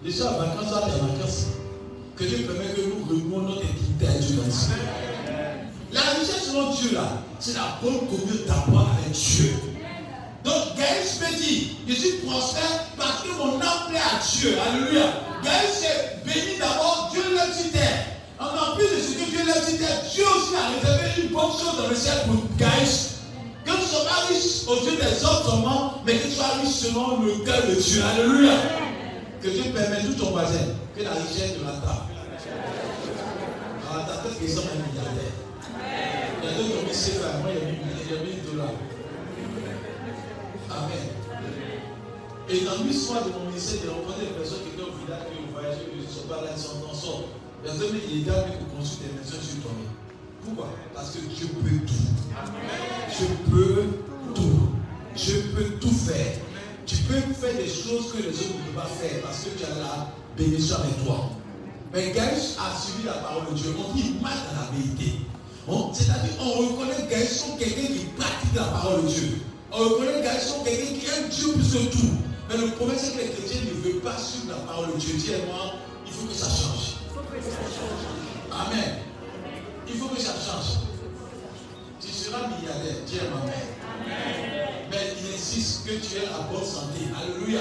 Je 0.04 0.10
suis 0.10 0.22
en 0.22 0.38
vacances, 0.38 0.72
à 0.72 0.76
en 0.76 1.06
vacances. 1.06 1.46
Que 2.16 2.24
Dieu 2.24 2.46
permet 2.46 2.72
que 2.74 2.80
nous 2.80 3.04
renouons 3.08 3.48
notre 3.48 3.62
intimité 3.62 4.06
à 4.06 4.18
Dieu 4.18 4.36
dans 4.36 5.92
La 5.92 6.00
richesse 6.00 6.50
selon 6.50 6.74
Dieu 6.74 6.92
là, 6.94 7.22
c'est 7.38 7.54
la 7.54 7.78
bonne 7.82 8.06
communion 8.08 8.44
d'abord 8.46 8.88
avec 8.98 9.12
Dieu. 9.12 9.54
Donc 10.44 10.76
Gaël 10.76 11.04
peut 11.18 11.36
dire, 11.36 11.68
je 11.86 11.94
suis 11.94 12.12
prospère 12.26 12.84
parce 12.96 13.22
que 13.22 13.28
mon 13.36 13.60
âme 13.60 13.88
plaît 13.88 13.98
à 13.98 14.20
Dieu. 14.24 14.56
Alléluia. 14.58 15.12
Gaël 15.42 15.68
s'est 15.68 16.20
béni 16.24 16.58
d'abord, 16.58 17.09
L'a 17.40 18.44
En 18.44 18.76
plus 18.76 18.84
de 18.84 19.00
ce 19.00 19.12
que 19.16 19.30
Dieu 19.30 19.40
l'a 19.46 19.60
dit 19.60 19.76
Dieu 19.76 20.24
aussi 20.24 20.54
a 20.54 20.68
réservé 20.68 21.22
une 21.22 21.28
bonne 21.28 21.52
chose 21.52 21.76
dans 21.78 21.88
le 21.88 21.96
ciel 21.96 22.18
pour 22.26 22.36
Gaël. 22.58 22.88
Que 23.64 23.70
tu 23.70 23.82
sois 23.82 24.04
pas 24.04 24.26
riche 24.28 24.66
aux 24.66 24.84
yeux 24.84 24.96
des 24.96 25.24
autres 25.24 25.56
mais 26.04 26.16
que 26.16 26.26
tu 26.26 26.32
sois 26.32 26.58
riche 26.60 26.74
selon 26.74 27.20
le 27.22 27.44
cœur 27.44 27.62
de 27.66 27.74
Dieu. 27.74 28.02
Alléluia. 28.04 28.52
Que 29.42 29.48
Dieu 29.48 29.72
permette 29.72 30.06
tout 30.06 30.24
ton 30.24 30.32
voisin 30.32 30.76
que 30.96 31.02
la 31.02 31.12
richesse 31.12 31.58
de 31.58 31.64
la 31.64 31.72
table. 31.80 32.12
Alors, 33.90 34.06
ta 34.06 34.16
tête, 34.16 34.38
ils 34.42 34.50
un 34.50 34.76
milliardaire. 34.76 35.32
Il 36.42 36.44
y 36.44 36.52
a 36.52 36.56
d'autres 36.56 36.92
qui 36.92 37.10
moi, 37.40 37.50
il 37.52 38.14
y 38.14 38.18
a 38.18 38.22
1000 38.22 38.44
dollars. 38.52 38.76
Amen. 40.70 41.20
Et 42.48 42.60
dans 42.64 42.84
l'histoire 42.84 43.24
de 43.24 43.30
mon 43.30 43.46
ministère, 43.48 43.80
j'ai 43.84 43.90
rencontré 43.90 44.26
des 44.26 44.32
personnes 44.32 44.58
qui 44.62 44.74
étaient 44.74 44.82
au 44.82 44.94
village, 45.04 45.39
qui 45.68 46.00
ne 46.00 46.06
sont 46.06 46.28
pas 46.28 46.42
là, 46.42 46.50
ils 46.56 46.60
sont 46.60 46.82
en 46.88 46.94
sort. 46.94 47.28
Les 47.64 47.70
hommes, 47.70 47.96
il 48.10 48.26
est 48.26 48.32
pour 48.32 48.78
construire 48.78 49.10
des 49.10 49.18
maisons 49.18 49.42
sur 49.42 49.62
ton 49.62 49.76
Pourquoi? 50.44 50.68
Parce 50.94 51.10
que 51.10 51.18
Dieu 51.20 51.48
peut 51.48 51.86
tout. 51.86 51.94
Je 53.10 53.50
peux 53.50 53.84
tout. 54.34 54.68
Je 55.14 55.32
peux 55.54 55.78
tout 55.78 55.92
faire. 55.92 56.38
Tu 56.86 56.96
peux 56.96 57.20
faire 57.34 57.56
des 57.56 57.68
choses 57.68 58.12
que 58.12 58.22
les 58.22 58.28
autres 58.28 58.54
ne 58.56 58.72
peuvent 58.72 58.82
pas 58.82 58.88
faire 58.88 59.20
parce 59.22 59.44
que 59.44 59.50
tu 59.58 59.64
as 59.64 59.78
la 59.78 60.12
bénédiction 60.36 60.76
avec 60.76 61.04
toi. 61.04 61.30
Mais 61.92 62.12
Gaïs 62.12 62.56
a 62.58 62.78
suivi 62.78 63.06
la 63.06 63.14
parole 63.14 63.52
de 63.52 63.54
Dieu. 63.58 63.74
On 63.78 63.94
dit 63.94 64.14
mal 64.22 64.32
dans 64.32 64.60
la 64.60 64.70
vérité. 64.76 65.20
C'est-à-dire, 65.92 66.32
on 66.40 66.50
reconnaît 66.50 67.06
Gaïs 67.08 67.44
comme 67.44 67.58
quelqu'un 67.58 67.86
qui 67.86 68.06
pratique 68.16 68.54
la 68.56 68.64
parole 68.64 69.02
de 69.02 69.08
Dieu. 69.08 69.40
On 69.72 69.78
reconnaît 69.78 70.16
les 70.16 70.22
garçons 70.22 70.64
quelqu'un 70.64 70.98
qui 70.98 71.06
aime 71.06 71.28
Dieu 71.28 71.52
plus 71.52 71.72
que 71.72 71.92
tout. 71.92 72.29
Mais 72.50 72.56
le 72.56 72.72
problème, 72.72 72.98
c'est 72.98 73.12
que 73.12 73.18
les 73.18 73.28
chrétiens 73.30 73.60
ne 73.62 73.80
veulent 73.80 74.00
pas 74.00 74.18
suivre 74.18 74.48
la 74.48 74.66
parole 74.66 74.92
de 74.92 74.98
Dieu. 74.98 75.14
Dis 75.14 75.30
moi, 75.46 75.74
il 76.04 76.12
faut 76.12 76.26
que 76.26 76.34
ça 76.34 76.46
change. 76.46 76.96
Amen. 78.50 78.96
Il 79.86 79.94
faut 79.94 80.08
que 80.08 80.20
ça 80.20 80.32
change. 80.32 80.80
Tu 82.00 82.08
seras 82.08 82.48
milliardaire. 82.48 82.96
Dis 83.06 83.20
Amen. 83.20 83.54
Mais 84.90 85.14
il 85.22 85.34
insiste 85.34 85.86
que 85.86 85.92
tu 85.92 86.16
aies 86.16 86.26
la 86.26 86.42
bonne 86.50 86.66
santé. 86.66 87.06
Alléluia. 87.16 87.60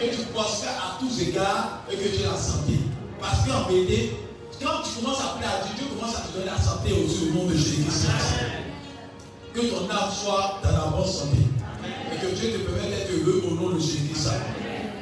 Que 0.00 0.12
tu 0.12 0.22
prospères 0.34 0.70
à 0.70 0.98
tous 0.98 1.20
égards 1.22 1.84
et 1.88 1.96
que 1.96 2.08
tu 2.08 2.22
aies 2.22 2.26
la 2.26 2.36
santé. 2.36 2.80
Parce 3.20 3.46
qu'en 3.46 3.68
vérité, 3.70 4.16
quand 4.60 4.82
tu 4.82 5.00
commences 5.00 5.20
à 5.20 5.36
prier 5.36 5.46
à 5.46 5.64
Dieu, 5.64 5.74
Dieu 5.76 5.86
commence 5.94 6.16
à 6.16 6.22
te 6.22 6.32
donner 6.32 6.46
la 6.46 6.60
santé 6.60 6.92
au 6.92 7.32
nom 7.32 7.46
de 7.46 7.54
Jésus-Christ 7.54 8.08
que 9.54 9.60
ton 9.60 9.88
âme 9.88 10.10
soit 10.12 10.60
dans 10.64 10.72
la 10.72 10.86
bonne 10.90 11.06
santé. 11.06 11.38
Et 12.12 12.16
que 12.18 12.34
Dieu 12.34 12.52
te 12.52 12.58
permette 12.64 12.90
d'être 12.90 13.12
heureux 13.12 13.42
au 13.50 13.54
nom 13.54 13.70
de 13.70 13.80
Jésus-Christ. 13.80 14.30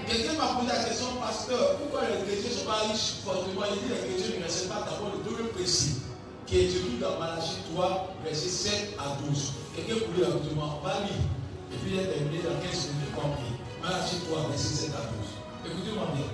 Quelqu'un 0.06 0.34
m'a 0.36 0.60
posé 0.60 0.68
la 0.68 0.84
question, 0.84 1.16
pasteur, 1.20 1.76
pourquoi 1.78 2.08
les 2.08 2.20
chrétiens 2.28 2.50
ne 2.50 2.54
sont 2.54 2.66
pas 2.66 2.84
riches 2.86 3.24
fortement? 3.24 3.64
Il 3.72 3.80
dit 3.80 3.88
les 3.88 4.00
chrétiens 4.04 4.38
ne 4.38 4.44
restent 4.44 4.68
pas 4.68 4.84
d'abord 4.84 5.12
le 5.16 5.24
double 5.24 5.48
précis, 5.56 6.04
qui 6.46 6.58
est 6.58 6.64
écrit 6.68 7.00
dans 7.00 7.18
Malachie 7.18 7.64
3, 7.72 8.14
versets 8.22 8.48
7 8.48 8.96
à 9.00 9.16
12. 9.24 9.52
Quelqu'un 9.74 10.04
voulait 10.04 10.28
la 10.28 10.54
moi, 10.54 10.80
va 10.84 11.00
lire. 11.08 11.24
Et 11.72 11.76
puis 11.80 11.96
il 11.96 12.00
est 12.00 12.12
terminé 12.12 12.44
dans 12.44 12.60
15 12.60 12.94
minutes 12.94 13.16
compris. 13.16 13.56
Malachie 13.80 14.20
3, 14.28 14.48
verset 14.50 14.92
7 14.92 14.92
à 14.92 15.08
12. 15.08 15.72
Écoutez-moi 15.72 16.06
bien. 16.14 16.28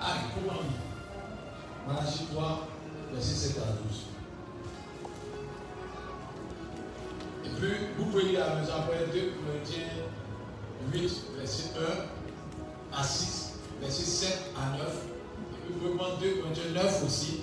Ah, 0.00 0.22
écoutez-moi 0.22 0.62
bien. 0.62 0.80
Malachie 1.86 2.30
3, 2.30 2.68
verset 3.12 3.34
7 3.34 3.58
à 3.58 3.74
12. 3.82 4.05
Et 7.46 7.60
puis, 7.60 7.68
vous 7.96 8.06
pouvez 8.06 8.24
lire 8.24 8.44
à 8.44 8.54
la 8.54 8.60
maison 8.60 8.72
après 8.76 9.06
2 9.12 9.32
Corinthiens 9.44 9.82
8, 10.92 11.22
verset 11.38 11.70
1 12.92 12.98
à 12.98 13.04
6, 13.04 13.52
verset 13.80 14.02
7 14.02 14.38
à 14.56 14.76
9. 14.76 14.82
Et 14.82 15.64
puis, 15.64 15.74
vous 15.74 15.78
pouvez 15.78 15.96
prendre 15.96 16.18
2 16.18 16.34
Corinthiens 16.40 16.72
9 16.74 17.04
aussi. 17.06 17.42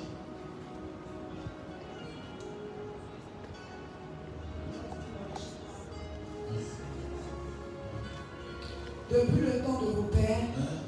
Depuis 9.10 9.42
le 9.42 9.60
temps 9.64 9.82
de 9.82 9.92
vos 9.92 10.04
pères, 10.04 10.38
hein? 10.58 10.84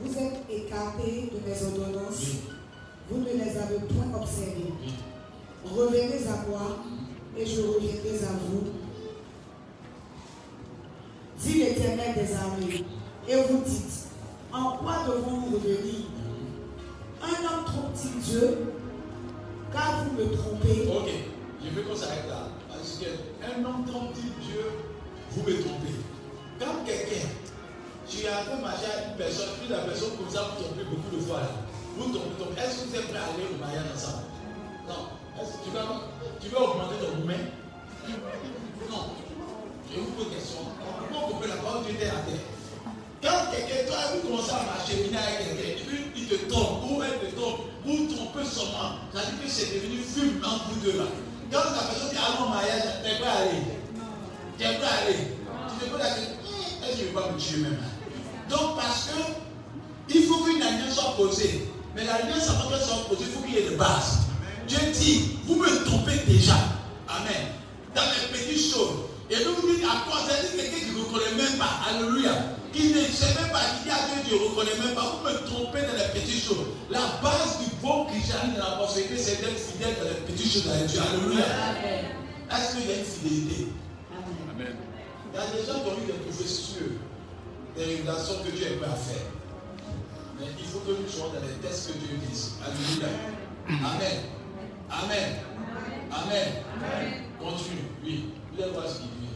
vous 0.00 0.12
êtes 0.12 0.44
écartés 0.50 1.32
de 1.32 1.48
mes 1.48 1.62
ordonnances. 1.64 2.26
vous 3.08 3.18
ne 3.18 3.24
les 3.24 3.56
avez 3.56 3.78
point 3.88 4.20
observés. 4.20 4.72
Revenez 5.64 6.26
à 6.28 6.48
moi 6.48 6.76
et 7.38 7.46
je 7.46 7.60
reviendrai 7.60 8.24
à 8.24 8.32
vous. 8.48 8.64
Dit 11.38 11.58
l'Éternel 11.58 12.14
des 12.14 12.34
armées. 12.34 12.84
Et 13.28 13.36
vous 13.42 13.62
dites, 13.64 14.08
en 14.52 14.76
quoi 14.78 15.04
devons-nous 15.06 15.56
revenir? 15.56 16.06
Un 17.22 17.44
homme 17.44 17.64
trompe-t-il 17.64 18.20
Dieu? 18.22 18.58
Car 19.72 20.04
vous 20.04 20.16
me 20.16 20.32
trompez. 20.34 20.88
Ok, 20.88 21.10
je 21.62 21.70
veux 21.70 21.82
qu'on 21.82 21.96
s'arrête 21.96 22.28
là. 22.28 22.48
Parce 22.68 22.98
qu'un 22.98 23.64
homme 23.64 23.84
trompe-t-il 23.86 24.32
Dieu? 24.46 24.64
Vous 25.32 25.42
me 25.42 25.60
trompez. 25.60 25.94
Quand 26.58 26.84
quelqu'un, 26.86 27.28
tu 28.08 28.26
as 28.26 28.44
fait 28.44 28.62
marcher 28.62 28.86
à 28.86 29.10
une 29.10 29.16
personne, 29.16 29.50
puis 29.60 29.68
la 29.68 29.80
personne 29.80 30.16
comme 30.16 30.30
ça 30.30 30.42
vous 30.42 30.62
trompez 30.64 30.84
beaucoup 30.84 31.14
de 31.14 31.20
fois 31.20 31.40
là. 31.40 31.50
Vous 31.98 32.12
trompez, 32.12 32.60
Est-ce 32.60 32.84
que 32.84 32.88
vous 32.88 32.96
êtes 32.96 33.08
prêt 33.08 33.18
à 33.18 33.34
aller 33.34 33.44
au 33.52 33.58
mariage 33.60 33.84
ensemble? 33.94 34.25
C'est 49.56 49.74
devenu 49.74 50.02
fume 50.02 50.42
entre 50.44 50.68
vous 50.68 50.80
deux 50.80 50.98
là. 50.98 51.04
Quand 51.50 51.58
la 51.58 51.88
personne 51.88 52.10
dit 52.10 52.16
allons 52.16 52.46
au 52.46 52.48
mariage, 52.50 52.82
tu 53.02 53.10
es 53.10 53.14
prêt 53.16 53.28
à 53.28 53.36
aller 53.40 53.62
Tu 54.58 54.64
es 54.64 54.74
prêt 54.76 54.86
à 54.86 55.02
aller 55.06 55.16
Tu 55.70 55.84
te 55.86 55.90
poses 55.90 56.00
la 56.00 56.10
question, 56.10 56.34
est-ce 56.84 56.92
que 56.92 56.96
je 56.98 57.02
ne 57.02 57.06
vais 57.08 57.14
pas 57.14 57.30
me 57.32 57.38
tuer 57.38 57.58
même 57.62 57.78
Donc 58.50 58.76
parce 58.76 59.08
que 59.08 60.14
il 60.14 60.22
faut 60.24 60.44
qu'une 60.44 60.62
alliance 60.62 60.94
soit 60.94 61.16
posée. 61.16 61.68
Mais 61.94 62.04
l'alliance 62.04 62.50
avant 62.50 62.68
qu'elle 62.68 62.80
soit 62.80 63.08
posée, 63.08 63.24
il 63.28 63.32
faut 63.32 63.40
qu'il 63.40 63.54
y 63.54 63.58
ait 63.58 63.70
des 63.70 63.76
bases. 63.76 64.28
Dieu 64.68 64.78
dit, 64.92 65.38
vous 65.46 65.56
me 65.56 65.84
trompez 65.84 66.20
déjà. 66.26 66.56
Amen. 67.08 67.56
Dans 67.94 68.02
les 68.02 68.38
petites 68.38 68.74
choses. 68.74 69.08
Et 69.30 69.36
nous 69.44 69.54
vous 69.54 69.74
dites 69.74 69.84
à 69.84 70.08
quoi 70.08 70.20
C'est 70.28 70.56
quelqu'un 70.56 70.78
qui 70.78 70.92
ne 70.92 71.00
reconnaît 71.00 71.42
même 71.42 71.58
pas. 71.58 71.80
Alléluia. 71.88 72.32
Qui 72.76 72.92
ne 72.92 73.00
sait 73.08 73.32
même 73.40 73.50
pas, 73.50 73.60
qui 73.72 73.84
dit 73.84 73.90
à 73.90 74.04
Dieu, 74.04 74.22
Dieu 74.28 74.36
ne 74.36 74.44
reconnaît 74.50 74.76
même 74.84 74.94
pas. 74.94 75.16
Vous 75.16 75.24
me 75.24 75.32
trompez 75.48 75.80
dans 75.80 75.96
les 75.96 76.12
petites 76.12 76.44
choses. 76.44 76.66
La 76.90 77.00
base 77.22 77.64
du 77.64 77.74
bon 77.80 78.04
christianisme 78.04 78.52
de 78.52 78.58
la 78.58 78.76
prospérité, 78.76 79.16
c'est 79.16 79.40
d'être 79.40 79.58
fidèle 79.58 79.96
dans 79.96 80.04
les 80.04 80.20
petites 80.28 80.52
choses 80.52 80.68
avec 80.68 80.84
Dieu. 80.84 81.00
Alléluia. 81.00 81.46
Est-ce 82.52 82.76
qu'il 82.76 82.86
y 82.86 82.92
a 82.92 82.98
une 82.98 83.04
fidélité? 83.04 83.68
Amen. 84.52 84.76
Il 85.32 85.36
y 85.36 85.42
a 85.42 85.46
des 85.56 85.64
gens 85.64 85.80
qui 85.80 85.88
ont 85.88 86.04
eu 86.04 86.06
des 86.06 86.20
professeurs, 86.20 87.00
des 87.76 87.84
révélations 87.84 88.44
que 88.44 88.50
Dieu 88.50 88.66
est 88.66 88.76
prêt 88.76 88.90
à 88.92 88.94
faire. 88.94 89.24
Mais 90.38 90.46
il 90.58 90.66
faut 90.66 90.80
que 90.80 90.90
nous 90.90 91.08
soyons 91.08 91.32
dans 91.32 91.40
les 91.40 91.56
tests 91.66 91.88
que 91.88 91.92
Dieu 91.96 92.12
dit. 92.28 92.52
Alléluia. 92.60 93.08
Amen. 93.72 94.18
Amen. 94.90 95.28
Amen. 96.12 96.48
Continue. 97.40 97.88
Oui. 98.04 98.34
Vous 98.52 98.62
allez 98.62 98.72
voir 98.72 98.86
ce 98.86 98.98
qu'il 98.98 99.08
dit. 99.16 99.32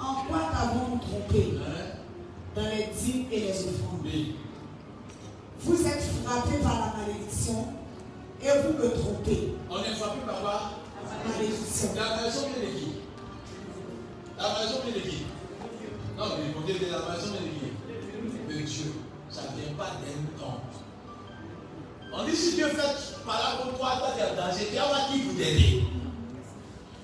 En 0.00 0.26
quoi 0.26 0.50
t'avons-nous 0.50 0.98
trompé? 0.98 1.54
Hein? 1.62 1.91
Dans 2.54 2.62
les 2.62 2.88
dîmes 2.98 3.26
et 3.32 3.40
les 3.40 3.50
offrandes. 3.50 4.00
Oui. 4.04 4.36
Vous 5.60 5.86
êtes 5.86 6.02
frappés 6.24 6.58
par 6.62 6.80
la 6.80 7.02
malédiction 7.02 7.68
et 8.42 8.48
vous 8.48 8.72
me 8.76 8.90
trompez. 8.90 9.54
On 9.70 9.78
est 9.78 9.94
frappé 9.94 10.18
par 10.26 10.40
quoi? 10.40 10.70
La 11.24 11.32
malédiction. 11.32 11.88
La 11.96 12.16
malédiction 12.16 12.48
vient 12.48 12.68
de 12.68 12.74
qui 12.78 12.92
La 14.36 14.48
malédiction 14.52 14.80
vient 14.84 14.94
de 14.94 15.08
qui 15.08 15.22
Non, 16.18 16.24
mais 16.36 16.52
vous 16.54 16.62
dites 16.66 16.90
la 16.90 16.98
malédiction 16.98 17.32
vient 17.32 17.42
de 17.42 18.54
qui 18.58 18.58
De 18.58 18.66
Dieu. 18.66 18.92
Ça 19.30 19.42
ne 19.42 19.60
vient 19.62 19.74
pas 19.78 19.96
d'un 20.02 20.42
temps. 20.42 20.60
On 22.14 22.24
dit 22.26 22.36
si 22.36 22.56
Dieu 22.56 22.68
fait 22.68 23.24
par 23.24 23.38
là 23.38 23.62
contre 23.64 23.78
toi, 23.78 23.96
toi 23.98 24.08
tu 24.14 24.20
es 24.20 24.28
en 24.28 24.36
danger, 24.36 24.66
tu 24.68 24.76
vas 24.76 25.08
qui 25.10 25.22
vous 25.22 25.32
t'aider. 25.32 25.82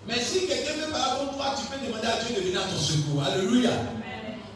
Mais 0.07 0.21
si 0.21 0.47
quelqu'un 0.47 0.73
fait 0.73 0.91
par 0.91 1.01
là 1.01 1.17
contre 1.21 1.37
toi, 1.39 1.55
tu 1.57 1.65
peux 1.73 1.87
demander 1.87 2.07
à 2.07 2.23
Dieu 2.23 2.37
de 2.37 2.41
venir 2.47 2.61
à 2.61 2.65
ton 2.65 2.77
secours. 2.77 3.23
Alléluia. 3.23 3.71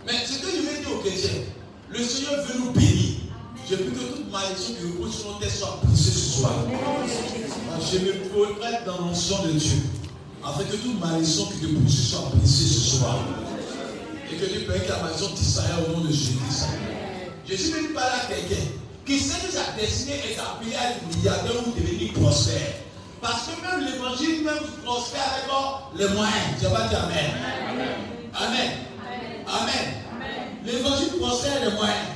Mais 0.06 0.14
ce 0.26 0.38
que 0.38 0.46
je 0.50 0.62
veux 0.62 0.78
dire 0.80 0.92
aux 0.92 0.98
chrétiens, 0.98 1.42
le 1.90 1.98
Seigneur 2.02 2.44
veut 2.44 2.58
nous 2.58 2.72
bénir. 2.72 3.14
Je 3.68 3.76
veux 3.76 3.84
que 3.84 3.98
toute 3.98 4.30
malédiction 4.32 4.74
qui 4.74 4.86
repose 4.86 5.14
sur 5.16 5.32
nos 5.32 5.38
têtes 5.38 5.50
soit 5.50 5.78
brisée 5.84 6.10
ce 6.10 6.38
soir. 6.38 6.52
Je 7.80 7.98
me 7.98 8.58
prête 8.58 8.84
dans 8.84 8.98
l'onction 8.98 9.42
de 9.44 9.52
Dieu. 9.52 9.78
Afin 10.44 10.64
que 10.64 10.76
toute 10.76 11.00
malédiction 11.00 11.46
qui 11.46 11.58
te 11.60 11.66
poursuit 11.66 12.02
soit 12.02 12.30
brisée 12.34 12.74
ce 12.74 12.96
soir. 12.96 13.18
Et 14.30 14.36
que 14.36 14.46
Dieu 14.46 14.66
permette 14.66 14.88
la 14.88 15.02
malédiction 15.02 15.34
disparaisse 15.34 15.88
au 15.88 15.92
nom 15.92 16.04
de 16.04 16.10
Jésus. 16.10 16.38
Je 17.48 17.54
suis 17.54 17.72
venu 17.72 17.88
parler 17.88 18.18
à 18.22 18.26
quelqu'un 18.26 18.62
qui 19.06 19.18
sait 19.18 19.46
que 19.46 19.52
sa 19.52 19.72
destinée 19.80 20.20
est 20.32 20.38
appelée 20.38 20.74
à 20.74 20.90
être 20.90 21.16
milliardaire 21.16 21.52
ou 21.66 21.70
devenir 21.78 22.12
prospère. 22.14 22.74
Parce 23.20 23.42
que 23.46 23.62
même 23.62 23.86
l'évangile 23.86 24.44
même 24.44 24.58
prospère 24.84 25.20
avec 25.20 26.00
les 26.00 26.14
moyens. 26.14 26.34
Je 26.60 26.66
vais 26.66 26.88
dire 26.88 27.04
Amen? 27.04 27.30
Amen. 27.70 27.88
Amen. 28.34 28.70
L'évangile 30.64 31.18
prospère 31.18 31.64
les 31.64 31.72
moyens. 31.72 32.06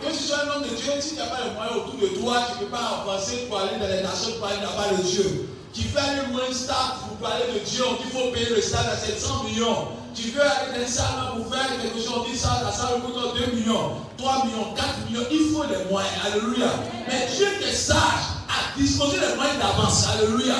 Que 0.00 0.08
tu 0.08 0.22
sois 0.24 0.38
un 0.44 0.56
homme 0.56 0.62
de 0.64 0.74
Dieu, 0.74 0.92
si 1.00 1.14
tu 1.14 1.16
n'as 1.16 1.26
pas 1.26 1.44
les 1.44 1.54
moyens 1.54 1.76
autour 1.76 2.00
de 2.00 2.08
toi, 2.20 2.42
tu 2.48 2.58
ne 2.58 2.66
peux 2.66 2.72
pas 2.72 3.02
avancer 3.02 3.46
pour 3.48 3.60
aller 3.60 3.78
dans 3.80 3.88
les 3.88 4.02
nations 4.02 4.32
pour 4.38 4.48
aller 4.48 4.60
là-bas 4.60 4.96
de 4.96 5.02
Dieu. 5.02 5.48
Tu 5.72 5.82
fais 5.82 6.00
aller 6.00 6.32
loin 6.32 6.42
stade 6.52 7.00
pour 7.06 7.16
parler 7.18 7.44
de 7.54 7.58
Dieu, 7.60 7.84
on 7.88 7.94
dit 7.94 8.10
faut 8.10 8.30
payer 8.32 8.50
le 8.50 8.60
stade 8.60 8.86
à 8.92 8.96
700 8.96 9.44
millions. 9.44 9.88
Tu 10.14 10.30
veux 10.30 10.42
aller 10.42 10.72
dans 10.74 10.80
une 10.80 10.88
salle 10.88 11.06
pour 11.36 11.54
faire 11.54 11.68
quelque 11.80 12.00
chose, 12.00 12.26
dit 12.30 12.38
ça, 12.38 12.62
la 12.64 12.72
salle 12.72 13.00
coûte 13.02 13.14
2 13.14 13.56
millions, 13.56 13.92
3 14.16 14.46
millions, 14.46 14.74
4 14.74 14.88
millions. 15.08 15.26
Il 15.30 15.52
faut 15.52 15.64
les 15.64 15.90
moyens. 15.90 16.12
Alléluia. 16.24 16.68
Mais 17.06 17.28
Dieu 17.36 17.46
est 17.62 17.72
sage 17.72 17.96
à 18.48 18.78
disposer 18.78 19.18
les 19.20 19.34
moyens 19.36 19.58
d'avance. 19.58 20.06
Alléluia. 20.08 20.54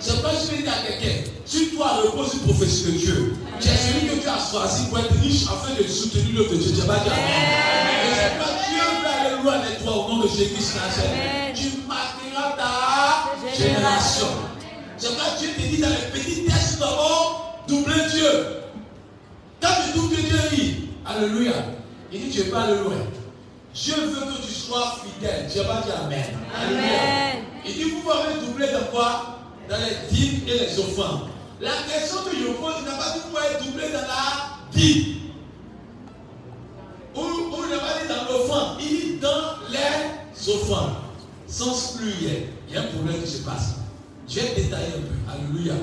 C'est 0.00 0.22
pas 0.22 0.30
je 0.30 0.56
vais 0.56 0.62
dire 0.62 0.72
à 0.72 0.86
quelqu'un. 0.86 1.30
Si 1.44 1.76
toi 1.76 2.00
repose 2.02 2.32
une 2.34 2.40
prophétie 2.40 2.84
de 2.84 2.90
Dieu, 2.92 3.36
tu 3.60 3.68
es 3.68 3.76
celui 3.76 4.08
que 4.08 4.22
tu 4.22 4.28
as 4.28 4.50
choisi 4.50 4.86
pour 4.86 4.98
être 4.98 5.12
riche 5.20 5.44
afin 5.44 5.74
de 5.74 5.86
soutenir 5.86 6.38
l'autre 6.38 6.54
Dieu. 6.54 6.72
Tu 6.72 6.86
vas 6.86 6.98
dire 7.00 7.12
Amen. 7.12 8.00
Et 8.02 8.14
c'est 8.14 8.38
pas 8.38 8.50
Dieu 8.66 8.82
veut 9.02 9.08
aller 9.08 9.42
loin 9.42 9.52
avec 9.60 9.84
toi 9.84 9.92
au 9.92 10.08
nom 10.08 10.18
de 10.24 10.28
Jésus-Christ 10.28 10.78
Tu 11.54 11.86
marqueras 11.86 12.56
ta 12.56 13.52
génération. 13.54 14.26
C'est 14.96 15.16
pas 15.16 15.36
Dieu 15.38 15.50
te 15.54 15.60
dit 15.60 15.82
dans 15.82 15.88
les 15.90 16.18
petits 16.18 16.44
tests 16.44 16.78
d'abord, 16.78 17.62
doubler 17.68 18.08
Dieu. 18.10 18.46
Quand 19.60 19.68
tu 19.84 19.98
doubles 19.98 20.16
Dieu, 20.16 20.38
dit, 20.56 20.76
Alléluia. 21.04 21.52
Il 22.10 22.22
dit, 22.22 22.30
tu 22.30 22.46
ne 22.46 22.50
pas 22.50 22.62
aller 22.62 22.78
loin. 22.78 22.96
Dieu 23.74 23.94
veut 23.94 24.32
que 24.32 24.46
tu 24.46 24.52
sois 24.52 24.96
fidèle. 25.04 25.46
Dieu 25.46 25.62
va 25.62 25.82
dire 25.82 25.94
Amen. 26.04 26.24
Amen. 26.56 27.44
Il 27.66 27.74
dit, 27.74 27.84
vous 27.90 28.00
pouvez 28.00 28.46
doubler 28.46 28.68
dans 28.72 28.86
quoi? 28.90 29.39
Dans 29.70 29.76
les 29.76 30.14
dîmes 30.14 30.40
et 30.48 30.58
les 30.58 30.78
offrandes. 30.80 31.28
La 31.60 31.70
question 31.88 32.22
que 32.24 32.36
je 32.36 32.52
pose, 32.52 32.74
il 32.80 32.84
n'a 32.84 32.96
pas 32.96 33.12
dit 33.14 33.20
vous 33.24 33.30
pouvez 33.30 33.64
doubler 33.64 33.92
dans 33.92 34.00
la 34.00 34.58
dîme. 34.72 35.16
Ou, 37.14 37.20
il 37.64 37.70
n'a 37.70 37.78
pas 37.78 38.00
dit 38.02 38.08
dans 38.08 38.32
l'offrande. 38.32 38.78
Il 38.80 38.88
dit 38.88 39.18
dans 39.20 39.70
les 39.70 40.52
offrandes. 40.52 40.96
Sans 41.46 41.96
pluriel. 41.96 42.48
Il 42.68 42.74
y 42.74 42.78
a 42.78 42.80
un 42.80 42.86
problème 42.86 43.22
qui 43.22 43.30
se 43.30 43.38
passe. 43.42 43.76
Je 44.28 44.40
vais 44.40 44.54
détailler 44.56 44.86
un 44.86 45.00
peu. 45.00 45.32
Alléluia 45.32 45.74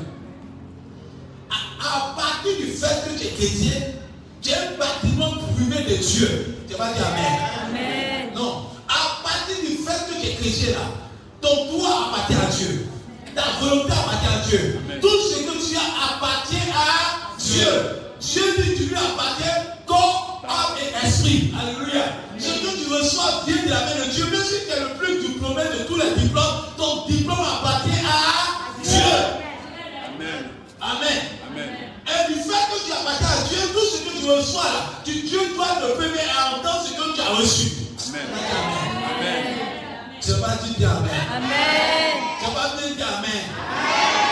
à, 1.79 2.15
partir 2.15 2.57
du 2.57 2.71
fait 2.71 3.05
que 3.05 3.19
tu 3.19 3.27
es 3.27 3.31
chrétien, 3.31 3.81
tu 4.41 4.49
es 4.49 4.53
un 4.53 4.77
bâtiment 4.77 5.31
privé 5.55 5.83
de 5.83 5.97
Dieu. 5.97 6.57
Tu 6.67 6.75
vas 6.75 6.93
dire 6.93 7.05
Amen. 7.67 8.29
Non. 8.35 8.65
À 8.87 9.23
partir 9.23 9.55
du 9.61 9.77
fait 9.77 10.07
que 10.07 10.21
tu 10.21 10.27
es 10.27 10.35
chrétien 10.35 10.71
là, 10.71 10.85
ton 11.41 11.65
droit 11.71 12.09
appartient 12.09 12.33
à 12.33 12.45
Dieu. 12.57 12.87
Ta 13.37 13.43
volonté 13.61 13.91
appartient 13.91 14.25
à 14.25 14.49
Dieu. 14.49 14.79
Tout 14.99 15.21
ce 15.29 15.35
que 15.43 15.69
tu 15.69 15.77
as 15.77 16.15
appartient 16.15 16.55
à 16.73 17.37
Dieu. 17.37 17.67
Dieu 18.19 18.43
dit 18.57 18.75
tu 18.75 18.83
lui 18.85 18.95
appartiens 18.95 19.75
corps, 19.85 20.41
âme 20.49 20.75
et 20.81 21.05
esprit. 21.05 21.53
Alléluia. 21.53 22.05
Ce 22.39 22.47
que 22.47 22.83
tu 22.83 22.91
reçois 22.91 23.43
vient 23.45 23.63
de 23.63 23.69
la 23.69 23.81
main 23.81 24.05
de 24.07 24.11
Dieu. 24.11 24.25
Même 24.25 24.41
si 24.41 24.65
tu 24.65 24.71
es 24.71 24.79
le 24.79 24.97
plus 24.97 25.19
diplômé 25.21 25.61
de 25.65 25.83
tous 25.83 25.97
les 25.97 26.19
diplômes, 26.19 26.65
ton 26.77 27.05
diplôme 27.05 27.37
appartient 27.37 28.01
à 28.09 28.81
Dieu. 28.83 29.13
Amen. 30.07 30.49
Amen. 30.81 31.69
Et 32.07 32.33
du 32.33 32.39
fait 32.39 32.49
que 32.49 32.85
tu 32.87 32.91
appartiens 32.91 33.27
à 33.27 33.47
Dieu, 33.49 33.59
tout 33.71 33.85
ce 33.85 33.97
que 34.01 34.19
tu 34.19 34.31
reçois 34.31 34.63
là, 34.63 34.93
tu, 35.05 35.11
Dieu 35.11 35.41
doit 35.53 35.77
te 35.79 35.95
permettre 35.95 36.39
à 36.39 36.57
entendre 36.57 36.83
ce 36.87 36.93
que 36.93 37.15
tu 37.15 37.21
as 37.21 37.35
reçu. 37.35 37.67
Amen. 38.09 38.25
Amen. 39.15 39.45
Tu 40.19 40.31
vas 40.31 40.55
dire 40.55 40.89
Amen. 40.89 42.16
Amen. 42.47 42.71
Tu 42.77 42.83
vas 42.83 42.95
dire 42.95 43.07
Amen. 43.17 43.43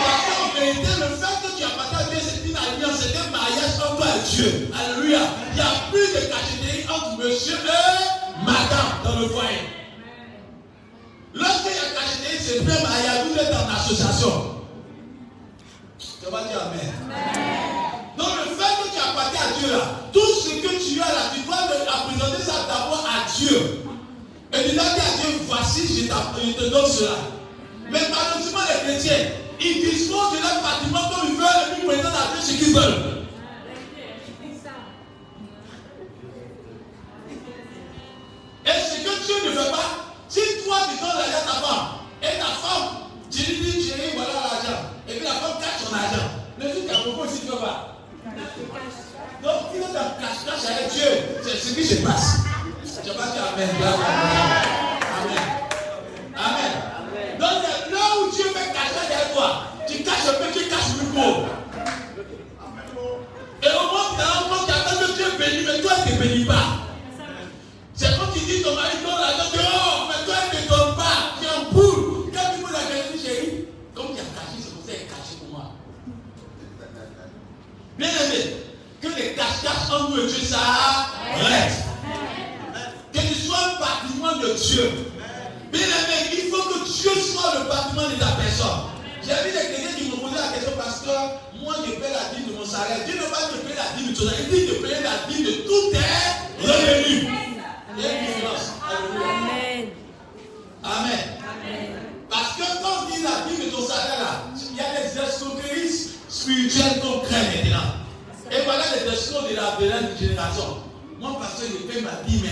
Parce 0.04 0.22
qu'en 0.26 0.58
vérité, 0.58 0.88
le 0.98 1.16
fait 1.16 1.36
que 1.42 1.56
tu 1.56 1.64
appartiens 1.64 1.98
à 1.98 2.04
Dieu, 2.04 2.18
c'est 2.20 2.48
une 2.48 2.56
alliance, 2.56 3.00
c'est 3.00 3.16
un 3.16 3.30
mariage 3.30 3.76
entre 3.76 3.96
toi 3.96 4.06
et 4.06 4.36
Dieu. 4.36 4.70
Alléluia. 4.72 5.20
Il 5.50 5.54
n'y 5.54 5.60
a 5.60 5.72
plus 5.90 6.08
de 6.14 6.20
cacheterie 6.26 6.86
entre 6.88 7.18
monsieur 7.18 7.56
et 7.56 8.44
madame 8.44 9.04
dans 9.04 9.20
le 9.20 9.28
foyer. 9.28 9.68
Lorsqu'il 11.34 11.72
y 11.72 11.78
a 11.78 12.00
cacheterie, 12.00 12.40
c'est 12.40 12.64
plein 12.64 12.80
mariage, 12.82 13.26
vous 13.28 13.38
êtes 13.38 13.54
en 13.54 13.74
association. 13.74 14.62
Tu 15.98 16.30
vas 16.30 16.42
dire 16.44 16.60
Amen. 16.62 16.94
Donc 18.16 18.28
le 18.44 18.50
fait 18.54 18.82
que 18.82 18.94
tu 18.94 19.00
appartiens 19.00 19.40
à 19.40 19.60
Dieu 19.60 19.72
là, 19.72 19.84
tout 20.12 20.20
ce 20.20 20.48
que 20.48 20.68
tu 20.68 21.00
as 21.02 21.06
là, 21.06 21.30
tu 21.34 21.40
dois 21.42 21.56
présenter 21.56 22.42
ça 22.42 22.64
d'abord 22.66 23.04
à 23.06 23.30
Dieu. 23.36 23.82
Et 24.52 24.70
tu 24.70 24.74
dois 24.74 24.84
dire 24.84 25.04
à 25.04 25.20
Dieu, 25.20 25.40
voici, 25.46 25.82
je, 25.86 26.06
te 26.06 26.70
donne 26.70 26.86
cela. 26.86 27.35
Mais 27.90 28.00
malheureusement, 28.10 28.60
les 28.68 28.92
chrétiens, 28.92 29.30
ils 29.60 29.80
disposent 29.90 30.32
de 30.32 30.42
leur 30.42 30.62
bâtiment 30.62 31.08
comme 31.08 31.28
ils 31.30 31.36
veulent 31.36 31.72
et 31.72 31.74
puis 31.78 31.86
maintenant 31.86 32.10
à 32.10 32.40
ce 32.40 32.52
qu'ils 32.52 32.74
veulent. 32.74 33.16
Et 38.66 38.80
ce 38.80 38.96
que 39.04 39.26
Dieu 39.26 39.34
ne 39.46 39.50
veut 39.50 39.70
pas, 39.70 39.88
si 40.28 40.40
toi 40.64 40.78
tu 40.90 40.98
donnes 40.98 41.16
l'argent 41.16 41.38
à 41.38 41.46
ta 41.46 41.56
femme, 41.66 41.86
et 42.22 42.38
ta 42.38 42.46
femme, 42.46 42.88
tu 43.30 43.42
lui 43.52 43.70
dis, 43.70 43.92
voilà 44.14 44.32
l'argent, 44.32 44.80
et 45.08 45.14
puis 45.14 45.24
la 45.24 45.34
femme 45.34 45.58
cache 45.60 45.86
son 45.86 45.94
argent, 45.94 46.28
le 46.58 46.70
truc 46.70 46.90
à 46.90 46.98
propos, 47.02 47.30
si 47.32 47.40
tu 47.42 47.46
veux 47.46 47.58
pas. 47.58 47.96
Donc, 49.42 49.70
il 49.74 49.80
est 49.80 49.92
dans 49.94 50.10
cache-cache 50.18 50.66
avec 50.74 50.92
Dieu. 50.92 51.10
C'est 51.44 51.56
ce 51.56 51.74
qui 51.74 51.84
se 51.86 51.96
passe. 52.02 52.38
Je 52.82 53.08
vais 53.08 53.14
dire 53.14 53.44
Amen. 53.54 53.68
Amen. 55.16 55.44
Amen. 56.36 56.72
Donc, 57.38 57.62
là 57.92 58.04
où 58.18 58.34
Dieu 58.34 58.44
fait 58.46 58.72
cache-cache 58.72 59.12
avec 59.14 59.25
tu 59.86 60.02
caches 60.02 60.28
un 60.28 60.44
peu, 60.44 60.58
tu 60.58 60.68
caches 60.68 60.96
le 60.98 61.12
mot. 61.12 61.44
Et 63.62 63.68
au 63.68 63.86
moment 63.86 64.10
où 64.10 64.66
tu 64.66 64.72
attends 64.72 64.98
que 64.98 65.12
Dieu 65.14 65.26
bénisse, 65.38 65.66
mais 65.66 65.80
toi, 65.82 65.92
tu 66.06 66.14
ne 66.14 66.18
bénis 66.18 66.44
pas. 66.44 66.86
C'est 67.94 68.18
comme 68.18 68.32
tu 68.32 68.40
dis 68.40 68.62
ton 68.62 68.74
mari 68.74 68.96
donne 69.02 69.20
l'argent, 69.20 69.50
tu 69.52 69.58
oh, 69.62 70.08
mais 70.08 70.24
toi, 70.24 70.34
il 70.52 70.64
ne 70.64 70.68
donne 70.68 70.96
pas. 70.96 71.34
Tu 71.40 71.46
es 71.46 71.50
en 71.50 71.64
poule. 71.72 72.30
Quand 72.32 72.54
tu 72.54 72.62
poses 72.62 72.72
la 72.72 72.94
question, 72.94 73.16
chérie, 73.24 73.64
comme 73.94 74.14
tu 74.14 74.20
as 74.20 74.32
caché, 74.36 74.56
c'est 74.60 74.74
pour 74.74 74.84
ça 74.84 74.92
qu'il 74.92 75.02
est 75.02 75.08
caché 75.08 75.36
pour 75.38 75.58
moi. 75.58 75.72
Bien 77.98 78.08
aimé, 78.08 78.56
que 79.00 79.08
les 79.08 79.32
cache-caches 79.34 79.90
en 79.90 80.10
nous 80.10 80.22
et 80.22 80.26
Dieu 80.26 80.44
s'arrêtent. 80.44 81.84
Que 83.12 83.18
tu 83.20 83.34
sois 83.34 83.56
un 83.56 83.80
bâtiment 83.80 84.36
de 84.42 84.54
Dieu. 84.54 84.90
Bien 85.72 85.86
aimé, 85.86 86.32
il 86.32 86.50
faut 86.50 86.62
que 86.68 86.84
Dieu 86.84 87.10
soit 87.10 87.54
le 87.58 87.68
bâtiment 87.68 88.08
de 88.08 88.20
ta 88.20 88.32
personne. 88.32 88.95
J'ai 89.26 89.34
vu 89.42 89.50
des 89.50 89.74
chrétiens 89.74 89.94
qui 89.98 90.04
me 90.04 90.16
posaient 90.22 90.36
la 90.36 90.54
question 90.54 90.72
parce 90.78 91.00
que 91.00 91.10
moi 91.58 91.74
je 91.84 91.90
paie 91.98 92.14
la 92.14 92.30
dîme 92.32 92.46
de 92.46 92.56
mon 92.56 92.64
salaire. 92.64 93.04
Dieu 93.04 93.16
ne 93.16 93.22
va 93.22 93.26
pas 93.26 93.48
te 93.50 93.58
payer 93.58 93.74
la 93.74 93.98
dîme 93.98 94.12
de 94.12 94.16
ton 94.16 94.22
salaire. 94.22 94.46
Il 94.46 94.54
dit 94.54 94.66
de 94.66 94.74
payer 94.74 95.02
la 95.02 95.26
dîme 95.26 95.44
de 95.44 95.52
tous 95.66 95.90
tes 95.90 96.62
revenus. 96.62 97.26
Il 97.96 98.02
y 98.02 98.06
a 98.06 98.12
une 98.12 98.26
différence. 98.26 98.70
Amen. 98.86 99.90
Amen. 100.84 101.24
Parce 102.30 102.54
que 102.54 102.62
quand 102.80 103.02
on 103.02 103.10
dit 103.10 103.22
la 103.24 103.50
vie 103.50 103.66
de 103.66 103.70
ton 103.74 103.82
salaire 103.82 104.20
là, 104.20 104.42
il 104.54 104.76
y 104.76 104.80
a 104.80 104.94
des 104.94 105.18
escroqueries 105.18 106.10
spirituelles 106.28 107.00
qu'on 107.02 107.18
crée 107.26 107.42
maintenant. 107.50 107.98
Et 108.52 108.62
voilà 108.64 108.84
les 108.94 109.12
escrocs 109.12 109.50
de 109.50 109.56
la 109.56 109.74
dernière 109.76 110.16
génération. 110.16 110.76
Mon 111.18 111.34
pasteur, 111.34 111.66
il 111.68 111.86
paye 111.88 112.02
ma 112.02 112.22
dîme. 112.28 112.46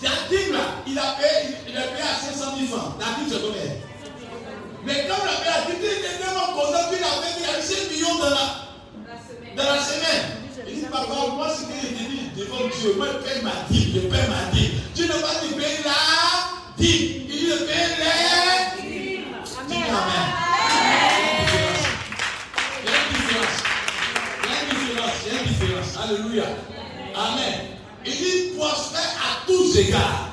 La 0.00 0.10
dîme 0.30 0.52
là, 0.52 0.78
il 0.86 0.96
a 0.96 1.16
payé, 1.18 1.56
il 1.66 1.76
a 1.76 1.82
payé 1.82 2.02
à 2.02 2.32
500 2.32 2.54
000 2.56 2.70
francs. 2.70 2.94
La 3.00 3.18
dîme, 3.18 3.26
c'est 3.28 3.42
combien? 3.42 3.93
Mais 4.86 5.06
quand 5.08 5.24
la 5.24 5.34
il 5.68 5.84
était 5.84 6.18
tellement 6.22 6.52
content 6.52 6.90
qu'il 6.90 7.02
a 7.02 7.22
payé, 7.22 7.40
il 7.40 7.46
a 7.48 7.62
5 7.62 7.90
millions 7.90 8.18
dans 8.18 8.30
la, 8.30 8.46
dans 9.56 9.74
la 9.74 9.80
semaine. 9.82 10.44
Il 10.68 10.74
dit, 10.74 10.86
papa, 10.90 11.06
moi, 11.34 11.48
ce 11.48 11.62
que 11.62 11.72
je 11.80 12.04
dis 12.04 12.30
devant 12.36 12.68
Dieu, 12.68 12.94
moi, 12.96 13.06
je 13.12 13.18
paye 13.26 13.42
ma 13.42 13.64
dîme, 13.70 13.92
je 13.94 14.00
paye 14.00 14.28
ma 14.28 14.52
dîme. 14.52 14.72
Dieu 14.94 15.06
ne 15.06 15.12
va 15.12 15.18
pas 15.20 15.34
te 15.36 15.54
payer 15.54 15.78
la 15.84 15.92
dîme. 16.76 17.24
Il 17.28 17.28
dit, 17.28 17.46
je 17.46 17.64
paye 17.64 17.96
les 17.98 18.82
dîmes. 18.82 19.24
Amen. 19.72 20.26
Il 22.82 22.90
y 22.90 22.92
a 22.92 22.98
une 23.00 23.14
différence. 23.16 23.56
Il 24.42 24.50
y 24.50 24.52
a 24.52 24.62
une 24.62 24.86
différence. 24.86 25.16
Il 25.24 25.32
y 25.32 25.36
a 25.36 25.40
une 25.40 25.48
différence. 25.48 25.96
Alléluia. 26.02 26.44
Amen. 27.14 27.54
Il 28.04 28.12
dit, 28.12 28.56
prospère 28.58 29.00
à 29.00 29.46
tous 29.46 29.78
égards. 29.78 30.28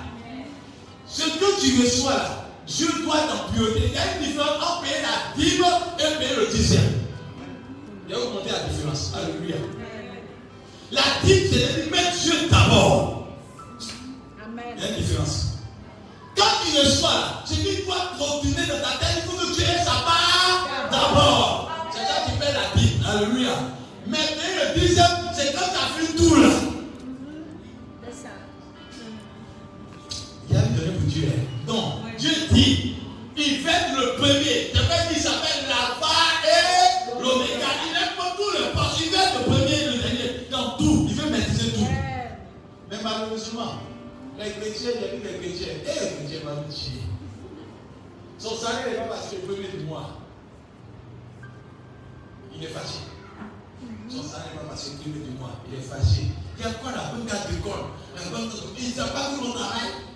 Ce 1.07 1.23
que 1.23 1.61
tu 1.61 1.81
reçois 1.81 2.13
là, 2.13 2.40
Dieu 2.75 2.87
doit 3.03 3.17
t'en 3.27 3.51
priorité. 3.51 3.87
Il 3.87 3.93
y 3.93 3.97
a 3.97 4.15
une 4.15 4.27
différence 4.27 4.55
entre 4.55 4.81
payer 4.81 5.01
la 5.01 5.35
dîme 5.35 5.65
et 5.99 6.17
payer 6.19 6.35
le 6.37 6.47
dixième. 6.47 6.91
Il 8.07 8.11
y 8.11 8.15
a 8.15 8.19
augmenté 8.19 8.49
la 8.49 8.69
différence. 8.69 9.11
Alléluia. 9.13 9.57
La 10.91 11.01
dîme, 11.23 11.43
c'est 11.51 11.85
de 11.85 11.91
mettre 11.91 12.17
Dieu 12.21 12.33
d'abord. 12.49 13.27
Il 14.77 14.81
y 14.81 14.85
a 14.85 14.89
une 14.89 14.95
différence. 14.95 15.47
Quand 16.37 16.43
tu 16.63 16.79
reçois 16.79 17.09
là, 17.09 17.43
ce 17.45 17.53
qui 17.55 17.83
doit 17.83 18.11
continuer 18.17 18.65
dans 18.67 18.79
ta 18.79 18.97
tête, 19.05 19.17
il 19.17 19.29
faut 19.29 19.37
que 19.37 19.53
tu 19.53 19.61
aies 19.63 19.83
sa 19.83 19.91
part 19.91 20.69
d'abord. 20.89 21.71
C'est 21.91 21.99
ça 21.99 22.21
qui 22.25 22.31
fait 22.39 22.53
la 22.53 22.81
dîme. 22.81 23.05
Alléluia. 23.05 23.55
Mais 24.07 24.17
le 24.17 24.79
deuxième, 24.79 25.05
c'est 25.35 25.53
quand 25.53 25.59
tu 25.59 25.77
as 25.77 26.05
fait 26.05 26.15
tout 26.15 26.35
là. 26.35 26.49
Il 30.49 30.55
y 30.55 30.57
a 30.57 30.63
une 30.65 30.75
donnée 30.75 30.91
pour 30.91 31.09
Dieu. 31.09 31.31
Non. 31.67 32.10
Dieu 32.21 32.29
dit, 32.51 32.95
il 33.35 33.57
fait 33.61 33.95
le 33.97 34.15
premier. 34.17 34.69
Je 34.75 34.79
fait 34.79 35.07
qu'il 35.11 35.23
s'appelle 35.23 35.65
l'alpha 35.67 36.13
et 36.45 37.19
l'oméga. 37.19 37.65
Il 37.83 37.93
n'aime 37.93 38.15
pas 38.15 38.35
tout 38.37 38.51
le 38.53 38.71
poste. 38.75 38.99
Il 38.99 39.09
fait 39.09 39.39
le 39.39 39.43
premier 39.45 39.73
et 39.73 39.85
le 39.87 39.97
dernier. 40.03 40.47
Dans 40.51 40.77
tout. 40.77 41.07
Il 41.09 41.15
veut 41.15 41.31
maîtriser 41.31 41.71
tout. 41.71 41.87
Mais 42.91 42.97
malheureusement, 43.03 43.73
les 44.37 44.51
chrétiens, 44.51 44.91
j'ai 45.01 45.17
vu 45.17 45.23
les 45.23 45.39
chrétiens. 45.39 45.73
Et 45.73 45.99
les 45.99 46.27
chrétiens 46.27 46.63
nous 46.67 46.71
chier. 46.71 47.01
Son 48.37 48.55
salaire 48.55 48.87
n'est 48.87 48.97
pas 48.97 49.15
parce 49.15 49.29
qu'il 49.29 49.39
peut 49.39 49.55
du 49.55 49.83
mois. 49.85 50.11
Il 52.55 52.63
est 52.63 52.67
fâché. 52.67 53.01
Son 54.07 54.21
salaire 54.21 54.51
n'est 54.53 54.59
pas 54.59 54.67
parce 54.69 54.89
qu'il 54.89 55.11
peut 55.11 55.19
du 55.25 55.39
mois. 55.39 55.55
Il 55.67 55.79
est 55.79 55.81
fâché. 55.81 56.27
Il 56.59 56.63
y 56.63 56.67
a 56.67 56.73
quoi 56.73 56.91
la 56.91 57.13
bonne 57.15 57.27
agricole? 57.27 57.89
Il 58.77 58.89
ne 58.89 58.93
sait 58.93 59.11
pas 59.11 59.31
où 59.31 59.43
on 59.43 59.53
travaille? 59.53 60.10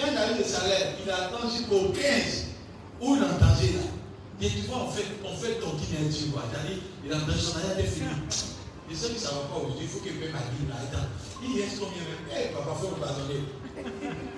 Quand 0.00 0.06
il 0.10 0.16
a 0.18 0.32
eu 0.32 0.38
le 0.38 0.44
salaire, 0.44 0.94
il 1.04 1.10
attend 1.10 1.48
jusqu'au 1.50 1.92
15 1.92 2.46
où 3.00 3.16
il 3.16 3.22
est 3.22 3.24
en 3.24 3.38
danger 3.38 3.72
là. 3.76 3.86
Et 4.42 4.48
tu 4.48 4.60
vois, 4.68 4.84
on 4.88 4.90
fait, 4.90 5.04
on 5.22 5.36
fait 5.36 5.60
ton 5.60 5.74
dîner, 5.76 6.08
tu 6.10 6.30
vois. 6.32 6.44
Il 7.04 7.12
a 7.12 7.16
en 7.16 7.20
danger, 7.20 7.40
son 7.40 7.58
arrière 7.58 7.78
est 7.78 7.84
fini. 7.84 8.08
Et 8.90 8.94
ceux 8.94 9.08
qui 9.08 9.14
ne 9.14 9.18
savent 9.18 9.48
pas 9.52 9.56
aujourd'hui, 9.56 9.84
il 9.84 9.88
faut 9.88 10.00
qu'il 10.00 10.18
paye 10.18 10.32
ma 10.32 10.38
dîme 10.38 10.68
là. 10.70 10.76
Il 11.42 11.60
reste 11.60 11.78
combien 11.78 12.02
même? 12.02 12.24
Eh, 12.32 12.54
papa, 12.54 12.70
il 12.74 12.80
faut 12.80 12.96
me 12.96 13.00
pardonner. 13.00 13.44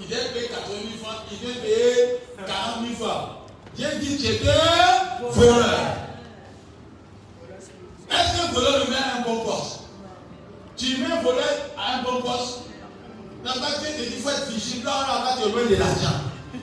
Il 0.00 0.06
vient 0.08 0.18
payer 0.34 0.48
80 0.48 0.66
000 0.98 1.04
francs, 1.04 1.22
il 1.30 1.38
vient 1.38 1.62
payer 1.62 2.18
40 2.44 2.88
000 2.98 3.08
francs. 3.08 3.28
Dieu 3.76 3.86
dit, 4.00 4.16
tu 4.16 4.26
étais 4.32 4.44
voleur. 5.22 5.96
Est-ce 8.10 8.36
qu'un 8.36 8.52
voleur 8.52 8.84
le 8.84 8.90
met 8.90 8.96
à 8.96 9.18
un 9.18 9.20
bon 9.22 9.44
poste? 9.44 9.80
Tu 10.76 10.96
mets 10.98 11.12
un 11.12 11.22
voleur 11.22 11.70
à 11.78 11.98
un 11.98 12.02
bon 12.02 12.20
poste? 12.20 12.65
Dieu 13.54 13.92
te 13.96 14.02
dit, 14.02 14.16
il 14.16 14.22
faut 14.22 14.30
être 14.30 14.48
vigilant, 14.50 14.90
là, 14.90 15.20
on 15.20 15.24
va 15.24 15.42
te 15.42 15.48
loin 15.48 15.66
de 15.70 15.76
l'argent. 15.76 16.18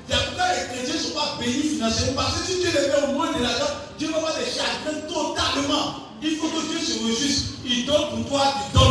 Pourquoi 0.10 0.46
les 0.52 0.76
chrétiens 0.76 0.96
ne 0.96 1.00
sont 1.00 1.16
pas 1.16 1.38
bénis 1.40 1.70
financièrement. 1.80 2.22
Parce 2.22 2.42
que 2.42 2.48
si 2.48 2.60
Dieu 2.60 2.70
les 2.74 2.88
met 2.88 3.08
au 3.08 3.14
moins 3.14 3.32
de 3.32 3.42
l'argent, 3.42 3.72
Dieu 3.98 4.10
va 4.12 4.18
avoir 4.18 4.34
des 4.36 4.46
chagrins 4.46 5.00
totalement. 5.08 6.12
Il 6.22 6.36
faut 6.38 6.48
que 6.48 6.62
Dieu 6.70 6.80
se 6.80 7.00
réjouisse. 7.00 7.44
Il 7.66 7.86
donne 7.86 8.10
pour 8.10 8.26
toi, 8.28 8.54
tu 8.60 8.78
donnes 8.78 8.83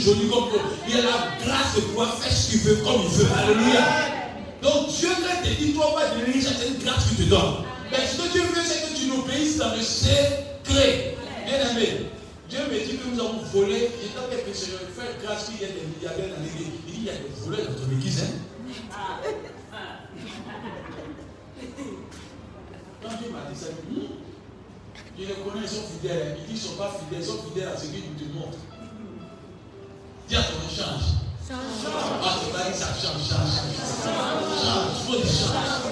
joli 0.00 0.28
comme 0.28 0.50
toi. 0.50 0.60
Il 0.88 0.96
a 0.96 1.02
la 1.02 1.44
grâce 1.44 1.76
de 1.76 1.80
pouvoir 1.82 2.14
faire 2.18 2.32
ce 2.32 2.50
qu'il 2.50 2.60
veut 2.60 2.76
comme 2.76 3.02
il 3.02 3.08
veut. 3.08 3.28
Alléluia. 3.36 3.84
Donc 4.62 4.88
Dieu 4.88 5.08
quand 5.08 5.44
il 5.44 5.56
te 5.56 5.62
dit 5.62 5.72
toi 5.72 5.94
pas 5.94 6.08
devenir 6.08 6.34
riche, 6.34 6.44
c'est 6.44 6.68
une 6.68 6.82
grâce 6.82 7.08
qu'il 7.08 7.24
te 7.24 7.30
donne. 7.30 7.64
Mais 7.90 8.06
ce 8.06 8.16
que 8.20 8.32
Dieu 8.32 8.42
veut, 8.42 8.62
c'est 8.64 8.88
que 8.88 8.98
tu 8.98 9.06
nous 9.06 9.20
obéisses 9.20 9.56
dans 9.56 9.74
le 9.74 9.82
secret. 9.82 11.16
Bien 11.46 11.70
aimé. 11.70 12.10
Dieu 12.48 12.58
me 12.70 12.78
dit 12.78 12.96
que 12.96 13.08
nous 13.08 13.20
avons 13.20 13.42
volé. 13.52 13.76
Et 13.76 14.08
tant 14.14 14.28
que 14.28 14.36
fais 14.52 15.22
grâce 15.22 15.46
qu'il 15.46 15.60
y 15.60 15.64
a 15.64 15.68
des 15.68 15.86
milliardaires 15.94 16.36
dans 16.36 16.42
l'église. 16.42 16.72
Il 16.86 16.94
dit 16.94 17.06
y 17.06 17.10
a 17.10 17.12
des 17.12 17.30
voleurs 17.44 17.66
dans 17.68 17.84
ton 17.84 17.92
église. 17.92 18.22
Hein? 18.22 18.32
Quand 23.02 23.16
Dieu 23.20 23.30
m'a 23.30 23.50
dit 23.50 23.58
ça, 23.58 23.66
dit, 23.88 24.08
je 25.18 25.24
les 25.24 25.34
connais, 25.34 25.62
ils 25.62 25.68
sont 25.68 25.82
fidèles. 25.82 26.36
Il 26.40 26.46
dit 26.46 26.60
ils 26.60 26.64
ne 26.64 26.68
sont 26.68 26.76
pas 26.76 26.90
fidèles, 26.98 27.22
ils 27.22 27.26
sont 27.26 27.42
fidèles 27.48 27.68
à 27.68 27.76
ce 27.76 27.86
qu'il 27.86 28.02
te 28.02 28.34
montre. 28.34 28.58
Dis 30.28 30.36
à 30.36 30.42
ton 30.42 30.60
change. 30.68 31.16
Change. 31.48 31.58
Ah, 31.86 32.34
pas 32.52 32.70
dit 32.70 32.76
ça 32.78 32.88
change, 32.88 33.24
change. 33.26 33.54
Change. 34.04 34.92
Il 34.94 35.04
faut 35.06 35.16
des 35.16 35.26
changes. 35.26 35.88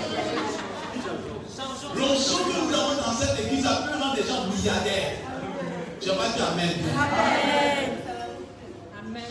L'onction 1.97 2.39
que 2.45 2.53
nous 2.53 2.74
avons 2.74 2.97
dans 2.97 3.16
cette 3.18 3.41
église, 3.47 3.64
ça 3.64 3.87
peut 3.87 3.99
rendre 3.99 4.14
des 4.14 4.22
gens 4.24 4.45
milliardaires. 4.55 5.12
Je 6.03 6.11
vais 6.11 6.16
pas 6.16 6.28
dire 6.28 6.49
Amen. 6.53 6.70
Amen. 9.01 9.22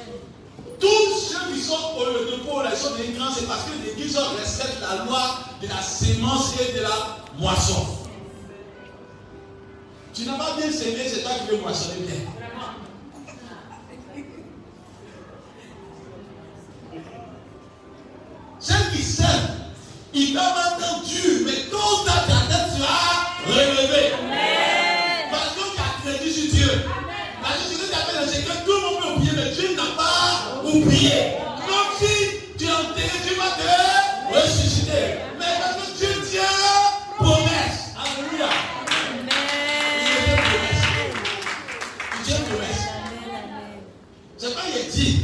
Tous 0.80 1.20
ceux 1.20 1.54
qui 1.54 1.62
sont 1.62 1.94
au 2.00 2.06
de 2.06 2.76
sont 2.76 2.96
des 2.96 3.14
grands, 3.14 3.32
c'est 3.32 3.46
parce 3.46 3.66
que 3.66 3.86
l'église 3.86 4.18
respecte 4.18 4.82
la 4.82 5.06
loi 5.06 5.22
de 5.62 5.68
la 5.68 5.82
sémence 5.84 6.56
et 6.60 6.78
de 6.78 6.82
la 6.82 7.18
moisson. 7.38 7.86
Tu 10.16 10.26
n'as 10.26 10.38
pas 10.38 10.56
bien 10.58 10.72
semé, 10.72 11.08
c'est 11.08 11.22
toi 11.22 11.32
qui 11.40 11.56
veux 11.56 11.62
moissonner 11.62 12.00
bien. 12.08 12.22
Ceux 18.68 18.74
qui 18.92 19.04
sèment, 19.04 19.60
ils 20.12 20.34
peuvent 20.34 20.42
entendre 20.42 21.04
dur, 21.06 21.42
mais 21.46 21.70
tôt 21.70 21.78
ou 21.78 22.04
tard, 22.04 22.26
ta 22.26 22.52
tête 22.52 22.74
sera 22.76 23.30
relevée. 23.46 24.14
Parce 25.30 25.54
que 25.54 25.76
tu 25.76 25.80
as 25.80 26.18
crédit 26.18 26.34
sur 26.34 26.52
Dieu. 26.52 26.72
Parce 27.44 27.58
que 27.58 27.76
ce 27.76 27.78
que 27.78 27.86
tu 27.86 27.94
appelles 27.94 28.28
c'est 28.28 28.42
que 28.42 28.66
tout 28.66 28.72
le 28.72 28.82
monde 28.82 29.04
peut 29.04 29.10
oublier, 29.18 29.34
mais 29.36 29.52
Dieu 29.52 29.76
n'a 29.76 29.96
pas 29.96 30.64
oublié. 30.64 31.38
Donc 31.68 31.94
si 32.00 32.58
tu 32.58 32.66
es 32.66 32.72
enterré, 32.72 33.18
tu 33.28 33.36
vas 33.36 33.54
te 33.54 34.36
ressusciter. 34.36 35.22
Mais 35.38 35.60
parce 35.62 35.76
que 35.76 35.98
Dieu 36.00 36.10
tient 36.32 37.20
promesse. 37.20 37.94
Alléluia. 38.02 38.50
Tu 42.18 42.24
tiens 42.24 42.42
promesse. 42.50 42.84
C'est 44.40 44.56
pas 44.56 44.62
il 44.76 44.92
dit. 44.92 45.22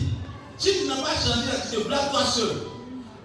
Si 0.59 0.69
tu 0.77 0.87
n'as 0.87 0.97
pas 0.97 1.15
changé 1.15 1.47
la 1.51 1.59
tu 1.59 1.75
te 1.75 1.87
blagues 1.87 2.11
toi 2.11 2.23
seul. 2.23 2.70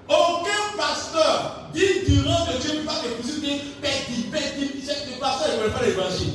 Aucun 0.08 0.76
pasteur 0.76 1.68
dit 1.72 2.06
durant 2.06 2.46
que 2.46 2.62
Dieu 2.62 2.74
ne 2.74 2.78
peut 2.80 2.86
pas 2.86 3.00
te 3.02 3.08
pousser, 3.20 3.40
pédi, 3.82 4.22
pédi, 4.30 4.82
le 4.86 5.20
pasteur 5.20 5.48
ne 5.52 5.62
connaît 5.62 5.74
pas 5.74 5.84
l'évangile. 5.84 6.34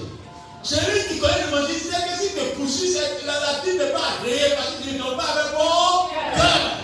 Celui 0.63 1.07
qui 1.07 1.19
connaît 1.19 1.45
l'évangile 1.45 1.79
sait 1.79 2.03
que 2.03 2.21
si 2.21 2.33
tu 2.33 2.59
poursuis, 2.59 2.93
la, 3.25 3.33
la 3.33 3.61
vie 3.63 3.77
n'est 3.77 3.91
pas 3.91 4.19
agréée 4.19 4.55
parce 4.55 4.75
que 4.75 4.83
tu 4.83 4.95
ne 4.95 5.15
pas 5.15 5.23
avec 5.23 5.53
mon 5.53 6.35
cœur. 6.35 6.81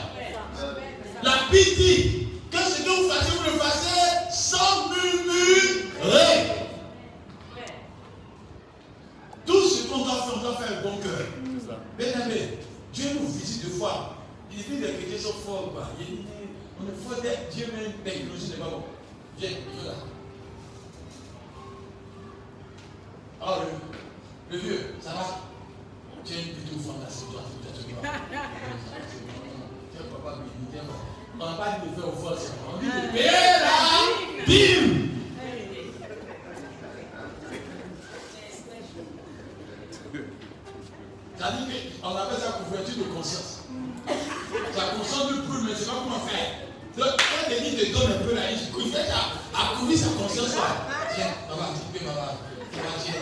La 1.24 1.34
dit 1.52 2.28
que 2.52 2.58
ce 2.58 2.82
que 2.84 2.90
vous 2.90 3.10
faites, 3.10 3.30
vous 3.30 3.44
le 3.44 3.60
faites 3.60 4.32
sans 4.32 4.90
murmurer. 4.90 6.36
Tout 9.46 9.68
ce 9.68 9.88
qu'on 9.88 10.00
doit 10.00 10.14
faire, 10.14 10.34
on 10.36 10.42
doit 10.42 10.58
faire 10.58 10.78
un 10.78 10.82
bon 10.84 10.98
cœur. 10.98 11.26
Bien 11.98 12.26
aimé, 12.26 12.60
Dieu 12.94 13.06
nous 13.20 13.28
visite 13.28 13.66
deux 13.66 13.78
fois. 13.78 14.16
Il 14.52 14.58
dit 14.58 14.64
que 14.64 14.72
les 14.72 14.94
chrétiens 14.94 15.30
sont 15.30 15.38
forts. 15.46 15.74
Il 16.00 16.26
on 16.80 16.86
est 16.88 17.22
d'être 17.22 17.50
Dieu 17.50 17.68
même 17.76 17.94
technologie 18.04 18.50
n'est 18.50 18.58
pas 18.58 18.70
bon. 18.70 18.84
Viens, 19.38 19.50
viens 19.50 19.92
là. 19.92 19.98
Alors, 23.42 23.62
le, 24.52 24.56
le 24.56 24.62
vieux, 24.64 24.96
ça 25.02 25.12
va? 25.12 25.26
Tiens 26.24 26.38
plutôt 26.38 26.80
fondation, 26.80 27.28
toi, 27.32 27.42
tu 27.64 27.94
vois. 27.94 28.02
Tiens, 29.92 30.04
papa, 30.12 30.38
on 31.40 31.46
n'a 31.46 31.54
pas 31.54 31.78
dit 31.84 31.90
de 31.92 31.96
faire 31.96 32.08
au 32.10 32.12
fort, 32.14 32.38
on 32.74 32.78
dit 32.80 32.86
de 32.88 33.12
payer 33.12 33.32
la 33.32 33.68
C'est-à-dire 41.38 41.68
qu'on 42.02 42.16
appelle 42.16 42.40
ça 42.40 42.60
couverture 42.64 42.98
de 42.98 43.04
conscience. 43.14 43.60
Ça 44.74 44.82
ne 44.94 45.42
plus, 45.42 45.62
mais 45.68 45.76
c'est 45.76 45.86
pas 45.86 45.92
comment 46.04 46.20
faire. 46.20 46.67
Donc, 46.98 47.14
quand 47.14 47.46
Denis 47.54 47.78
te 47.78 47.94
donne 47.94 48.12
un 48.12 48.26
peu 48.26 48.34
là, 48.34 48.42
il 48.50 48.92
fait 48.92 49.06
ça, 49.06 49.38
à 49.54 49.78
couvrir 49.78 50.00
sa 50.00 50.08
conscience 50.18 50.56
là. 50.56 50.90
Tiens, 51.14 51.30
maman, 51.48 51.70
tu 51.78 52.00
peux, 52.00 52.04
maman. 52.04 52.34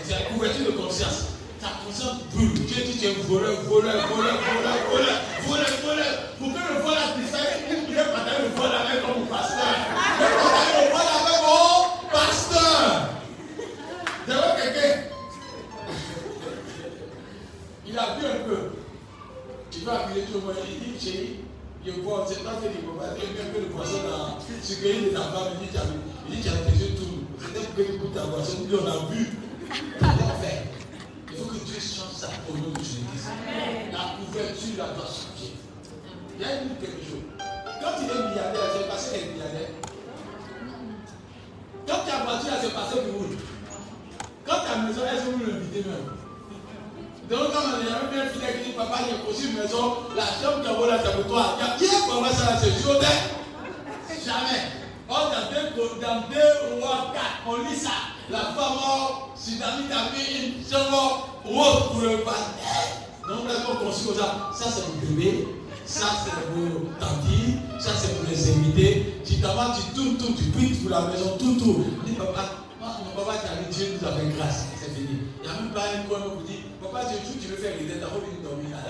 Tiens, 0.08 0.18
couverture 0.34 0.66
de 0.68 0.72
conscience. 0.72 1.36
Ta 1.60 1.68
conscience 1.84 2.24
brûle. 2.34 2.54
Dieu 2.54 2.84
dit 2.86 2.98
tu 2.98 3.06
es 3.08 3.14
voleur, 3.28 3.60
voleur, 3.64 4.08
voleur, 4.08 4.40
voleur, 4.40 4.78
voleur, 4.90 5.20
voleur, 5.46 5.68
voleur. 5.84 6.14
Pour 6.40 6.54
que 6.54 6.74
le 6.74 6.80
vol 6.84 6.94
a 6.94 7.20
disparu, 7.20 7.48
il 7.68 7.96
partager 7.96 8.44
le 8.44 8.50
vol 8.56 8.72
avec 8.72 9.04
mon 9.08 9.26
pasteur. 9.26 9.76
Il 9.76 10.24
partager 10.24 10.76
le 10.80 10.92
vol 10.96 11.08
avec 11.20 11.40
mon 11.44 12.08
pasteur. 12.12 13.10
D'ailleurs, 14.26 14.56
quelqu'un, 14.56 14.94
il 17.86 18.00
a 18.00 18.16
vu 18.16 18.26
un 18.26 18.48
peu. 18.48 18.60
Il 19.74 19.84
va 19.84 19.94
appuyer 20.00 20.26
tout 20.26 20.34
le 20.36 20.40
monde. 20.40 20.56
Il 20.66 20.94
dit, 20.94 21.06
chérie, 21.06 21.45
je 21.86 21.92
vois, 22.02 22.26
c'est 22.28 22.44
pas 22.44 22.56
que 22.56 22.66
il 22.66 22.86
faut 22.86 22.98
pas 22.98 23.14
dire 23.14 23.54
que 23.54 23.60
le 23.60 23.68
poisson 23.68 24.00
dans 24.10 24.40
ce 24.40 24.74
qu'il 24.74 25.10
des 25.10 25.18
enfants, 25.18 25.54
il 25.62 25.68
dit, 25.68 25.78
il 26.30 26.36
dit, 26.36 26.42
tu 26.42 26.50
as 26.50 26.72
déjà 26.72 26.86
tout. 26.98 27.26
Pour 27.38 27.54
que 27.54 28.14
ta 28.14 28.22
il 28.60 28.68
dit, 28.68 28.76
on 28.76 28.88
a 28.88 29.14
vu. 29.14 29.28
Comment 30.00 30.36
faire? 30.42 30.64
Il 31.32 31.38
faut 31.38 31.46
que 31.46 31.58
Dieu 31.64 31.76
change 31.76 32.16
ça 32.16 32.30
au 32.50 32.58
nom 32.58 32.72
de 32.72 32.80
Jésus. 32.80 33.06
La 33.92 34.18
couverture, 34.18 34.78
la 34.78 34.88
doit 34.94 35.06
changer. 35.06 35.54
Il 36.38 36.42
y 36.42 36.46
a 36.46 36.62
une 36.64 36.76
quelque 36.82 37.06
chose. 37.06 37.26
Quand 37.38 37.94
il 38.02 38.10
est 38.10 38.30
milliardaire, 38.30 38.72
c'est 38.74 38.90
passé 38.90 39.20
qu'il 39.20 39.28
est 39.28 39.34
milliardaire. 39.34 39.70
Quand 41.88 42.02
ta 42.06 42.24
voiture, 42.24 42.54
c'est 42.62 42.74
passé 42.74 42.96
pour 43.06 43.22
où 43.22 43.26
Quand 44.46 44.66
ta 44.66 44.82
maison, 44.82 45.02
est-ce 45.06 45.26
que 45.26 45.32
vous 45.32 45.52
l'invitez 45.52 45.88
même 45.88 46.25
donc, 47.30 47.52
quand 47.52 47.60
on 47.66 47.82
a 47.82 48.12
bien 48.12 48.30
fidèle 48.30 48.62
qui 48.62 48.70
dit, 48.70 48.76
papa, 48.78 49.00
a 49.02 49.30
aussi 49.30 49.48
une 49.50 49.62
maison, 49.62 49.98
la 50.16 50.26
chambre 50.26 50.62
qui 50.62 50.70
a 50.70 50.88
là, 50.88 51.02
c'est 51.04 51.16
pour 51.16 51.26
toi. 51.26 51.58
Y 51.60 51.64
a 51.64 51.78
qui 51.78 51.96
comment 52.08 52.30
ça, 52.30 52.58
c'est 52.62 52.84
chaud, 52.84 53.00
Jamais. 54.26 54.62
Or, 55.08 55.30
dans 55.30 55.54
deux, 55.54 56.02
dans 56.02 56.22
deux 56.30 56.80
rois 56.82 57.14
quatre, 57.14 57.46
on 57.48 57.70
lit 57.70 57.76
ça. 57.76 57.92
La 58.30 58.40
femme 58.40 58.74
mort, 58.74 59.34
Sidami 59.36 59.86
a 59.92 60.10
mis 60.10 60.48
une 60.48 60.66
chambre 60.66 61.30
rose 61.46 61.92
pour 61.92 62.02
le 62.02 62.18
baptême. 62.26 63.06
Donc, 63.30 63.48
là, 63.48 63.54
on 63.70 63.86
construit 63.86 64.18
ça. 64.18 64.50
Ça, 64.56 64.72
c'est 64.72 64.82
pour 64.82 64.96
bébé. 64.96 65.48
Ça, 65.86 66.08
c'est 66.26 66.32
pour 66.32 66.90
tanti. 67.00 67.58
Ça, 67.80 67.92
c'est 67.96 68.18
pour 68.18 68.28
les 68.28 68.50
invités. 68.50 69.22
Tu 69.24 69.36
t'avances, 69.42 69.78
tu 69.78 69.96
tournes, 69.96 70.18
tout, 70.18 70.34
tu 70.34 70.46
pries 70.46 70.74
pour 70.74 70.90
la 70.90 71.02
maison, 71.02 71.38
tout, 71.38 71.56
tout. 71.60 71.86
Dit, 72.06 72.14
papa, 72.14 72.66
mon 72.82 73.24
papa 73.24 73.38
qui 73.38 73.48
a 73.48 73.62
dit, 73.62 73.76
Dieu 73.76 74.00
nous 74.00 74.08
a 74.08 74.12
fait 74.12 74.38
grâce. 74.38 74.66
C'est 74.80 74.94
fini. 74.96 75.20
Il 75.44 75.50
n'y 75.50 75.56
a 75.56 75.62
même 75.62 75.72
pas 75.72 75.82
un 75.82 76.08
coin 76.10 76.20
où 76.26 76.40
vous 76.40 76.46
dit, 76.48 76.64
Papa, 76.96 77.08
c'est 77.12 77.30
tout, 77.30 77.38
tu 77.40 77.48
veux 77.48 77.58
faire 77.58 77.74
l'idée, 77.78 77.96
envie 78.06 78.38
de 78.38 78.44
dormir 78.48 78.70
là. 78.72 78.84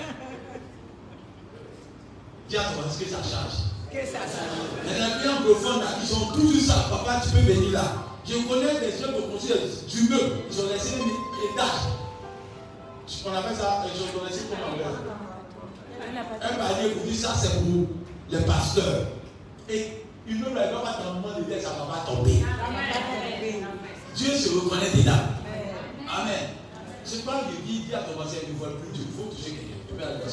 Dis 2.48 2.56
à 2.56 2.62
toi, 2.62 2.84
est-ce 2.88 3.02
que 3.02 3.10
ça 3.10 3.16
change? 3.16 3.66
Que 3.90 4.06
ça 4.06 4.20
change. 4.20 4.86
Les 4.86 5.00
amis 5.00 5.42
profonds 5.44 5.80
là, 5.80 5.86
ils 6.00 6.14
ont 6.14 6.32
tout 6.32 6.48
vu 6.48 6.60
ça. 6.60 6.86
Papa, 6.88 7.20
tu 7.24 7.30
peux 7.30 7.52
venir 7.52 7.72
là. 7.72 7.82
Je 8.24 8.34
connais 8.46 8.78
des 8.78 8.92
gens 8.92 9.12
qui 9.12 9.28
construisent 9.32 9.86
du 9.86 10.08
meuble. 10.08 10.36
Ils 10.48 10.60
ont 10.60 10.68
laissé 10.68 10.94
des 10.98 11.52
étages. 11.52 11.86
On 13.26 13.34
appelle 13.34 13.56
ça, 13.56 13.84
ils 13.92 14.20
ont 14.20 14.24
laissé 14.24 14.42
comment 14.50 14.70
Un 16.42 16.54
palier 16.54 16.90
pour 16.90 17.04
dire 17.06 17.16
ça, 17.16 17.34
c'est 17.34 17.58
pour 17.58 17.86
les 18.30 18.40
pasteurs. 18.44 19.06
Et 19.68 20.04
une 20.28 20.40
meuble, 20.40 20.60
elle 20.62 20.70
ne 20.70 20.74
va 20.74 20.80
pas 20.80 21.12
moment 21.12 21.38
de 21.38 21.42
tête, 21.42 21.62
ça 21.62 21.70
ne 21.70 21.78
va 21.78 21.86
pas 21.86 22.06
tomber. 22.06 22.44
Dieu 24.14 24.30
se 24.30 24.48
reconnaît 24.50 24.90
dedans. 24.90 25.12
Amen. 26.08 26.65
C'est 27.08 27.24
pas 27.24 27.38
que 27.38 27.54
dit, 27.64 27.84
à 27.94 27.98
ton 27.98 28.14
voisin, 28.16 28.38
ne 28.48 28.58
voit 28.58 28.70
plus, 28.80 28.90
il 28.94 29.06
faut 29.16 29.30
toucher 29.30 29.50
quelqu'un. 29.54 29.78
Tu 29.86 29.94
aller 30.02 30.14
à 30.14 30.28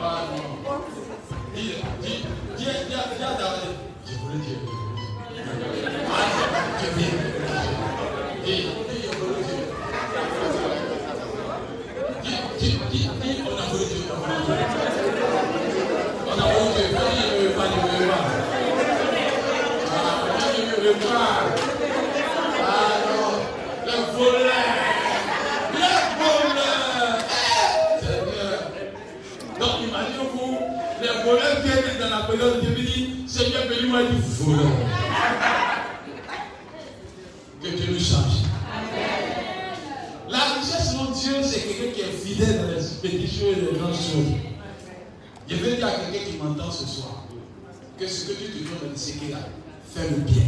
Ah 0.00 0.22
non. 0.30 0.42
Dis, 1.52 1.62
dis, 1.62 1.72
dis, 2.00 2.22
dis, 2.56 2.64
dis, 2.64 2.70
dis, 2.70 2.94
je 4.06 4.14
voulais 4.18 4.38
dire. 4.38 4.60
Ah, 6.06 6.30
je. 6.30 6.86
Dis, 6.86 7.02
dis, 8.46 9.02
je 9.02 9.10
voulais 9.18 9.42
dire. 9.42 9.66
Dis, 12.22 12.38
dis, 12.60 12.70
dis, 12.88 13.02
dis, 13.02 13.42
on 13.42 13.58
a 13.58 13.66
voulu 13.66 13.84
dire, 13.84 14.06
on 14.12 14.22
a 14.22 14.38
voulu 14.44 14.54
dire. 14.56 14.70
On 16.24 16.38
a 16.38 16.46
voulu 16.54 16.70
dire, 16.76 16.90
pas 16.94 17.06
dire, 17.10 17.34
pas 17.56 17.66
dire, 17.66 18.06
pas. 18.06 18.22
Ah, 19.90 20.22
pas 20.30 20.46
dire, 20.52 21.00
pas. 21.00 21.66
Donc 29.58 29.80
imaginez-vous, 29.80 30.58
les 31.00 31.24
voleurs 31.24 31.62
dans 32.26 32.32
période 32.32 32.60
de 32.64 32.70
Dieu 32.74 32.84
dit, 32.84 33.24
Seigneur, 33.26 33.68
bénis-moi 33.68 34.02
du 34.04 34.16
voleur. 34.18 34.70
Que 37.62 37.68
Dieu 37.68 37.92
nous 37.92 38.00
change. 38.00 38.42
La 40.28 40.38
richesse 40.38 40.92
de 40.92 41.14
Dieu, 41.14 41.34
c'est 41.42 41.60
quelqu'un 41.60 41.92
qui 41.94 42.00
est 42.00 42.12
fidèle 42.12 42.60
dans 42.62 42.68
les 42.68 43.10
petites 43.10 43.30
choses 43.30 43.56
et 43.58 43.72
les 43.72 43.78
grandes 43.78 43.94
choses. 43.94 44.34
Je 45.48 45.54
veux 45.56 45.76
dire 45.76 45.86
à 45.86 45.90
quelqu'un 45.90 46.30
qui 46.30 46.36
m'entend 46.36 46.70
ce 46.70 46.86
soir 46.86 47.24
que 47.98 48.06
ce 48.06 48.26
que 48.26 48.32
tu 48.32 48.50
te 48.50 48.58
donnes 48.68 48.92
de 48.92 48.98
ce 48.98 49.30
là, 49.30 49.38
fais 49.94 50.10
le 50.10 50.16
bien. 50.16 50.42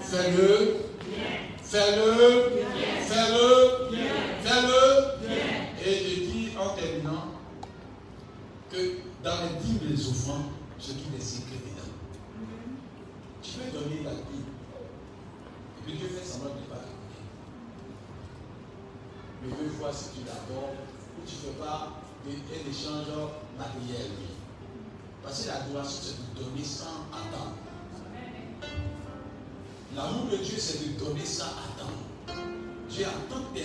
Fais-le 0.00 0.76
Fais-le, 1.64 2.52
fais-le, 3.00 3.96
fais-le. 4.44 5.30
Et 5.84 5.94
je 5.94 6.20
dis 6.30 6.50
en 6.58 6.68
terminant 6.76 7.28
que 8.70 9.11
dans 9.22 9.36
les 9.42 9.64
dîmes 9.64 9.78
et 9.84 9.92
les 9.92 10.08
offrandes, 10.08 10.50
ce 10.78 10.92
qui 10.92 11.04
secret 11.20 11.58
dedans. 11.62 11.92
Tu 13.40 13.50
peux 13.52 13.78
donner 13.78 14.02
la 14.02 14.10
vie. 14.10 14.42
Et 15.78 15.82
puis 15.84 15.94
Dieu 15.94 16.08
fait 16.08 16.24
semblant 16.24 16.50
de 16.50 16.60
ne 16.60 16.64
pas. 16.66 16.82
Mais 19.42 19.48
veut 19.48 19.70
voir 19.78 19.94
si 19.94 20.10
tu 20.16 20.24
d'accord 20.24 20.70
ou 20.72 21.26
tu 21.26 21.34
ne 21.34 21.52
fais 21.52 21.58
pas 21.58 21.92
un 22.26 22.70
échange 22.70 23.06
matériel. 23.56 24.10
Parce 25.22 25.42
que 25.42 25.48
l'adoration, 25.48 26.00
c'est 26.02 26.40
de 26.40 26.44
donner 26.44 26.64
sans 26.64 27.06
attendre. 27.12 27.54
L'amour 29.94 30.32
de 30.32 30.36
Dieu, 30.38 30.56
c'est 30.58 30.78
de 30.78 30.98
donner 30.98 31.24
sans 31.24 31.44
attendre. 31.44 32.42
Dieu 32.90 33.06
a 33.06 33.32
tant 33.32 33.40
le 33.54 33.60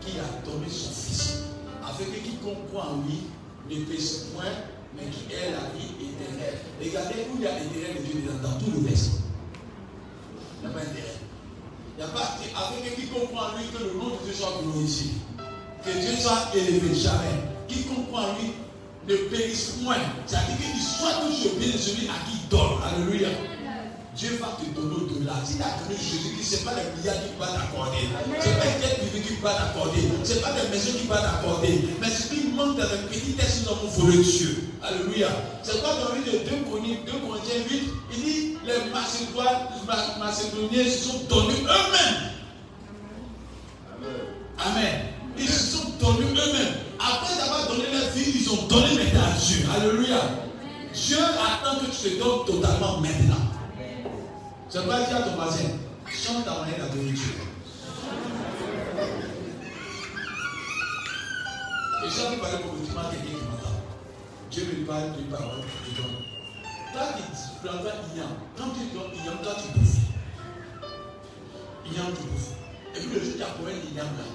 qu'il 0.00 0.20
a 0.20 0.44
donné 0.44 0.68
son 0.68 0.90
Fils, 0.90 1.44
afin 1.82 2.04
que 2.04 2.18
quiconque 2.18 2.68
croit 2.68 2.90
en 2.90 3.02
lui 3.06 3.22
ne 3.70 3.84
pèse 3.84 4.26
point, 4.34 4.44
mais 4.96 5.10
qui 5.10 5.32
ait 5.32 5.50
la 5.52 5.70
vie 5.76 5.92
éternelle. 6.00 6.58
Regardez 6.82 7.26
où 7.30 7.36
il 7.38 7.44
y 7.44 7.46
a 7.46 7.52
l'intérêt 7.52 7.94
de 7.94 8.04
Dieu 8.04 8.22
dans 8.42 8.58
tout 8.58 8.70
le 8.70 8.88
reste. 8.88 9.20
Il 10.62 10.68
n'y 10.68 10.74
a 10.74 10.78
pas 10.78 10.84
d'intérêt. 10.84 11.18
Il 11.96 12.04
n'y 12.04 12.10
a 12.10 12.12
pas 12.12 12.38
quiconque 12.96 13.28
croit 13.30 13.52
en 13.52 13.58
lui 13.58 13.66
que 13.68 13.82
le 13.82 13.98
nom 13.98 14.16
de 14.16 14.24
Dieu 14.24 14.34
soit 14.34 14.60
glorifié. 14.62 15.10
Que 15.84 15.90
Dieu 15.90 16.16
soit 16.18 16.50
élevé 16.54 16.94
jamais. 16.94 17.48
Croit 18.08 18.20
en 18.20 18.38
lui 18.38 18.52
ne 19.08 19.16
périsse 19.28 19.76
point. 19.82 19.96
C'est-à-dire 20.26 20.56
qu'il 20.56 20.82
soit 20.82 21.20
toujours 21.20 21.58
bien 21.58 21.72
celui 21.72 22.08
à 22.08 22.14
qui 22.26 22.38
il 22.42 22.48
donne. 22.48 22.78
Alléluia. 22.84 23.28
Dieu 24.18 24.36
va 24.40 24.58
te 24.58 24.66
donner 24.74 24.96
au-delà. 24.96 25.34
Si 25.46 25.54
tu 25.58 25.62
as 25.62 25.78
donné 25.78 25.94
Jésus-Christ, 25.94 26.42
ce 26.42 26.56
n'est 26.56 26.64
pas 26.64 26.74
les 26.74 26.90
milliards 26.98 27.22
qui 27.22 27.38
va 27.38 27.46
t'accorder. 27.54 28.02
Ce 28.42 28.48
n'est 28.48 28.58
pas 28.58 28.64
les 28.66 29.06
privées 29.06 29.22
qui 29.22 29.34
va 29.40 29.54
t'accorder. 29.54 30.02
Ce 30.24 30.34
n'est 30.34 30.40
pas 30.40 30.54
les 30.58 30.68
maisons 30.74 30.98
qui 30.98 31.06
va 31.06 31.22
t'accorder. 31.22 31.86
Mais 32.00 32.10
ce 32.10 32.34
qui 32.34 32.48
manque 32.48 32.78
dans 32.78 32.90
les 32.90 33.06
petits 33.06 33.34
textes, 33.38 33.62
nous 33.62 33.70
avons 33.70 33.86
volé 33.86 34.18
Dieu. 34.18 34.74
Alléluia. 34.82 35.28
C'est 35.62 35.80
quoi 35.80 35.94
dans 36.02 36.16
le 36.16 36.26
de 36.26 36.50
2 36.50 36.66
Corinthiens 36.66 37.62
8 37.70 37.82
Il 38.10 38.24
dit 38.24 38.58
les 38.66 38.90
Macédoniens 40.18 40.84
se 40.90 40.98
sont 40.98 41.22
donnés 41.30 41.62
eux-mêmes. 41.62 42.34
Amen. 44.58 44.94
Ils 45.38 45.48
se 45.48 45.76
sont 45.76 45.90
donnés 46.00 46.26
eux-mêmes. 46.26 46.74
Après 46.98 47.40
avoir 47.40 47.68
donné 47.68 47.84
leur 47.92 48.10
vie, 48.10 48.32
ils 48.34 48.50
ont 48.50 48.66
donné 48.66 48.96
maintenant 48.96 49.30
à 49.30 49.38
Dieu. 49.38 49.64
Alléluia. 49.76 50.22
Dieu 50.92 51.18
attend 51.22 51.78
que 51.78 51.86
tu 51.86 52.16
te 52.16 52.18
donnes 52.18 52.44
totalement 52.46 52.98
maintenant. 52.98 53.57
C'est 54.70 54.86
pas 54.86 55.00
dire 55.00 55.16
à 55.16 55.22
ton 55.22 55.34
voisin, 55.34 55.64
chante 56.06 56.44
ta 56.44 56.60
manière 56.60 56.78
d'adorer 56.78 57.12
Dieu. 57.12 57.32
Et 62.04 62.10
j'ai 62.10 62.26
envie 62.26 62.36
parler 62.36 62.58
politiquement 62.58 63.00
à 63.00 63.10
quelqu'un 63.10 63.24
qui 63.24 63.44
m'entend. 63.44 63.80
Dieu 64.50 64.64
me 64.80 64.86
parle 64.86 65.16
d'une 65.16 65.26
parole, 65.28 65.64
je 65.86 65.96
donne. 65.96 66.16
Toi 66.92 67.02
qui 67.16 67.22
plantes 67.62 67.80
Iyan, 68.14 68.28
quand 68.58 68.70
tu 68.74 68.94
donnes 68.94 69.12
Iyan, 69.14 69.36
toi 69.42 69.54
tu 69.56 69.78
bouffes. 69.78 70.04
Iyan, 71.86 72.12
tu 72.14 72.28
bouffes. 72.28 72.52
Et 72.94 73.00
puis 73.00 73.18
le 73.18 73.24
jour 73.24 73.34
tu 73.36 73.42
as 73.42 73.46
un 73.46 73.70
Iyan 73.72 74.04
là, 74.04 74.26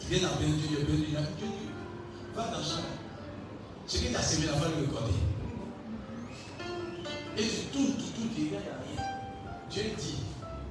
tu 0.00 0.06
viens 0.06 0.26
d'appeler 0.26 0.48
Dieu, 0.48 0.68
Dieu, 0.68 0.84
Dieu, 0.86 0.96
Dieu, 0.96 1.18
Dieu, 1.38 1.48
va 2.34 2.44
dans 2.44 2.58
le 2.58 2.64
champ. 2.64 2.80
Ce 3.86 3.98
que 3.98 4.08
tu 4.08 4.16
as 4.16 4.22
semé 4.22 4.46
là, 4.46 4.52
va 4.52 4.68
le 4.68 4.86
recorder. 4.86 5.12
Et 7.36 7.42
tu 7.42 7.66
tournes, 7.72 7.94
tu 7.98 8.04
tournes, 8.12 8.30
tu 8.34 8.46
regardes, 8.46 8.73
Dieu 9.74 9.90
dit, 9.98 10.22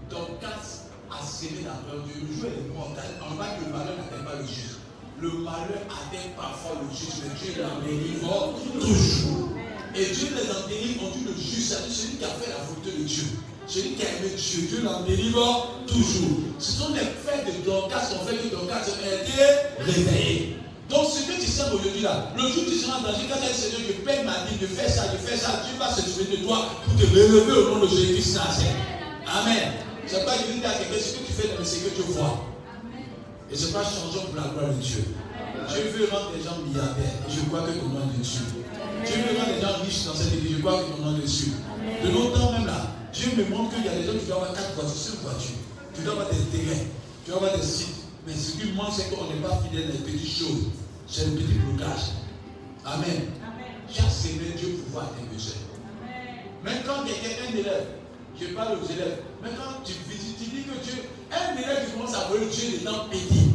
ton 0.10 0.39
casse 0.39 0.88
a 1.12 1.20
semé 1.26 1.66
la 1.66 1.76
peur. 1.84 2.06
Le 2.08 2.34
jour 2.34 2.47
est 2.47 2.74
mortel. 2.74 3.04
En 3.20 3.36
bas, 3.36 3.51
le 3.60 3.70
malheur 3.70 3.97
n'atteint 3.97 4.24
pas 4.24 4.39
le 4.39 4.47
juste. 4.47 4.80
Le 5.20 5.30
malheur 5.43 5.84
atteint 5.91 6.32
parfois 6.38 6.80
le 6.80 6.88
juste, 6.95 7.20
mais 7.22 7.36
Dieu 7.36 7.62
l'en 7.62 7.84
délivre 7.86 8.54
toujours. 8.80 9.49
Et 9.93 10.06
Dieu 10.06 10.28
les 10.32 10.74
délivre, 10.74 11.04
on 11.04 11.18
dit 11.18 11.26
le 11.26 11.34
juste, 11.34 11.74
c'est 11.74 11.91
celui 11.91 12.16
qui 12.16 12.24
a 12.24 12.30
fait 12.30 12.49
la 12.49 12.64
volonté 12.64 12.97
de 12.97 13.04
Dieu. 13.04 13.24
Celui 13.68 13.95
qui 13.95 14.06
a 14.06 14.10
aimé 14.10 14.32
Dieu, 14.38 14.68
Dieu 14.70 14.82
l'en 14.84 15.01
délivre 15.01 15.74
toujours. 15.86 16.39
Ce 16.60 16.72
sont 16.72 16.93
les 16.93 16.99
faits 17.01 17.45
de 17.45 17.66
Dorcas 17.66 18.08
qui 18.08 18.16
ont 18.16 18.26
fait 18.26 18.38
que 18.38 18.56
Dorcas 18.56 18.86
a 18.88 19.22
été 19.22 19.84
réveillé. 19.84 20.62
Donc 20.90 21.08
ce 21.08 21.24
que 21.24 21.40
tu 21.40 21.48
sais 21.48 21.64
aujourd'hui 21.72 22.02
là, 22.02 22.30
le 22.36 22.42
jour 22.42 22.64
où 22.68 22.70
tu 22.70 22.78
seras 22.78 23.00
en 23.00 23.02
danger, 23.02 23.26
quand 23.30 23.40
tu 23.40 23.50
as 23.50 23.54
Seigneur, 23.54 23.80
je 23.88 23.94
paye 24.04 24.24
ma 24.26 24.46
vie, 24.46 24.58
de 24.60 24.68
faire 24.68 24.90
ça, 24.90 25.08
de 25.08 25.18
faire 25.18 25.40
ça, 25.40 25.64
Dieu 25.66 25.80
va 25.80 25.94
se 25.94 26.02
souvenir 26.02 26.40
de 26.40 26.46
toi 26.46 26.70
pour 26.86 26.96
te 26.96 27.06
relever 27.08 27.54
au 27.54 27.76
nom 27.76 27.80
de 27.84 27.88
Jésus-Christ. 27.88 28.40
Amen. 29.28 29.74
C'est 30.06 30.26
pas 30.26 30.38
de 30.38 30.44
dire 30.52 30.70
à 30.70 30.74
quelqu'un 30.74 31.00
ce 31.00 31.18
que 31.18 31.26
tu 31.26 31.32
fais 31.32 31.48
dans 31.54 31.60
le 31.60 31.66
secret, 31.66 31.92
tu 31.96 32.02
vois. 32.12 32.46
Et 33.50 33.56
c'est 33.56 33.72
pas 33.72 33.84
changeant 33.84 34.26
pour 34.28 34.36
la 34.36 34.50
gloire 34.50 34.74
de 34.74 34.82
Dieu. 34.82 35.06
Dieu 35.70 35.84
veut 35.96 36.10
rendre 36.12 36.32
les 36.36 36.44
gens 36.44 36.58
milliardaires. 36.66 37.18
Et 37.28 37.32
je 37.32 37.40
crois 37.48 37.62
que 37.62 37.72
ton 37.72 37.88
nom 37.88 38.02
est 38.14 38.20
dessus. 38.20 38.44
Dieu 39.06 39.16
veut 39.16 39.38
rendre 39.40 39.54
les 39.56 39.62
gens 39.62 39.84
riches 39.84 40.06
dans 40.06 40.16
cette 40.16 40.34
église. 40.34 40.58
Je 40.58 40.62
crois 40.62 40.84
que 40.84 40.92
ton 40.92 41.06
nom 41.06 41.18
est 41.18 41.22
dessus. 41.22 41.54
De 42.04 42.10
longtemps 42.10 42.52
même 42.52 42.66
là, 42.66 42.92
Dieu 43.14 43.30
me 43.38 43.46
montre 43.56 43.76
qu'il 43.76 43.86
y 43.86 43.90
a 43.90 43.96
des 43.96 44.04
gens 44.04 44.18
qui 44.20 44.26
doivent 44.26 44.44
avoir 44.44 44.54
quatre 44.54 44.74
voitures, 44.76 44.98
cinq 44.98 45.22
voitures. 45.22 45.62
Tu 45.96 46.02
dois 46.02 46.14
avoir 46.14 46.30
des 46.30 46.38
terrains. 46.52 46.84
Tu 47.24 47.32
dois 47.32 47.40
avoir 47.40 47.58
des 47.58 47.64
sites. 47.64 47.93
Mais 48.26 48.34
ce 48.34 48.58
qui 48.58 48.72
manque, 48.72 48.94
c'est 48.94 49.10
qu'on 49.10 49.26
n'est 49.26 49.42
pas 49.42 49.58
fidèle 49.58 49.92
les 49.92 50.00
petites 50.00 50.38
choses. 50.38 50.72
C'est 51.08 51.26
le 51.26 51.32
petit 51.32 51.54
blocage. 51.60 52.14
Amen. 52.86 53.28
Chaque 53.92 54.10
semaine, 54.10 54.54
Dieu 54.58 54.80
pouvoir 54.86 55.10
tes 55.12 55.26
besoins. 55.34 55.56
Même 56.64 56.84
quand 56.86 57.04
quelqu'un, 57.04 57.52
un 57.52 57.58
élève, 57.58 57.88
je 58.40 58.48
parle 58.48 58.78
aux 58.80 58.86
élèves, 58.86 59.20
même 59.42 59.52
quand 59.58 59.84
tu 59.84 59.94
visites, 60.10 60.38
tu 60.38 60.46
dis 60.46 60.64
que 60.64 60.84
Dieu, 60.84 61.04
un 61.32 61.58
élève 61.58 61.86
qui 61.86 61.92
commence 61.92 62.16
à 62.16 62.28
voir 62.28 62.40
Dieu 62.40 62.80
dedans 62.80 63.10
petit. 63.12 63.52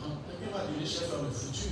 Quelqu'un 0.00 0.56
va 0.56 0.66
devenir 0.66 0.88
chef 0.88 1.10
dans 1.10 1.22
le 1.22 1.30
futur. 1.30 1.70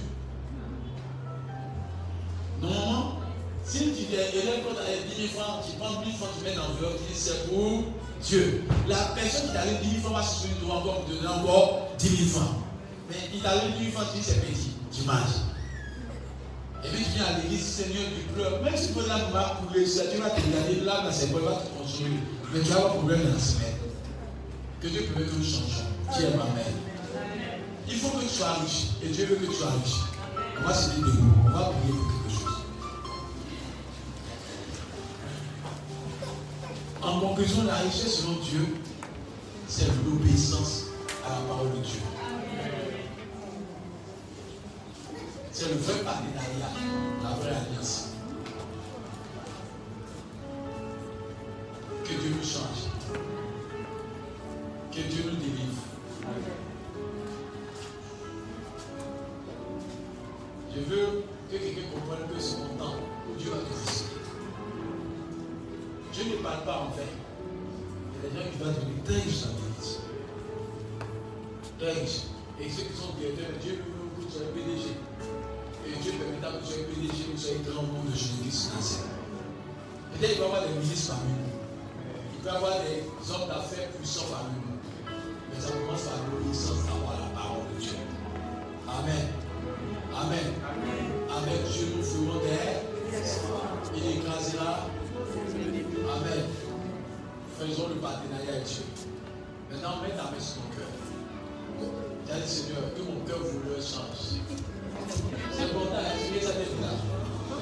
Normalement, 2.61 3.19
si 3.65 3.79
tu 3.79 4.15
es 4.15 4.43
élève 4.43 4.65
quand 4.65 4.75
tu 4.75 4.81
as 4.81 5.15
10 5.17 5.29
000 5.33 5.41
francs, 5.41 5.65
tu 5.65 5.77
prends 5.79 6.01
1000 6.01 6.15
francs, 6.15 6.29
tu 6.39 6.45
mets 6.45 6.55
dans 6.55 6.69
l'enveloppe, 6.69 6.99
tu 6.99 7.13
dis 7.13 7.19
c'est 7.19 7.49
pour 7.49 7.85
Dieu. 8.27 8.65
La 8.89 8.97
personne 9.15 9.49
qui 9.49 9.53
t'a 9.53 9.65
donné 9.65 9.79
10 9.83 10.01
000 10.03 10.03
francs 10.03 10.25
va 10.25 10.49
de 10.49 10.65
toi 10.65 10.77
encore, 10.77 11.05
te 11.07 11.13
donner 11.13 11.29
encore 11.29 11.89
10 11.99 12.09
000 12.09 12.29
francs. 12.31 12.57
Mais 13.11 13.17
il 13.35 13.41
t'a 13.41 13.59
donné 13.59 13.75
10 13.79 13.85
000 13.91 13.93
francs, 13.93 14.07
tu 14.13 14.19
dis 14.19 14.25
c'est 14.25 14.41
petit, 14.41 14.71
tu 14.91 15.07
manges. 15.07 15.45
Et 16.85 16.89
puis 16.89 17.05
tu 17.05 17.11
viens 17.17 17.25
à 17.25 17.39
l'église, 17.39 17.65
Seigneur, 17.65 18.05
tu 18.15 18.35
pleures. 18.35 18.63
Même 18.63 18.77
si 18.77 18.93
tu 18.93 19.09
là, 19.09 19.19
va 19.33 19.61
couler, 19.61 19.87
ça, 19.87 20.03
tu 20.13 20.19
vas 20.19 20.31
te 20.31 20.41
regarder 20.41 20.81
là, 20.85 21.03
dans 21.05 21.13
ses 21.13 21.27
il 21.27 21.33
va 21.33 21.39
te 21.39 21.79
construire. 21.79 22.21
Mais 22.53 22.61
tu 22.61 22.73
as 22.73 22.77
un 22.77 22.91
problème 22.91 23.25
dans 23.25 23.33
la 23.33 23.39
semaine. 23.39 23.75
Que 24.81 24.89
Dieu 24.89 25.03
permette 25.03 25.31
que 25.31 25.37
nous 25.37 25.45
changeons. 25.45 25.89
Qui 26.13 26.23
est 26.25 26.37
ma 26.37 26.45
mère. 26.53 26.77
Il 27.89 27.97
faut 27.97 28.09
que 28.11 28.23
tu 28.23 28.29
sois 28.29 28.53
riche. 28.63 28.89
Et 29.03 29.09
Dieu 29.09 29.27
veut 29.27 29.37
que 29.37 29.47
tu 29.47 29.57
sois 29.57 29.73
riche. 29.83 29.97
On 30.61 30.69
va 30.69 30.75
se 30.75 30.91
dire 30.91 31.07
debout. 31.07 31.35
On 31.47 31.51
va 31.51 31.73
prier 31.73 31.93
pour 31.93 32.24
En 37.07 37.21
conclusion, 37.21 37.65
la 37.65 37.77
richesse 37.77 38.21
selon 38.21 38.39
Dieu, 38.41 38.67
c'est 39.69 39.87
l'obéissance 40.05 40.85
à 41.27 41.31
la 41.31 41.41
parole 41.47 41.71
de 41.73 41.79
Dieu. 41.79 42.01
C'est 45.53 45.69
le 45.69 45.75
vrai 45.75 46.03
partenariat, 46.03 46.71
la 47.23 47.29
vraie 47.37 47.57
alliance. 47.57 48.09
Que 52.05 52.09
Dieu 52.09 52.35
nous 52.37 52.43
change. 52.43 52.89
Que 54.91 55.01
Dieu 55.01 55.25
nous 55.27 55.37
délivre. 55.37 55.83
Je 60.75 60.81
veux 60.81 61.25
que 61.51 61.57
quelqu'un 61.57 61.83
comprenne 61.93 62.29
que 62.29 62.59
mon 62.59 62.85
temps 62.85 62.97
Dieu 63.39 63.51
va 63.51 63.59
te 63.59 63.91
visiter. 63.91 64.24
Dieu 66.15 66.31
ne 66.31 66.37
parle 66.37 66.63
pas 66.63 66.79
en 66.79 66.95
vain. 66.95 67.11
Il 67.11 68.23
y 68.23 68.27
a 68.27 68.31
des 68.31 68.39
gens 68.39 68.51
qui 68.53 68.59
doivent 68.59 68.79
devenir 68.79 69.03
très 69.03 69.19
riches 69.19 69.43
en 69.51 69.55
vérité. 69.59 69.99
Très 71.75 71.91
riches. 71.91 72.31
Et 72.63 72.71
ceux 72.71 72.87
qui 72.87 72.95
sont 72.95 73.19
directeurs, 73.19 73.59
Dieu 73.59 73.83
veut 73.83 74.07
que 74.15 74.23
vous 74.23 74.31
soyez 74.31 74.55
PDG. 74.55 74.95
Et 74.95 75.99
Dieu 75.99 76.13
permettra 76.15 76.55
que 76.55 76.63
vous 76.63 76.71
soyez 76.71 76.87
PDG, 76.87 77.19
que 77.19 77.33
vous 77.35 77.43
soyez 77.43 77.67
grand 77.67 77.83
monde 77.83 78.07
de 78.07 78.15
Jésus-Christ 78.15 79.03
Peut-être 80.15 80.31
qu'il 80.31 80.39
peut 80.39 80.43
y 80.43 80.47
avoir 80.47 80.63
des 80.63 80.75
ministres 80.79 81.19
parmi 81.19 81.35
nous. 81.35 81.51
Il 82.31 82.39
peut 82.39 82.47
y 82.47 82.57
avoir 82.63 82.75
des 82.79 82.99
hommes 83.35 83.49
d'affaires 83.51 83.91
puissants 83.99 84.31
parmi 84.31 84.55
nous. 84.55 84.79
Mais 85.51 85.59
ça 85.59 85.75
commence 85.75 86.07
par 86.07 86.23
l'obéissance 86.31 86.79
d'avoir 86.87 87.19
la 87.19 87.31
parole 87.35 87.67
de 87.75 87.83
Dieu. 87.83 87.99
Amen. 88.87 89.35
Amen. 90.15 90.47
Avec 91.27 91.59
Dieu, 91.75 91.91
nous 91.91 92.07
ferons 92.07 92.39
des. 92.39 92.87
Il 93.99 94.23
écrasera. 94.23 94.95
Amen. 96.05 96.45
Faisons 97.59 97.89
le 97.89 97.95
partenariat 97.95 98.53
avec 98.53 98.65
Dieu. 98.65 98.85
Maintenant, 99.71 100.03
mets 100.03 100.11
ta 100.11 100.25
main 100.25 100.39
sur 100.39 100.57
ton 100.57 100.69
cœur. 100.77 100.93
Dis 102.27 102.49
Seigneur, 102.49 102.83
que 102.95 103.03
mon 103.03 103.21
cœur 103.25 103.39
vous 103.43 103.61
le 103.69 103.77
change. 103.77 104.41
C'est 105.53 105.65
important 105.65 106.03
d'expliquer 106.03 106.47
ça 106.47 106.53
déjà. 106.53 106.93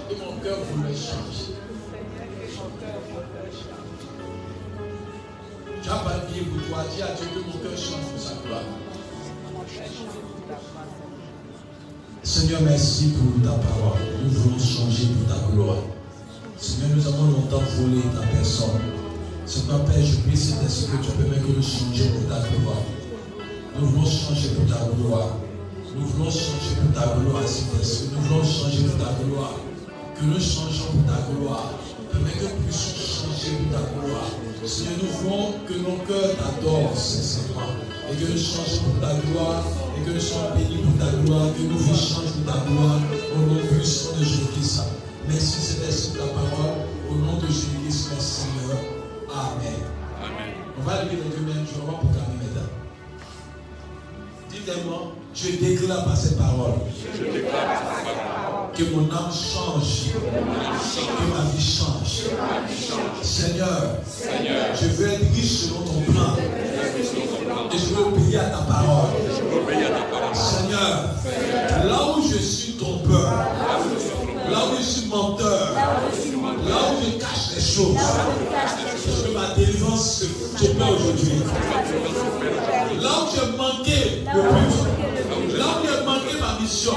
Que 0.08 0.14
mon 0.18 0.40
cœur 0.40 0.58
vous 0.58 0.82
le 0.82 0.88
change. 0.88 1.54
Tu 5.82 5.88
n'as 5.88 5.96
pas 5.96 6.18
de 6.18 6.44
pour 6.44 6.68
toi. 6.68 6.84
Dis 6.94 7.02
à 7.02 7.14
Dieu 7.14 7.26
que 7.34 7.46
mon 7.46 7.58
cœur 7.62 7.78
change 7.78 8.06
pour 8.10 8.20
sa 8.20 8.34
gloire. 8.44 8.62
Seigneur, 12.24 12.60
merci 12.62 13.12
pour 13.12 13.42
ta 13.42 13.56
parole. 13.58 13.98
Nous 14.22 14.30
voulons 14.30 14.58
changer 14.58 15.06
pour 15.06 15.34
ta 15.34 15.52
gloire. 15.52 16.01
Seigneur, 16.62 16.90
nous 16.94 17.06
avons 17.08 17.24
longtemps 17.24 17.62
volé 17.76 18.02
ta 18.14 18.24
personne. 18.28 18.78
Seigneur 19.44 19.84
Père, 19.84 19.98
je 19.98 20.14
prie 20.18 20.36
c'est 20.36 20.64
ainsi 20.64 20.86
que 20.86 21.04
tu 21.04 21.10
permets 21.18 21.42
que 21.42 21.56
nous 21.56 21.60
changions 21.60 22.06
pour 22.14 22.28
ta 22.30 22.38
gloire. 22.54 22.86
Nous 23.74 23.86
voulons 23.88 24.06
changer 24.06 24.50
pour 24.54 24.70
ta 24.70 24.86
gloire. 24.94 25.38
Nous 25.98 26.06
voulons 26.06 26.30
changer 26.30 26.78
pour 26.78 26.94
ta 26.94 27.18
gloire, 27.18 27.42
Saint-Esprit. 27.42 28.10
Nous 28.14 28.22
voulons 28.28 28.44
changer 28.44 28.84
pour 28.84 28.94
ta 28.94 29.10
gloire. 29.24 29.58
Que 30.14 30.22
nous 30.22 30.38
changeons 30.38 30.86
pour 30.94 31.02
ta 31.10 31.18
gloire. 31.34 31.74
Permets 32.12 32.30
que 32.30 32.44
nous 32.46 32.62
puissions 32.62 33.26
changer 33.26 33.58
pour 33.58 33.70
ta 33.74 33.82
gloire. 33.98 34.30
Seigneur, 34.64 35.02
nous 35.02 35.10
voulons 35.18 35.54
que 35.66 35.74
nos 35.82 35.98
cœurs 36.06 36.30
t'adorent 36.38 36.94
sincèrement. 36.94 37.74
Et 38.06 38.14
que 38.14 38.30
nous 38.30 38.38
changions 38.38 38.86
pour 38.86 39.02
ta 39.02 39.18
gloire. 39.18 39.66
Et 39.98 40.06
que 40.06 40.14
nous 40.14 40.20
soyons 40.22 40.54
bénis 40.54 40.78
pour 40.78 40.94
ta 40.94 41.10
gloire. 41.10 41.50
Que 41.58 41.62
nous 41.66 41.78
vies 41.78 41.90
changent 41.90 42.38
pour 42.38 42.46
ta 42.46 42.62
gloire. 42.70 43.02
Au 43.34 43.50
nom 43.50 43.58
puissant 43.66 44.14
de 44.14 44.22
Jésus-Christ. 44.22 45.01
Merci 45.28 45.60
Seigneur 45.60 45.92
pour 46.16 46.26
ta 46.26 46.32
parole. 46.32 46.74
Au 47.10 47.14
nom 47.14 47.38
de 47.38 47.46
Jésus-Christ, 47.46 48.08
merci 48.12 48.40
Seigneur. 48.42 48.78
Amen. 49.30 49.80
Amen. 50.22 50.54
On 50.78 50.82
va 50.82 51.04
lever 51.04 51.16
les 51.16 51.36
deux 51.36 51.46
mains. 51.46 51.64
Je 51.66 51.78
vais 51.78 51.86
voir 51.86 52.00
pour 52.00 52.10
terminer 52.10 52.44
maintenant. 52.44 52.68
Dites-moi, 54.50 55.12
je 55.34 55.50
déclare 55.64 56.04
par 56.04 56.16
ces 56.16 56.36
paroles 56.36 56.74
Je 57.14 57.24
déclare 57.24 57.52
par 57.52 58.04
ta 58.04 58.10
parole 58.10 58.42
que 58.74 58.84
mon 58.84 59.04
âme 59.04 59.30
change, 59.32 60.12
que 60.12 61.34
ma 61.34 61.50
vie 61.50 61.62
change. 61.62 62.26
Seigneur, 63.22 63.98
Seigneur, 64.06 64.66
je 64.80 64.86
veux 64.88 65.08
être 65.08 65.34
riche 65.34 65.68
selon 65.68 65.80
ton 65.80 66.12
plan 66.12 66.36
ton 66.36 67.70
et 67.72 67.78
je 67.78 67.94
veux 67.94 68.06
obéir 68.06 68.40
à 68.40 68.50
ta 68.50 68.62
parole. 68.62 69.10
Je 69.28 69.42
veux 69.42 69.62
obéir 69.62 69.86
à 69.86 70.00
ta 70.00 70.04
parole. 70.04 70.34
Seigneur, 70.34 71.14
là 71.84 72.16
où 72.16 72.22
je 72.22 72.38
suis 72.38 72.72
trompeur, 72.74 73.22
Là 73.22 73.78
là 74.52 74.58
où 74.66 74.76
je 74.76 74.82
suis 74.82 75.06
menteur, 75.08 75.72
là 75.74 75.88
où 76.06 77.02
je 77.02 77.10
cache 77.18 77.54
les 77.54 77.60
choses, 77.60 77.96
je 79.06 79.28
veux 79.28 79.34
ma 79.34 79.54
délivrance 79.54 80.20
se 80.20 80.24
s'opère 80.24 80.90
aujourd'hui. 80.90 81.42
Là 83.00 83.10
où 83.18 83.26
j'ai 83.34 83.56
manqué 83.56 83.98
le 84.26 84.42
but, 84.42 85.58
là 85.58 85.64
où 85.64 85.86
j'ai 85.86 86.04
manqué 86.04 86.32
ma 86.40 86.60
mission, 86.60 86.92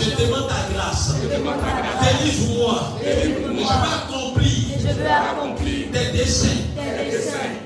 je 0.00 0.10
demande 0.22 0.48
ta 0.48 0.60
grâce. 0.74 1.14
Délivre-moi. 1.22 2.76
Je 3.02 3.06
vais 3.06 3.64
accomplir 3.64 4.52
Je 4.78 4.92
veux 4.92 5.06
accomplir 5.06 5.86
tes 5.92 6.18
desseins 6.18 6.60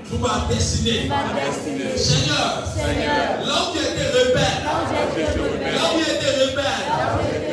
pour 0.08 0.20
ma 0.20 0.46
destinée. 0.48 1.10
Seigneur, 1.96 2.64
Seigneur, 2.74 3.46
là 3.46 3.54
où 3.62 3.76
j'ai 3.76 3.86
été 3.92 4.04
rebelle, 4.06 4.58
là 4.64 5.86
où 5.94 5.98
rebelle, 5.98 7.49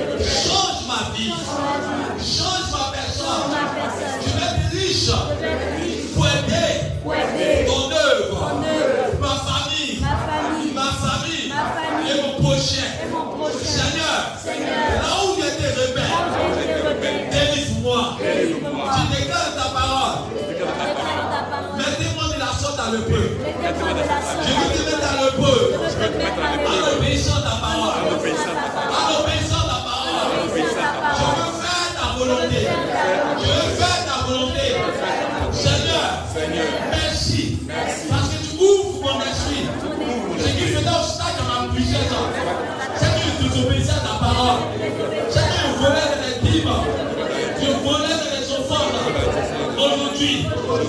Change 1.17 2.69
ma 2.71 2.91
personne. 2.93 3.49
Je 4.21 4.29
vais 4.37 4.45
être 4.45 4.69
riche 4.71 5.09
pour 6.13 6.25
aider 6.27 7.65
ton 7.65 7.83
œuvre, 7.91 8.37
ma 9.19 9.27
famille, 9.27 9.97
ma 10.75 10.91
famille 10.91 11.51
et 12.07 12.15
mon 12.21 12.33
prochain. 12.43 12.89
Seigneur, 13.63 14.19
là 15.01 15.09
où 15.23 15.27
j'étais 15.41 15.71
rebelle, 15.73 17.17
délivre-moi. 17.31 18.01
Tu 18.19 19.01
déclares 19.15 19.53
ta 19.55 19.67
parole. 19.73 20.17
Mettez-moi 21.77 22.25
de 22.35 22.37
la 22.39 22.51
sorte 22.59 22.79
à 22.79 22.81
le. 22.91 22.99
Je 22.99 23.03
veux 23.03 23.13
te 24.73 24.85
mettre 24.85 25.09
à 25.09 25.13
le 25.23 25.29
peu. 25.35 25.57
En 26.67 26.97
obéissant 26.97 27.41
ta 27.41 27.55
parole. 27.59 27.96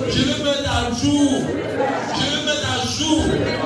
Je 0.08 0.22
veux 0.22 0.44
mettre 0.44 0.70
à 0.70 0.90
jour. 0.94 1.42
Je 2.14 2.36
veux 2.36 2.46
mettre 2.46 2.68
à 2.72 2.86
jour. 2.86 3.57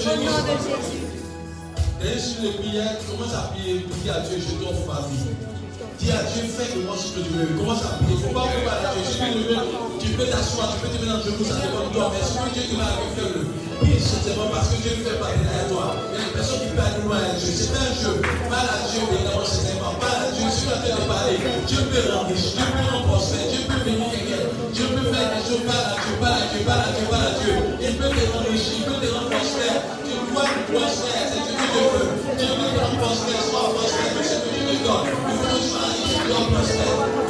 Au 0.00 0.16
nom 0.16 0.16
de 0.16 0.56
Jésus. 0.64 1.04
Et 2.00 2.18
sur 2.18 2.40
les 2.40 2.52
prières, 2.56 2.96
commence 3.04 3.34
à 3.34 3.52
prier, 3.52 3.84
dis 3.84 4.08
à 4.08 4.20
Dieu, 4.20 4.40
je 4.40 4.56
t'offre 4.56 4.88
ma 4.88 5.04
vie. 5.04 5.28
Dis 6.00 6.10
à 6.10 6.24
Dieu, 6.24 6.48
fais 6.48 6.72
de 6.72 6.80
moi 6.88 6.96
ce 6.96 7.12
que 7.12 7.20
tu 7.20 7.36
veux. 7.36 7.52
Commence 7.60 7.84
à 7.84 8.00
prier. 8.00 8.16
Il 8.16 8.24
ne 8.24 8.24
faut 8.24 8.32
pas 8.32 8.48
préparer 8.48 8.86
à 8.86 8.96
Dieu. 8.96 9.04
Tu 10.00 10.08
peux 10.16 10.24
t'asseoir, 10.24 10.72
tu 10.72 10.80
peux 10.80 10.96
te 10.96 11.04
mettre 11.04 11.12
dans 11.12 11.20
le 11.20 11.24
genou, 11.28 11.44
ça 11.44 11.60
dépend 11.60 11.84
de 11.84 11.92
toi. 11.92 12.12
Mais 12.16 12.24
ce 12.24 12.32
que 12.32 12.48
Dieu 12.48 12.64
te 12.72 12.76
va 12.80 12.96
faire 13.12 13.28
le 13.28 13.59
prie 13.80 14.00
sincèrement 14.00 14.52
parce 14.52 14.68
que 14.68 14.82
Dieu 14.82 14.92
fait 15.00 15.16
parler 15.16 15.48
à 15.48 15.64
toi. 15.68 15.96
Il 16.12 16.20
y 16.20 16.22
a 16.22 16.24
des 16.28 16.34
personnes 16.36 16.60
qui 16.68 16.72
parlent 16.76 17.00
loin 17.04 17.16
à 17.16 17.32
Dieu. 17.36 17.48
C'est 17.48 17.72
un 17.72 17.90
jeu. 17.96 18.14
Parle 18.52 18.68
à 18.68 18.80
Dieu, 18.84 19.00
évidemment, 19.08 19.44
sincèrement. 19.44 19.94
Parle 19.96 20.20
à 20.20 20.30
Dieu. 20.30 20.46
Si 20.52 20.66
tu 20.66 20.72
as 20.72 20.80
de 20.84 21.04
parler, 21.08 21.36
Dieu 21.66 21.80
peut 21.88 22.04
rendre 22.12 22.28
riche, 22.28 22.52
Dieu 22.52 22.66
peut 22.68 22.84
rendre 22.84 23.06
prospère, 23.08 23.46
Dieu 23.48 23.62
peut 23.64 23.82
bénir 23.84 24.08
quelqu'un. 24.12 24.44
Dieu 24.72 24.86
peut 24.92 25.08
faire 25.08 25.28
des 25.32 25.42
choses. 25.48 25.64
Parle 25.64 25.88
à 25.88 25.96
Dieu, 26.00 26.14
parle 26.20 26.36
à 26.36 26.48
Dieu, 26.52 26.60
parle 26.68 26.84
à 26.84 26.90
Dieu, 26.92 27.06
parle 27.08 27.26
à 27.26 27.34
Dieu. 27.40 27.54
Il 27.80 27.94
peut 27.96 28.12
te 28.12 28.22
rendre 28.30 28.50
il 28.52 28.84
peut 28.84 29.00
te 29.00 29.08
rendre 29.08 29.30
prospère. 29.32 29.78
Tu 30.04 30.12
dois 30.28 30.48
prospère, 30.68 31.24
c'est 31.30 31.40
ce 31.40 31.52
que 31.56 31.64
Dieu 31.72 31.84
veut. 31.96 32.08
Dieu 32.36 32.50
veut 32.52 32.70
te 32.70 32.78
rendre 32.80 32.98
prospère, 33.00 33.42
sois 33.48 33.72
prospère, 33.72 34.12
c'est 34.20 34.28
ce 34.28 34.42
que 34.44 34.50
Dieu 34.52 34.64
te 34.68 34.76
donne. 34.84 35.06
Il 35.08 35.36
faut 35.38 35.48
que 35.48 35.56
tu 35.56 35.68
sois 35.72 35.88
riche, 35.88 36.18
prospère. 36.28 37.29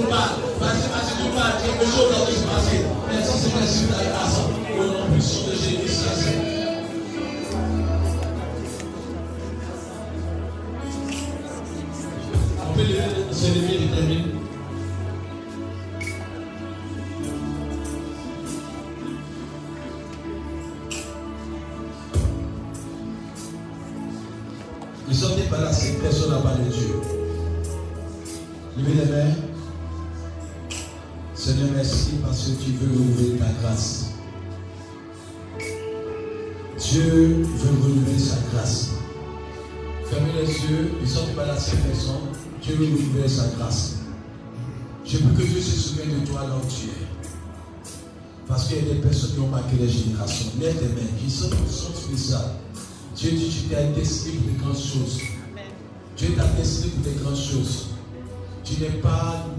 nous 0.00 0.08
parle. 0.08 0.40
Vas-y, 0.60 0.86
vas-y, 0.92 1.14
nous. 1.22 1.54
Il 1.64 1.70
qui 2.26 2.40
se 2.40 2.46
passer. 2.46 2.84
Merci, 3.10 4.37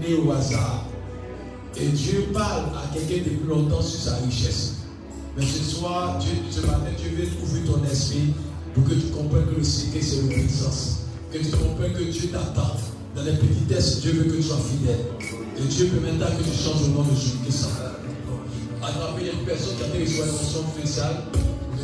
au 0.08 0.32
hasard. 0.32 0.84
Et 1.76 1.86
Dieu 1.86 2.26
parle 2.32 2.64
à 2.76 2.92
quelqu'un 2.92 3.22
depuis 3.24 3.46
longtemps 3.48 3.82
sur 3.82 4.00
sa 4.00 4.16
richesse. 4.16 4.74
Mais 5.36 5.46
ce 5.46 5.62
soir, 5.62 6.18
Dieu, 6.18 6.32
ce 6.50 6.60
matin, 6.66 6.90
Dieu 6.98 7.10
veut 7.16 7.28
ouvrir 7.42 7.72
ton 7.72 7.84
esprit 7.84 8.34
pour 8.74 8.84
que 8.84 8.94
tu 8.94 9.06
comprennes 9.08 9.46
que 9.46 9.56
le 9.56 9.64
secret, 9.64 10.00
c'est 10.02 10.22
l'obéissance. 10.22 11.00
Que 11.32 11.38
tu 11.38 11.50
comprennes 11.50 11.92
que 11.92 12.02
Dieu 12.02 12.28
t'attend. 12.28 12.76
Dans 13.14 13.22
les 13.22 13.32
petitesses, 13.32 14.00
Dieu 14.00 14.12
veut 14.12 14.24
que 14.24 14.36
tu 14.36 14.42
sois 14.42 14.58
fidèle. 14.58 15.06
Et 15.58 15.66
Dieu 15.66 15.86
peut 15.86 16.00
maintenant 16.00 16.26
que 16.36 16.42
tu 16.42 16.56
changes 16.56 16.88
le 16.88 16.94
nom 16.94 17.02
de 17.02 17.14
Jésus-Christ. 17.14 17.68
À 18.82 18.92
travers 18.92 19.34
une 19.34 19.44
personne 19.44 19.76
qui 19.76 19.82
a 19.82 19.86
été 19.86 20.04
reçu 20.04 20.20
une 20.20 20.26
fonction 20.26 20.64
spéciale, 20.74 21.16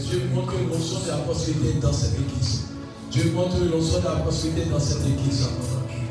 Dieu 0.08 0.22
montre 0.34 0.52
que 0.52 0.72
l'onction 0.72 1.00
de 1.00 1.08
la 1.08 1.16
possibilité 1.18 1.80
dans 1.80 1.92
cette 1.92 2.14
église. 2.14 2.62
Dieu 3.10 3.32
montre 3.34 3.56
l'onction 3.70 3.98
de 4.00 4.04
la 4.04 4.22
possibilité 4.22 4.70
dans 4.70 4.80
cette 4.80 5.02
église. 5.02 5.48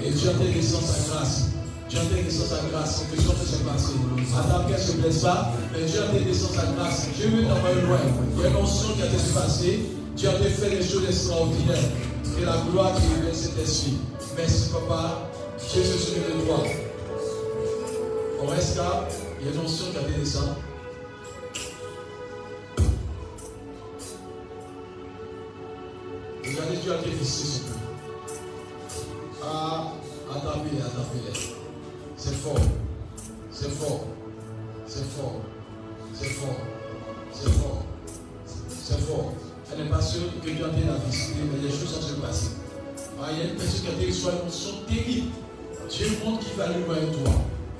Et 0.03 0.11
Dieu 0.11 0.29
a 0.29 0.53
descend 0.53 0.81
sa 0.81 1.13
grâce. 1.13 1.54
Été 1.95 2.23
descend 2.23 2.47
sa 2.47 2.69
grâce. 2.69 3.05
Que 3.09 3.15
chose 3.21 3.35
peut 3.35 3.45
se 3.45 3.63
passer. 3.63 3.93
Adam 4.37 4.67
qu'elle 4.67 4.75
ne 4.75 4.81
se 4.81 4.91
blesse 4.97 5.21
pas, 5.21 5.51
mais 5.71 5.85
Dieu 5.85 6.01
a 6.01 6.15
été 6.15 6.25
descend 6.25 6.51
sa 6.51 6.65
grâce. 6.73 7.07
Dieu 7.15 7.29
veut 7.29 7.45
t'envoyer 7.45 7.81
loin. 7.81 7.99
Il 8.35 8.41
y 8.41 8.45
a 8.45 8.49
une 8.49 8.55
onction 8.57 8.93
qui 8.95 9.01
a 9.01 9.05
été 9.05 9.17
passée. 9.33 9.79
Dieu 10.15 10.29
a 10.29 10.33
fait 10.33 10.69
des 10.69 10.83
choses 10.83 11.05
extraordinaires. 11.07 11.77
Et 12.37 12.43
la 12.43 12.57
gloire 12.69 12.93
qui 12.95 13.15
révèle 13.15 13.35
cet 13.35 13.57
esprit. 13.57 13.97
Merci, 14.35 14.69
papa. 14.71 15.29
Dieu 15.57 15.83
se 15.83 15.97
souvient 15.97 16.35
de 16.35 16.45
toi. 16.45 16.63
On 18.43 18.47
reste 18.47 18.75
là. 18.75 19.07
Il 19.39 19.47
y 19.47 19.49
a 19.49 19.53
une 19.53 19.61
onction 19.61 19.85
qui 19.91 19.97
a 19.97 20.01
été 20.01 20.19
descendue. 20.19 20.49
Regardez, 26.43 26.77
Dieu 26.77 26.93
a 26.93 27.25
sur 27.25 27.45
nous. 27.67 27.75
Ah, 29.43 29.93
attendez, 30.29 30.81
attendez. 30.81 31.54
C'est 32.25 32.33
fort. 32.37 32.59
C'est 33.51 33.69
fort. 33.69 34.07
C'est 34.87 35.05
fort. 35.15 35.41
C'est 36.11 36.25
fort. 36.29 36.57
C'est 37.31 37.51
fort. 37.51 37.85
C'est 38.83 38.99
fort. 39.01 39.33
Elle 39.71 39.83
n'est 39.83 39.89
pas 39.91 40.01
sûre 40.01 40.21
que 40.43 40.49
Dieu 40.49 40.65
a 40.65 40.69
été 40.69 40.87
la 40.87 40.95
visiter, 41.07 41.41
mais 41.53 41.61
les 41.61 41.69
choses 41.69 41.93
sont 41.93 42.01
se 42.01 42.13
passer. 42.13 42.47
Il 43.31 43.37
y 43.37 43.41
a 43.41 43.43
une 43.51 43.55
personne 43.55 43.81
qui 43.81 43.87
a 43.89 43.91
été 43.91 44.05
reçue 44.07 44.23
une 44.23 44.47
onction 44.47 44.71
terrible. 44.87 45.27
Dieu 45.87 46.07
montre 46.25 46.39
qu'il 46.39 46.57
va 46.57 46.63
aller 46.63 46.83
loin 46.83 46.95
de 46.95 47.15
toi. 47.15 47.31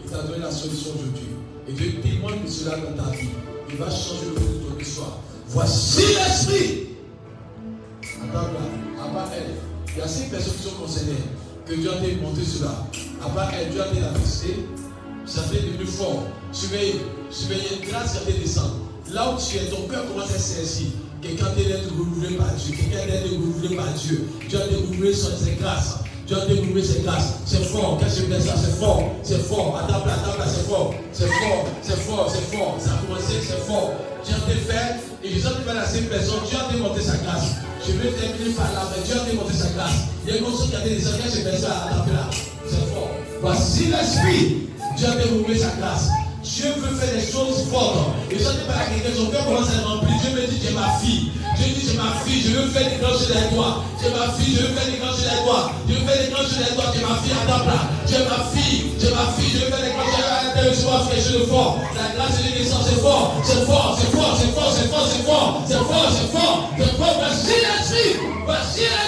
Il 0.04 0.12
t'a 0.12 0.22
donné 0.22 0.44
la 0.44 0.52
solution 0.52 0.92
aujourd'hui. 0.94 1.30
Et 1.68 1.74
Dieu 1.74 2.02
témoigne 2.04 2.44
de 2.44 2.48
cela 2.48 2.78
dans 2.78 3.04
ta 3.04 3.10
vie. 3.18 3.30
Il 3.68 3.78
va 3.78 3.90
changer 3.90 4.28
le 4.28 4.34
cours 4.34 4.44
de 4.44 4.76
ton 4.76 4.80
histoire. 4.80 5.20
Voici 5.48 6.02
l'esprit. 6.02 6.90
Attends 8.22 8.54
là, 8.54 9.04
à 9.04 9.08
part 9.08 9.32
elle, 9.36 9.56
il 9.88 9.98
y 9.98 10.02
a 10.04 10.08
six 10.08 10.30
personnes 10.30 10.54
qui 10.54 10.64
sont 10.70 10.76
concernées. 10.76 11.14
Que 11.66 11.74
Dieu 11.74 11.92
a 11.92 11.96
été 11.96 12.46
cela. 12.46 12.86
À 13.22 13.52
elle, 13.60 13.70
Dieu 13.72 13.82
a 13.82 13.88
été 13.88 14.00
la. 14.00 14.10
Ça 15.26 15.42
fait 15.44 15.62
devenu 15.62 15.86
fort. 15.86 16.24
Surveillez, 16.52 17.02
surveillez, 17.32 17.82
grâce 17.90 18.12
qui 18.12 18.18
a 18.18 18.30
été 18.30 18.40
descendre. 18.40 18.78
Là 19.12 19.32
où 19.32 19.38
tu 19.42 19.58
es, 19.58 19.66
ton 19.70 19.88
cœur 19.88 20.06
commence 20.08 20.30
à 20.30 20.40
s'aincir. 20.40 20.88
Quelqu'un 21.22 21.46
d'être 21.58 21.90
renouvelé 21.90 22.36
par 22.36 22.54
Dieu. 22.54 22.76
Quelqu'un 22.78 23.06
d'être 23.08 23.32
renouvelé 23.32 23.76
par 23.76 23.90
Dieu. 23.94 24.28
Dieu 24.48 24.62
a 24.62 24.66
été 24.66 24.76
renouvelé 24.76 25.14
sur 25.14 25.36
ses 25.38 25.56
grâces. 25.56 25.98
Dieu 26.28 26.38
a 26.38 26.46
été 26.46 26.60
renouvelé 26.60 26.84
ses 26.84 27.02
grâces. 27.02 27.40
C'est 27.46 27.64
fort. 27.66 27.98
Qu'est-ce 28.00 28.22
que 28.22 28.34
je 28.34 28.40
ça 28.40 28.54
C'est 28.56 28.80
fort. 28.80 29.04
C'est 29.24 29.42
fort. 29.42 29.78
À 29.78 29.92
table, 29.92 30.10
à 30.10 30.18
table, 30.18 30.44
c'est 30.48 30.68
fort. 30.68 30.94
C'est 31.12 31.28
fort. 31.28 31.66
C'est 31.82 32.00
fort. 32.00 32.32
C'est 32.32 32.58
fort. 32.58 32.78
Ça 32.80 32.92
a 32.94 33.06
commencé, 33.06 33.34
c'est 33.42 33.66
fort. 33.66 33.94
Dieu 34.24 34.36
a 34.36 34.52
été 34.52 34.62
fait. 34.62 35.02
Et 35.24 35.30
été 35.30 35.40
fait 35.40 35.78
à 35.78 35.86
ces 35.86 36.02
personnes. 36.02 36.46
Dieu 36.48 36.58
a 36.58 36.72
été 36.72 36.82
monté 36.82 37.02
sa 37.02 37.18
grâce. 37.18 37.56
Je 37.88 37.94
vais 37.94 38.12
terminer 38.12 38.54
par 38.54 38.72
là, 38.74 38.90
mais 38.96 39.04
Dieu 39.04 39.16
a 39.20 39.28
été 39.28 39.36
monté 39.36 39.54
sa 39.54 39.70
grâce. 39.70 40.06
Il 40.26 40.34
y 40.34 40.38
a 40.38 40.40
une 40.40 40.46
chose 40.46 40.70
qui 40.70 40.76
a 40.76 40.86
été 40.86 40.96
que 40.96 41.02
je 41.02 41.58
ça 41.58 41.72
à 41.90 42.06
C'est 42.06 42.12
fort. 42.12 42.55
Voici 43.46 43.94
l'esprit. 43.94 44.58
Dieu 44.98 45.06
a 45.06 45.22
été 45.22 45.30
renouvelé 45.30 45.60
sa 45.60 45.70
grâce. 45.78 46.10
Dieu 46.42 46.66
veut 46.82 46.98
faire 46.98 47.14
des 47.14 47.22
choses 47.22 47.70
fortes. 47.70 48.18
Et 48.32 48.42
ça 48.42 48.50
n'est 48.58 48.66
pas 48.66 48.90
quelqu'un, 48.90 49.14
son 49.14 49.30
cœur 49.30 49.46
commence 49.46 49.70
à 49.70 49.78
être 49.78 49.86
rempli. 49.86 50.18
Dieu 50.18 50.34
me 50.34 50.50
dit, 50.50 50.58
j'ai 50.66 50.74
ma 50.74 50.90
fille. 50.98 51.30
Dieu 51.54 51.70
dit, 51.78 51.86
j'ai 51.86 51.94
ma 51.94 52.10
fille, 52.26 52.42
je 52.42 52.58
veux 52.58 52.66
faire 52.74 52.90
des 52.90 52.98
grands 52.98 53.14
choses 53.14 53.30
avec 53.30 53.54
toi. 53.54 53.86
J'ai 54.02 54.10
ma 54.10 54.34
fille, 54.34 54.50
je 54.50 54.62
veux 54.66 54.74
faire 54.74 54.90
des 54.90 54.98
grands 54.98 55.14
choses 55.14 55.30
avec 55.30 55.46
toi. 55.46 55.70
Je 55.86 55.94
veux 55.94 56.06
faire 56.10 56.26
des 56.26 56.32
grands 56.34 56.42
choses 56.42 56.58
avec 56.58 56.74
toi. 56.74 56.86
J'ai 56.90 57.06
ma 57.06 57.16
fille 57.22 57.38
place. 57.46 57.86
J'ai 58.10 58.26
ma 58.26 58.40
fille, 58.50 58.82
j'ai 58.98 59.14
ma 59.14 59.26
fille, 59.38 59.52
je 59.54 59.60
veux 59.62 59.70
faire 59.70 59.86
des 59.86 59.94
grands 59.94 60.10
choses 60.10 60.26
avec 60.26 60.50
toi. 60.58 61.06
Je 61.06 61.14
vais 61.14 61.22
faire 61.22 61.38
de 61.38 61.46
fort. 61.46 61.74
La 61.94 62.08
grâce 62.18 62.34
de 62.34 62.50
l'église, 62.50 62.74
c'est 62.74 62.98
fort. 62.98 63.30
C'est 63.46 63.62
fort, 63.70 63.94
c'est 63.94 64.10
fort, 64.10 64.34
c'est 64.42 64.54
fort, 64.58 64.74
c'est 64.74 64.90
fort, 64.90 65.06
c'est 65.06 65.22
fort. 65.22 65.62
C'est 65.70 65.86
fort, 65.86 66.10
c'est 66.18 66.30
fort, 66.34 66.66
c'est 66.82 66.98
fort. 66.98 67.14
Voici 67.22 67.54
l'esprit. 67.62 68.26
Voici 68.42 68.90
l'esprit. 68.90 69.05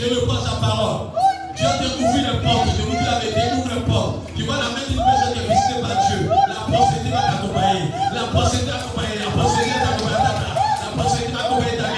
Dieu 0.00 0.16
me 0.16 0.24
prend 0.24 0.40
sa 0.40 0.56
parole. 0.56 1.12
Dieu 1.52 1.66
a 1.68 1.76
découvert 1.76 2.32
les 2.32 2.40
portes. 2.40 2.72
Je 2.72 2.82
vous 2.88 2.96
dis 2.96 3.04
la 3.04 3.20
vérité, 3.20 3.52
ouvre 3.52 3.68
les 3.68 3.84
portes. 3.84 4.32
Tu 4.32 4.48
vois 4.48 4.56
la 4.56 4.72
main 4.72 4.80
d'une 4.88 4.96
personne 4.96 5.36
qui 5.36 5.44
est 5.44 5.48
visitée 5.52 5.76
par 5.84 5.92
Dieu. 6.08 6.24
La 6.24 6.64
prospérité 6.72 7.12
va 7.12 7.20
t'accompagner. 7.28 7.84
La 8.16 8.24
prospérité 8.32 8.72
va 8.72 8.80
t'accompagner. 8.80 9.16
La 9.20 9.28
prospérité 9.28 9.76
va 9.76 9.92
t'accompagner. 9.92 10.56
La 10.80 10.90
prospérité 10.96 11.32
va 11.36 11.42
t'accompagner 11.44 11.76
ta. 11.76 11.88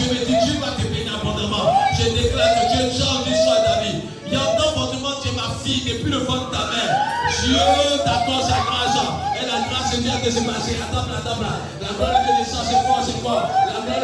Je 0.00 0.04
me 0.08 0.16
dis, 0.24 0.32
Dieu 0.32 0.54
va 0.64 0.70
te 0.80 0.84
bénir 0.88 1.12
abondamment. 1.12 1.68
Je 1.92 2.04
déclare 2.16 2.56
que 2.56 2.64
Dieu 2.72 2.82
change 2.88 3.20
l'histoire 3.28 3.60
de 3.60 3.64
ta 3.68 3.76
vie. 3.84 4.00
Il 4.00 4.32
a 4.32 4.48
un 4.48 4.68
fondement, 4.72 5.12
tu 5.20 5.28
es 5.28 5.36
ma 5.36 5.52
fille 5.60 5.84
depuis 5.84 6.08
le 6.08 6.24
ventre 6.24 6.48
de 6.48 6.56
ta 6.56 6.72
mère. 6.72 6.88
Dieu 7.36 7.60
t'accorde 8.00 8.48
sa 8.48 8.64
grâce. 8.64 8.96
Et 9.36 9.44
la 9.44 9.60
grâce 9.68 9.92
Dieu 9.92 10.08
de 10.08 10.30
se 10.32 10.40
passer. 10.40 10.80
Attends, 10.80 11.04
attends. 11.04 11.36
La 11.84 11.92
gloire 12.00 12.16
de 12.16 12.32
descend, 12.40 12.64
c'est 12.64 12.80
fort, 12.88 13.04
c'est 13.04 13.20
fort. 13.20 13.44
La 13.86 13.98